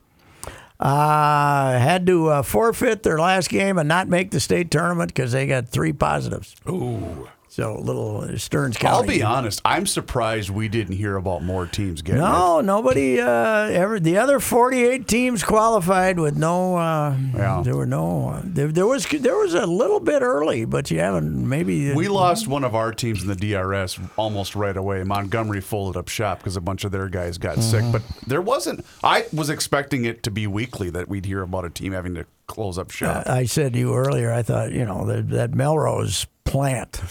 uh, 0.79 1.79
had 1.79 2.07
to 2.07 2.29
uh, 2.29 2.43
forfeit 2.43 3.03
their 3.03 3.19
last 3.19 3.49
game 3.49 3.79
and 3.79 3.89
not 3.89 4.09
make 4.09 4.31
the 4.31 4.41
state 4.41 4.71
tournament 4.71 5.15
because 5.15 5.33
they 5.33 5.47
got 5.47 5.69
three 5.69 5.93
positives. 5.93 6.55
Ooh. 6.69 7.29
So 7.57 7.75
a 7.75 7.81
little 7.81 8.37
Stearns 8.37 8.77
County. 8.77 8.95
I'll 8.95 9.03
be 9.03 9.23
honest. 9.23 9.63
I'm 9.65 9.87
surprised 9.87 10.51
we 10.51 10.69
didn't 10.69 10.95
hear 10.95 11.17
about 11.17 11.43
more 11.43 11.65
teams 11.65 12.03
getting 12.03 12.21
it. 12.21 12.25
No, 12.27 12.61
nobody. 12.61 13.19
Uh, 13.19 13.69
ever 13.71 13.99
the 13.99 14.19
other 14.19 14.41
forty-eight 14.41 15.09
teams 15.09 15.43
qualified 15.43 16.21
with 16.21 16.37
no. 16.37 16.77
Uh, 16.77 17.17
Yeah. 17.35 17.63
There 17.65 17.75
were 17.75 17.87
no. 17.87 18.29
Uh, 18.29 18.43
there, 18.45 18.69
there 18.69 18.87
was 18.87 19.07
there 19.07 19.39
was 19.39 19.55
a 19.55 19.65
little 19.65 20.01
bit 20.01 20.21
early, 20.21 20.67
but 20.67 20.91
you 20.91 20.99
haven't 20.99 21.49
maybe. 21.49 21.95
We 21.95 22.09
lost 22.09 22.47
one 22.47 22.63
of 22.63 22.75
our 22.75 22.93
teams 22.93 23.23
in 23.23 23.29
the 23.29 23.35
DRS 23.35 23.99
almost 24.19 24.55
right 24.55 24.77
away. 24.77 25.03
Montgomery 25.05 25.63
folded 25.63 25.99
up 25.99 26.09
shop 26.09 26.41
because 26.41 26.59
a 26.59 26.61
bunch 26.61 26.85
of 26.85 26.93
their 26.93 27.09
guys 27.09 27.39
got 27.39 27.57
sick. 27.63 27.81
Mm-hmm. 27.81 27.93
But 27.93 28.03
there 28.27 28.43
wasn't. 28.43 28.85
I 29.03 29.25
was 29.33 29.49
expecting 29.49 30.05
it 30.05 30.23
to 30.25 30.31
be 30.31 30.47
weekly 30.47 30.91
that 30.91 31.09
we'd 31.09 31.25
hear 31.25 31.41
about 31.41 31.65
a 31.65 31.71
team 31.71 31.95
having 31.95 32.17
to 32.17 32.27
close 32.47 32.79
up 32.79 32.91
shop. 32.91 33.27
I 33.27 33.45
said 33.45 33.73
to 33.75 33.79
you 33.79 33.95
earlier. 33.95 34.33
I 34.33 34.43
thought 34.43 34.73
you 34.73 34.85
know 34.85 35.05
that, 35.07 35.31
that 35.31 35.55
Melrose 35.55 36.27
plant 36.45 37.03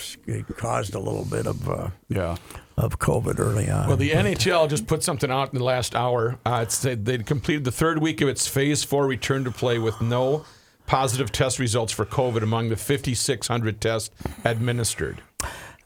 caused 0.58 0.96
a 0.96 1.00
little 1.00 1.26
bit 1.26 1.46
of 1.46 1.70
uh, 1.70 1.90
yeah. 2.08 2.38
of 2.78 3.00
COVID 3.00 3.40
early 3.40 3.70
on. 3.70 3.88
Well, 3.88 3.98
the 3.98 4.12
NHL 4.12 4.70
just 4.70 4.88
put 4.88 5.04
something 5.04 5.30
out 5.30 5.54
in 5.54 5.60
the 5.60 5.66
last 5.66 5.96
hour. 5.96 6.40
Uh, 6.46 6.62
it 6.64 6.72
said 6.72 7.06
they'd 7.06 7.26
completed 7.26 7.64
the 7.66 7.72
third 7.72 8.00
week 8.02 8.22
of 8.22 8.30
its 8.30 8.48
Phase 8.48 8.84
4 8.84 9.06
return 9.06 9.44
to 9.44 9.52
play 9.52 9.78
with 9.78 10.02
no 10.02 10.46
positive 10.88 11.32
test 11.32 11.60
results 11.60 11.92
for 11.92 12.06
COVID 12.06 12.42
among 12.42 12.70
the 12.70 12.76
5,600 12.76 13.82
tests 13.82 14.10
administered. 14.44 15.22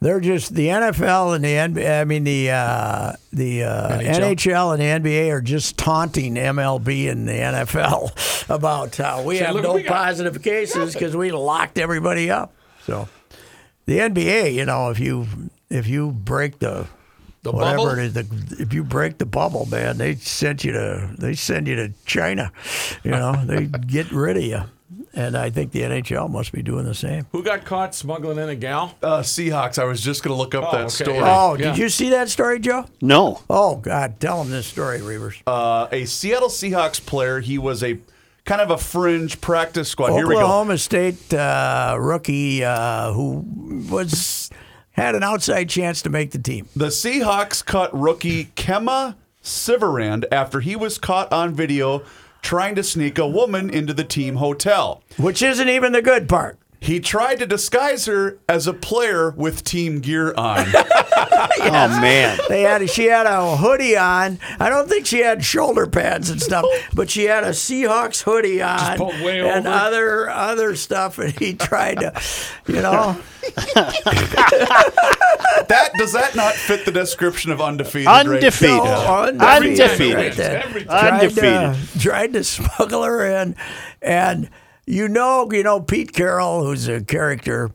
They're 0.02 0.22
just 0.22 0.56
the 0.56 0.68
NFL 0.68 1.36
and 1.36 1.44
the 1.44 1.50
NBA. 1.82 2.02
I 2.02 2.06
mean 2.06 2.24
the 2.24 2.52
uh, 2.52 3.14
the 3.34 3.64
uh, 3.66 4.00
NHL? 4.00 4.36
NHL. 4.36 4.74
and 4.80 5.04
the 5.04 5.10
NBA 5.10 5.30
are 5.34 5.42
just 5.42 5.78
taunting 5.78 6.36
MLB 6.36 7.12
and 7.12 7.28
the 7.28 7.34
NFL 7.34 8.50
about 8.50 8.96
how 8.96 9.24
we 9.24 9.40
Say, 9.40 9.46
have 9.46 9.56
look, 9.56 9.64
no 9.64 9.74
we 9.74 9.84
got 9.84 9.94
positive 9.94 10.42
cases 10.42 10.94
because 10.94 11.18
we 11.18 11.32
locked 11.32 11.78
everybody 11.78 12.32
up. 12.32 12.54
So 12.86 13.10
the 13.88 13.98
NBA, 14.00 14.54
you 14.54 14.66
know, 14.66 14.90
if 14.90 15.00
you 15.00 15.28
if 15.70 15.88
you 15.88 16.12
break 16.12 16.60
the 16.60 16.88
The 17.44 17.52
whatever 17.52 17.78
bubble? 17.78 17.90
it 17.90 18.00
is, 18.00 18.14
the, 18.14 18.56
if 18.64 18.74
you 18.74 18.86
break 18.86 19.18
the 19.18 19.26
bubble, 19.26 19.66
man, 19.66 19.98
they 19.98 20.16
send 20.16 20.64
you 20.64 20.72
to 20.72 21.10
they 21.18 21.34
send 21.34 21.68
you 21.68 21.76
to 21.76 21.92
China. 22.06 22.54
You 23.04 23.12
know, 23.12 23.44
they 23.46 23.66
get 23.88 24.12
rid 24.14 24.38
of 24.38 24.44
you. 24.44 24.62
And 25.20 25.36
I 25.38 25.50
think 25.50 25.74
the 25.74 25.82
NHL 25.82 26.30
must 26.30 26.54
be 26.54 26.62
doing 26.62 26.86
the 26.86 26.94
same. 26.96 27.26
Who 27.34 27.44
got 27.44 27.66
caught 27.66 27.94
smuggling 27.94 28.38
in 28.38 28.48
a 28.48 28.56
gal? 28.56 28.96
Uh, 29.04 29.20
Seahawks. 29.20 29.78
I 29.78 29.84
was 29.84 30.00
just 30.00 30.24
going 30.24 30.34
to 30.34 30.38
look 30.42 30.56
up 30.56 30.64
Oh, 30.70 30.72
that 30.72 30.82
okay. 30.86 31.04
story. 31.04 31.20
Oh, 31.22 31.58
Yeah. 31.60 31.72
did 31.72 31.78
you 31.78 31.90
see 31.90 32.10
that 32.12 32.30
story, 32.30 32.58
Joe? 32.60 32.86
No. 33.02 33.42
Oh 33.50 33.76
God, 33.76 34.22
tell 34.22 34.42
them 34.42 34.50
this 34.50 34.66
story, 34.68 35.00
Reavers. 35.00 35.42
Uh, 35.46 35.88
a 35.92 36.06
Seattle 36.06 36.48
Seahawks 36.48 37.06
player. 37.06 37.42
He 37.42 37.58
was 37.58 37.84
a 37.84 37.98
kind 38.46 38.62
of 38.62 38.72
a 38.72 38.78
fringe 38.78 39.42
practice 39.42 39.90
squad. 39.90 40.14
Here 40.14 40.26
we 40.26 40.36
go. 40.36 40.40
Oklahoma 40.42 40.78
State 40.78 41.34
uh, 41.34 41.98
rookie 42.00 42.64
uh, 42.64 43.12
who 43.12 43.44
was 43.92 44.50
had 44.92 45.16
an 45.16 45.24
outside 45.24 45.68
chance 45.68 46.02
to 46.04 46.10
make 46.10 46.32
the 46.32 46.40
team. 46.40 46.70
The 46.78 46.88
Seahawks 46.88 47.64
cut 47.66 47.94
rookie 47.94 48.46
Kemah 48.56 49.16
Siverand 49.44 50.26
after 50.32 50.62
he 50.62 50.78
was 50.78 50.98
caught 50.98 51.32
on 51.34 51.54
video 51.54 52.04
trying 52.42 52.76
to 52.76 52.84
sneak 52.84 53.18
a 53.18 53.28
woman 53.28 53.70
into 53.70 53.94
the 53.94 54.04
team 54.04 54.36
hotel. 54.36 55.04
Which 55.18 55.42
isn't 55.42 55.70
even 55.70 55.92
the 55.92 56.02
good 56.02 56.28
part. 56.30 56.58
He 56.82 57.02
tried 57.02 57.40
to 57.40 57.46
disguise 57.46 58.06
her 58.06 58.40
as 58.48 58.66
a 58.66 58.74
player 58.74 59.32
with 59.32 59.64
team 59.64 60.00
gear 60.00 60.34
on. 60.36 60.66
Oh 61.62 61.88
man. 62.02 62.40
They 62.48 62.62
had 62.62 62.90
she 62.90 63.06
had 63.06 63.26
a 63.26 63.58
hoodie 63.58 63.98
on. 63.98 64.40
I 64.60 64.70
don't 64.70 64.88
think 64.88 65.06
she 65.06 65.20
had 65.20 65.44
shoulder 65.44 65.88
pads 65.88 66.30
and 66.30 66.42
stuff, 66.42 66.64
oh. 66.66 66.82
but 66.94 67.10
she 67.10 67.26
had 67.26 67.44
a 67.44 67.50
Seahawks 67.50 68.24
hoodie 68.24 68.62
on 68.62 68.98
pulled 68.98 69.20
way 69.22 69.40
and 69.42 69.68
over. 69.68 69.78
other 69.78 70.30
other 70.30 70.76
stuff. 70.76 71.18
And 71.20 71.38
he 71.38 71.54
tried 71.54 72.00
to, 72.00 72.22
you 72.68 72.82
know, 72.82 73.20
that 75.68 75.92
does 75.98 76.14
that 76.14 76.36
not 76.36 76.54
fit 76.54 76.86
the 76.86 76.92
description 76.92 77.52
of 77.52 77.62
undefeated? 77.62 78.08
right? 78.08 78.26
Undefeated. 78.26 78.78
No, 78.78 79.26
Undefeated. 79.40 79.80
undefeated. 79.82 80.16
Right 80.16 80.34
there. 80.34 80.64
Every 80.64 80.84
Tried 80.86 81.30
to- 81.30 81.78
Tried 82.00 82.34
to 82.34 82.44
smuggle 82.44 83.04
her 83.04 83.26
in, 83.26 83.56
and 84.02 84.50
you 84.86 85.08
know, 85.08 85.50
you 85.52 85.64
know, 85.64 85.80
Pete 85.82 86.14
Carroll, 86.14 86.64
who's 86.66 86.88
a 86.88 87.02
character, 87.04 87.72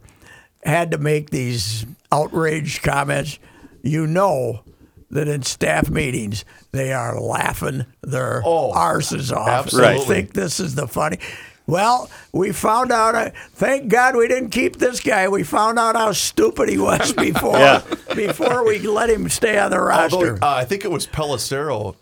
had 0.65 0.91
to 0.91 0.99
make 0.99 1.31
these 1.31 1.87
outraged 2.11 2.83
comments. 2.83 3.39
You 3.83 4.07
know 4.07 4.65
that 5.11 5.29
in 5.29 5.43
staff 5.43 5.91
meetings 5.91 6.45
they 6.73 6.93
are 6.93 7.21
laughing 7.21 7.85
their 8.03 8.43
Oh, 8.45 8.73
arses 8.75 9.31
off. 9.31 9.47
absolutely. 9.49 9.99
They 9.99 10.05
think 10.07 10.33
this 10.33 10.59
is 10.59 10.75
the 10.75 10.89
funny. 10.89 11.19
Well, 11.67 12.11
we 12.33 12.53
found 12.53 12.93
out. 12.93 13.15
Uh, 13.15 13.31
thank 13.55 13.89
God 13.89 14.17
we 14.17 14.29
didn't 14.29 14.51
keep 14.51 14.77
this 14.77 15.01
guy. 15.01 15.29
We 15.29 15.43
found 15.45 15.79
out 15.79 15.97
how 15.97 16.13
stupid 16.13 16.69
he 16.69 16.79
was 16.79 17.13
before. 17.15 17.59
Yeah. 17.59 17.83
Before 18.15 18.67
we 18.67 18.79
let 18.81 19.09
him 19.11 19.29
stay 19.29 19.59
on 19.59 19.71
the 19.71 19.81
roster. 19.81 20.17
Although 20.17 20.35
uh, 20.47 20.55
I 20.57 20.65
think 20.65 20.85
it 20.85 20.91
was 20.91 21.07
Pelissero 21.07 21.97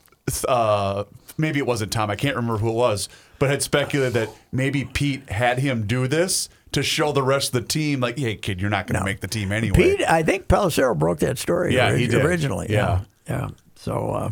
uh, 0.49 1.05
maybe 1.39 1.59
it 1.59 1.67
wasn't 1.67 1.93
Tom. 1.93 2.11
I 2.11 2.17
can't 2.17 2.37
remember 2.37 2.59
who 2.59 2.71
it 2.71 2.75
was, 2.75 3.09
but 3.39 3.51
had 3.51 3.63
speculated 3.63 4.15
that 4.15 4.29
maybe 4.51 4.85
Pete 4.85 5.29
had 5.31 5.59
him 5.59 5.87
do 5.87 6.07
this 6.07 6.49
to 6.73 6.83
show 6.83 7.13
the 7.13 7.23
rest 7.23 7.55
of 7.55 7.63
the 7.63 7.69
team, 7.69 8.01
like, 8.01 8.19
"Hey, 8.19 8.37
kid, 8.37 8.61
you're 8.61 8.71
not 8.71 8.87
going 8.87 8.99
to 8.99 9.05
make 9.05 9.21
the 9.21 9.29
team 9.29 9.53
anyway." 9.53 9.97
Pete, 9.97 10.09
I 10.09 10.23
think 10.23 10.49
Pelissero 10.49 10.97
broke 10.97 11.19
that 11.21 11.39
story. 11.39 11.75
Yeah, 11.75 11.91
ori- 11.91 11.99
he 12.01 12.07
did. 12.07 12.25
originally. 12.25 12.69
Yeah. 12.71 13.03
yeah, 13.29 13.39
yeah. 13.39 13.49
So, 13.77 14.11
uh, 14.11 14.31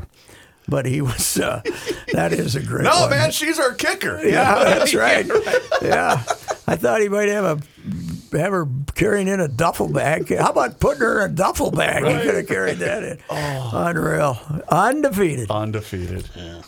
but 0.70 0.86
he 0.86 1.00
was. 1.02 1.38
Uh, 1.38 1.60
that 2.12 2.32
is 2.32 2.56
a 2.56 2.62
great. 2.62 2.84
no, 2.84 3.00
one. 3.02 3.10
man, 3.10 3.30
she's 3.32 3.58
our 3.58 3.74
kicker. 3.74 4.24
Yeah, 4.24 4.54
that's 4.64 4.94
right. 4.94 5.26
Yeah, 5.82 6.22
I 6.66 6.76
thought 6.76 7.00
he 7.00 7.08
might 7.08 7.28
have 7.28 7.44
a 8.32 8.36
have 8.36 8.52
her 8.52 8.66
carrying 8.94 9.26
in 9.28 9.40
a 9.40 9.48
duffel 9.48 9.88
bag. 9.88 10.34
How 10.36 10.50
about 10.50 10.78
putting 10.80 11.00
her 11.00 11.24
in 11.24 11.32
a 11.32 11.34
duffel 11.34 11.70
bag? 11.72 12.04
He 12.04 12.24
could 12.24 12.34
have 12.36 12.46
carried 12.48 12.78
that 12.78 13.02
in. 13.02 13.18
Oh. 13.30 13.70
Unreal, 13.74 14.38
undefeated. 14.68 15.50
Undefeated. 15.50 16.28
Yeah. 16.34 16.62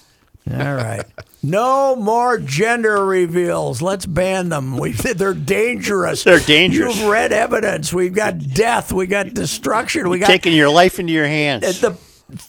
All 0.50 0.74
right. 0.74 1.04
No 1.44 1.94
more 1.96 2.38
gender 2.38 3.04
reveals. 3.04 3.80
Let's 3.82 4.06
ban 4.06 4.48
them. 4.48 4.76
We, 4.76 4.92
they're 4.92 5.34
dangerous. 5.34 6.24
They're 6.24 6.40
dangerous. 6.40 6.96
You've 6.98 7.08
read 7.08 7.32
evidence. 7.32 7.92
We've 7.92 8.12
got 8.12 8.38
death. 8.38 8.92
We 8.92 9.06
got 9.06 9.34
destruction. 9.34 10.08
We 10.08 10.18
got 10.18 10.26
Taking 10.26 10.52
your 10.54 10.70
life 10.70 10.98
into 10.98 11.12
your 11.12 11.26
hands. 11.26 11.64
at 11.64 11.74
the. 11.76 11.96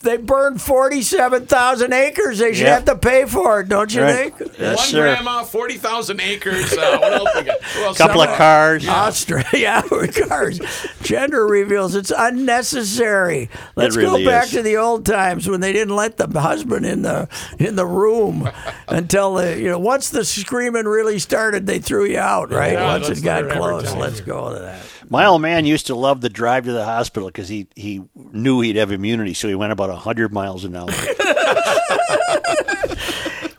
They 0.02 0.16
burned 0.18 0.62
forty-seven 0.62 1.46
thousand 1.48 1.92
acres. 1.94 2.40
They 2.40 2.54
should 2.54 2.66
Yeah. 2.68 2.76
have 2.76 2.86
to 2.86 2.96
pay 2.96 3.26
for 3.26 3.60
it, 3.60 3.68
don't 3.70 3.94
you 3.94 4.02
Right. 4.04 4.34
think? 4.38 4.52
Yes, 4.58 4.78
One 4.78 4.88
sir. 4.88 5.02
grandma, 5.14 5.44
40,000 5.44 6.22
acres. 6.22 6.72
Uh, 6.72 6.98
what 7.00 7.14
else 7.14 7.30
we 7.36 7.42
got? 7.44 7.62
Who 7.62 7.84
else? 7.84 7.98
Couple 7.98 8.22
of 8.22 8.30
cars. 8.38 8.88
Australia, 8.88 9.48
yeah, 9.54 9.82
cars, 10.28 10.60
gender 11.02 11.46
reveals. 11.46 11.96
It's 11.96 12.14
unnecessary. 12.16 13.50
Let's 13.76 13.96
really 13.98 14.24
go 14.24 14.30
back 14.30 14.46
is. 14.46 14.52
to 14.52 14.62
the 14.62 14.78
old 14.78 15.06
times 15.06 15.50
when 15.50 15.60
they 15.60 15.74
didn't 15.74 15.96
let 15.96 16.18
the 16.18 16.28
husband 16.40 16.86
in 16.86 17.02
the 17.02 17.28
in 17.60 17.76
the 17.76 17.86
room 17.86 18.50
until 18.88 19.34
the 19.36 19.60
you 19.60 19.68
know 19.68 19.80
once 19.80 20.10
the 20.12 20.24
screaming 20.24 20.86
really 20.86 21.20
started, 21.20 21.66
they 21.68 21.80
threw 21.80 22.06
you 22.06 22.20
out. 22.20 22.52
Right 22.52 22.74
Yeah, 22.74 22.86
once 22.86 23.10
it 23.10 23.22
got 23.24 23.50
close. 23.50 23.94
Let's 23.96 24.22
go 24.22 24.54
to 24.54 24.60
that. 24.60 24.80
My 25.14 25.28
old 25.28 25.44
man 25.44 25.66
used 25.66 25.86
to 25.88 25.96
love 25.96 26.22
the 26.22 26.30
drive 26.30 26.66
to 26.66 26.72
the 26.72 26.86
hospital 26.86 27.30
because 27.30 27.48
he, 27.48 27.68
he 27.76 28.02
knew 28.16 28.62
he'd 28.62 28.78
have 28.78 28.92
immunity, 28.92 29.36
so 29.36 29.48
he 29.48 29.54
went 29.54 29.72
about 29.72 29.90
100 29.90 30.34
miles 30.34 30.64
an 30.66 30.76
hour. 30.76 30.90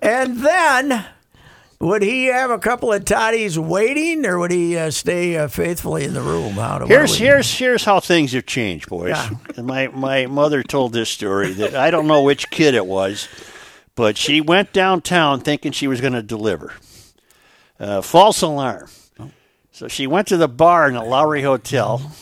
And 0.03 0.39
then. 0.39 1.07
Would 1.81 2.03
he 2.03 2.27
have 2.27 2.51
a 2.51 2.59
couple 2.59 2.93
of 2.93 3.05
toddies 3.05 3.59
waiting, 3.59 4.27
or 4.27 4.39
would 4.39 4.51
he 4.51 4.77
uh, 4.77 4.91
stay 4.91 5.37
uh, 5.37 5.49
faithfully 5.49 6.05
in 6.05 6.15
the 6.15 6.21
room? 6.21 6.55
How 6.55 6.87
Here's 6.87 7.17
here's 7.17 7.53
here's 7.59 7.85
how 7.85 8.01
things 8.01 8.33
have 8.33 8.47
changed, 8.47 8.89
boys. 8.89 9.11
Yeah. 9.11 9.31
And 9.57 9.67
My 9.67 9.89
my 9.89 10.27
mother 10.27 10.63
told 10.63 10.93
this 10.93 11.11
story 11.11 11.53
that 11.55 11.75
I 11.75 11.91
don't 11.91 12.07
know 12.07 12.23
which 12.23 12.49
kid 12.51 12.75
it 12.75 12.87
was, 12.87 13.29
but 13.97 14.17
she 14.17 14.41
went 14.41 14.73
downtown 14.73 15.41
thinking 15.41 15.73
she 15.73 15.89
was 15.89 16.01
going 16.01 16.15
to 16.15 16.23
deliver. 16.23 16.73
Uh, 17.79 18.01
false 18.01 18.41
alarm. 18.41 18.89
So 19.75 19.89
she 19.89 20.07
went 20.07 20.29
to 20.29 20.37
the 20.37 20.47
bar 20.47 20.87
in 20.87 20.95
the 20.95 21.03
Lowry 21.03 21.43
Hotel, 21.43 22.13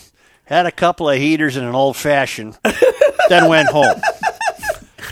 had 0.45 0.65
a 0.65 0.71
couple 0.71 1.07
of 1.07 1.19
heaters 1.19 1.55
and 1.55 1.67
an 1.67 1.75
old 1.75 1.95
fashioned, 1.95 2.57
then 3.29 3.47
went 3.47 3.69
home. 3.69 4.01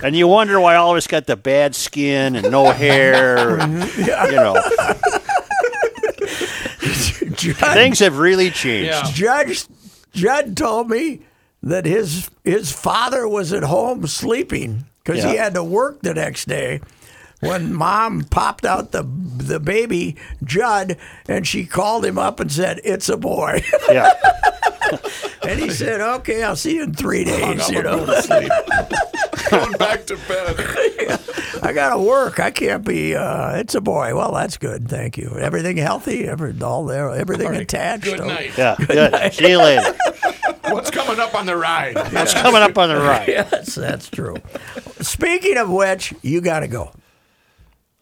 And 0.02 0.16
you 0.16 0.28
wonder 0.28 0.60
why 0.60 0.76
all 0.76 0.90
of 0.90 0.98
us 0.98 1.06
got 1.06 1.28
the 1.28 1.36
bad 1.36 1.76
skin 1.76 2.36
and 2.36 2.50
no 2.50 2.72
hair. 2.72 3.60
and, 3.60 3.84
You 3.98 4.32
know, 4.32 4.56
Judd, 7.34 7.74
things 7.76 8.00
have 8.00 8.18
really 8.18 8.50
changed. 8.50 8.90
Yeah. 8.90 9.04
Judge 9.14 9.66
Judd 10.12 10.58
told 10.58 10.90
me 10.90 11.22
that 11.62 11.86
his 11.86 12.28
his 12.44 12.72
father 12.72 13.28
was 13.28 13.54
at 13.54 13.62
home 13.62 14.08
sleeping 14.08 14.86
because 15.04 15.24
he 15.24 15.36
had 15.36 15.54
to 15.54 15.64
work 15.64 16.02
the 16.02 16.16
next 16.16 16.48
day. 16.48 16.82
When 17.42 17.74
mom 17.74 18.24
popped 18.24 18.66
out 18.66 18.92
the 18.92 19.04
the 19.04 19.60
baby 19.60 20.16
Judd, 20.44 20.96
and 21.28 21.46
she 21.48 21.66
called 21.66 22.06
him 22.06 22.18
up 22.18 22.40
and 22.40 22.52
said, 22.52 22.80
"It's 22.84 23.10
a 23.10 23.18
boy," 23.18 23.64
Yeah. 23.90 24.12
and 25.44 25.60
he 25.60 25.70
said, 25.72 26.02
"Okay, 26.02 26.44
I'll 26.44 26.56
see 26.56 26.76
you 26.76 26.84
in 26.84 26.94
three 26.94 27.24
days." 27.24 27.70
You 27.70 27.82
know, 27.84 28.06
Going 29.50 29.72
back 29.74 30.06
to 30.06 30.18
bed. 30.28 31.20
I 31.64 31.74
gotta 31.74 32.00
work. 32.00 32.40
I 32.40 32.52
can't 32.52 32.86
be. 32.86 33.16
Uh, 33.16 33.56
it's 33.58 33.76
a 33.76 33.82
boy. 33.82 34.16
Well, 34.16 34.32
that's 34.34 34.58
good. 34.58 34.88
Thank 34.88 35.18
you. 35.18 35.36
Everything 35.40 35.78
healthy. 35.78 36.28
Every 36.28 36.54
all 36.62 36.86
there. 36.86 37.10
Everything 37.12 37.48
All 37.48 37.54
right. 37.54 37.62
attached. 37.62 38.04
Good 38.06 38.20
Oh, 38.22 38.28
night. 38.28 38.58
Yeah. 38.58 38.76
Good. 38.78 39.34
See 39.34 39.50
you 39.50 39.58
later. 39.58 39.94
What's 40.70 40.90
coming 40.92 41.20
up 41.20 41.36
on 41.36 41.46
the 41.46 41.56
ride? 41.58 41.96
What's 42.14 42.34
coming 42.34 42.62
up 42.62 42.78
on 42.78 42.90
the 42.90 42.98
ride? 42.98 43.28
Yes, 43.28 43.76
that's 43.76 44.10
true. 44.10 44.36
Speaking 45.02 45.58
of 45.58 45.70
which, 45.70 46.14
you 46.22 46.40
got 46.42 46.62
to 46.62 46.68
go, 46.68 46.92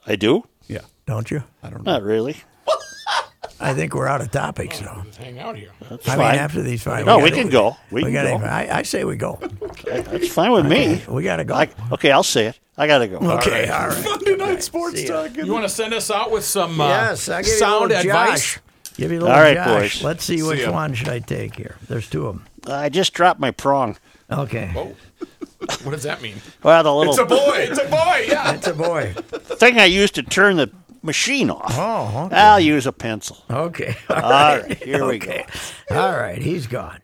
I 0.07 0.15
do? 0.15 0.43
Yeah. 0.67 0.81
don't 1.05 1.29
you? 1.31 1.43
I 1.63 1.69
don't 1.69 1.83
know. 1.83 1.91
Not 1.93 2.03
really. 2.03 2.37
I 3.61 3.73
think 3.73 3.93
we're 3.93 4.07
out 4.07 4.21
of 4.21 4.31
topics 4.31 4.79
now. 4.81 5.01
Let's 5.03 5.17
hang 5.17 5.37
out 5.39 5.57
here. 5.57 5.71
That's 5.89 6.07
I 6.07 6.15
fine. 6.15 6.31
mean, 6.31 6.39
after 6.39 6.61
these 6.61 6.81
five, 6.81 7.05
no, 7.05 7.17
we 7.19 7.29
gotta- 7.29 7.41
can 7.41 7.49
go. 7.51 7.75
We, 7.91 8.03
can 8.03 8.13
gotta- 8.13 8.37
go. 8.39 8.45
I, 8.45 8.77
I 8.79 8.81
say 8.83 9.03
we 9.03 9.17
go. 9.17 9.37
That's 9.85 10.29
fine 10.29 10.51
with 10.53 10.65
me. 10.65 11.01
We 11.09 11.23
got 11.23 11.37
to 11.37 11.43
go. 11.43 11.55
I, 11.55 11.69
okay, 11.91 12.11
I'll 12.11 12.23
say 12.23 12.47
it. 12.47 12.59
I 12.77 12.87
gotta 12.87 13.07
go. 13.09 13.17
okay, 13.17 13.67
all 13.69 13.89
right. 13.89 14.03
Monday 14.05 14.37
night 14.37 14.63
sports 14.63 15.03
talk. 15.03 15.35
You 15.35 15.51
want 15.51 15.65
to 15.65 15.69
send 15.69 15.93
us 15.93 16.09
out 16.09 16.31
with 16.31 16.45
some 16.45 16.79
uh, 16.79 16.87
Yes, 16.87 17.27
I 17.27 17.41
give 17.41 17.49
you 17.49 17.53
a 17.55 17.57
sound 17.57 17.81
little 17.89 17.97
advice? 17.97 18.53
Josh. 18.53 18.59
Give 18.95 19.11
you 19.11 19.19
a 19.19 19.21
little 19.21 19.35
All 19.35 19.41
right, 19.41 19.55
Josh. 19.55 19.95
boys. 19.97 20.03
Let's 20.03 20.23
see 20.23 20.41
which 20.43 20.61
ya. 20.61 20.71
one 20.71 20.93
should 20.93 21.09
I 21.09 21.19
take 21.19 21.55
here. 21.57 21.75
There's 21.89 22.09
two 22.09 22.27
of 22.27 22.35
them. 22.35 22.45
I 22.67 22.87
just 22.87 23.13
dropped 23.13 23.39
my 23.41 23.51
prong. 23.51 23.97
Okay, 24.31 24.71
Oh. 24.75 24.95
What 25.83 25.91
does 25.91 26.03
that 26.03 26.21
mean? 26.21 26.35
Well, 26.63 26.83
the 26.83 26.93
little 26.93 27.13
It's 27.13 27.21
a 27.21 27.25
boy. 27.25 27.57
It's 27.69 27.79
a 27.79 27.85
boy. 27.89 28.25
Yeah. 28.27 28.53
it's 28.53 28.67
a 28.67 28.73
boy. 28.73 29.13
thing 29.13 29.77
I 29.79 29.85
used 29.85 30.15
to 30.15 30.23
turn 30.23 30.57
the 30.57 30.71
machine 31.01 31.49
off. 31.49 31.73
Oh, 31.77 32.25
okay. 32.25 32.35
I'll 32.35 32.59
use 32.59 32.85
a 32.85 32.91
pencil. 32.91 33.37
Okay. 33.49 33.95
All 34.09 34.21
right, 34.21 34.77
here 34.83 35.05
we 35.05 35.19
go. 35.19 35.41
All 35.91 36.11
right, 36.17 36.41
he's 36.41 36.67
gone. 36.67 36.99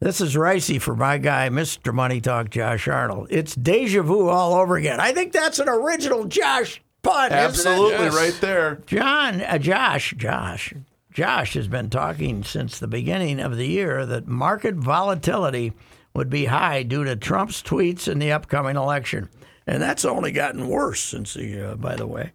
This 0.00 0.20
is 0.20 0.34
ricey 0.34 0.80
for 0.80 0.96
my 0.96 1.18
guy, 1.18 1.48
Mr. 1.50 1.92
Money 1.92 2.20
Talk, 2.20 2.48
Josh 2.50 2.88
Arnold. 2.88 3.26
It's 3.30 3.54
deja 3.54 4.02
vu 4.02 4.28
all 4.30 4.54
over 4.54 4.76
again. 4.76 4.98
I 4.98 5.12
think 5.12 5.32
that's 5.32 5.58
an 5.58 5.68
original 5.68 6.24
Josh 6.24 6.80
pun. 7.02 7.26
isn't 7.26 7.38
it? 7.38 7.42
Absolutely, 7.42 8.04
Yes. 8.06 8.14
right 8.16 8.38
there. 8.40 8.80
John, 8.86 9.42
uh, 9.42 9.58
Josh, 9.58 10.14
Josh, 10.16 10.72
Josh 11.12 11.52
has 11.52 11.68
been 11.68 11.90
talking 11.90 12.42
since 12.44 12.78
the 12.78 12.88
beginning 12.88 13.40
of 13.40 13.56
the 13.58 13.66
year 13.66 14.06
that 14.06 14.26
market 14.26 14.76
volatility 14.76 15.74
would 16.14 16.30
be 16.30 16.46
high 16.46 16.82
due 16.82 17.04
to 17.04 17.16
Trump's 17.16 17.62
tweets 17.62 18.08
in 18.08 18.18
the 18.18 18.32
upcoming 18.32 18.76
election, 18.76 19.28
and 19.66 19.82
that's 19.82 20.04
only 20.04 20.32
gotten 20.32 20.68
worse 20.68 21.00
since 21.00 21.34
the. 21.34 21.72
Uh, 21.72 21.74
by 21.76 21.96
the 21.96 22.06
way, 22.06 22.32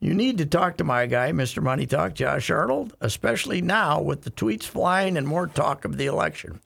you 0.00 0.14
need 0.14 0.38
to 0.38 0.46
talk 0.46 0.76
to 0.78 0.84
my 0.84 1.06
guy, 1.06 1.30
Mr. 1.32 1.62
Money 1.62 1.86
Talk, 1.86 2.14
Josh 2.14 2.50
Arnold, 2.50 2.94
especially 3.00 3.60
now 3.60 4.00
with 4.00 4.22
the 4.22 4.30
tweets 4.30 4.64
flying 4.64 5.16
and 5.16 5.26
more 5.26 5.46
talk 5.46 5.84
of 5.84 5.96
the 5.96 6.06
election. 6.06 6.60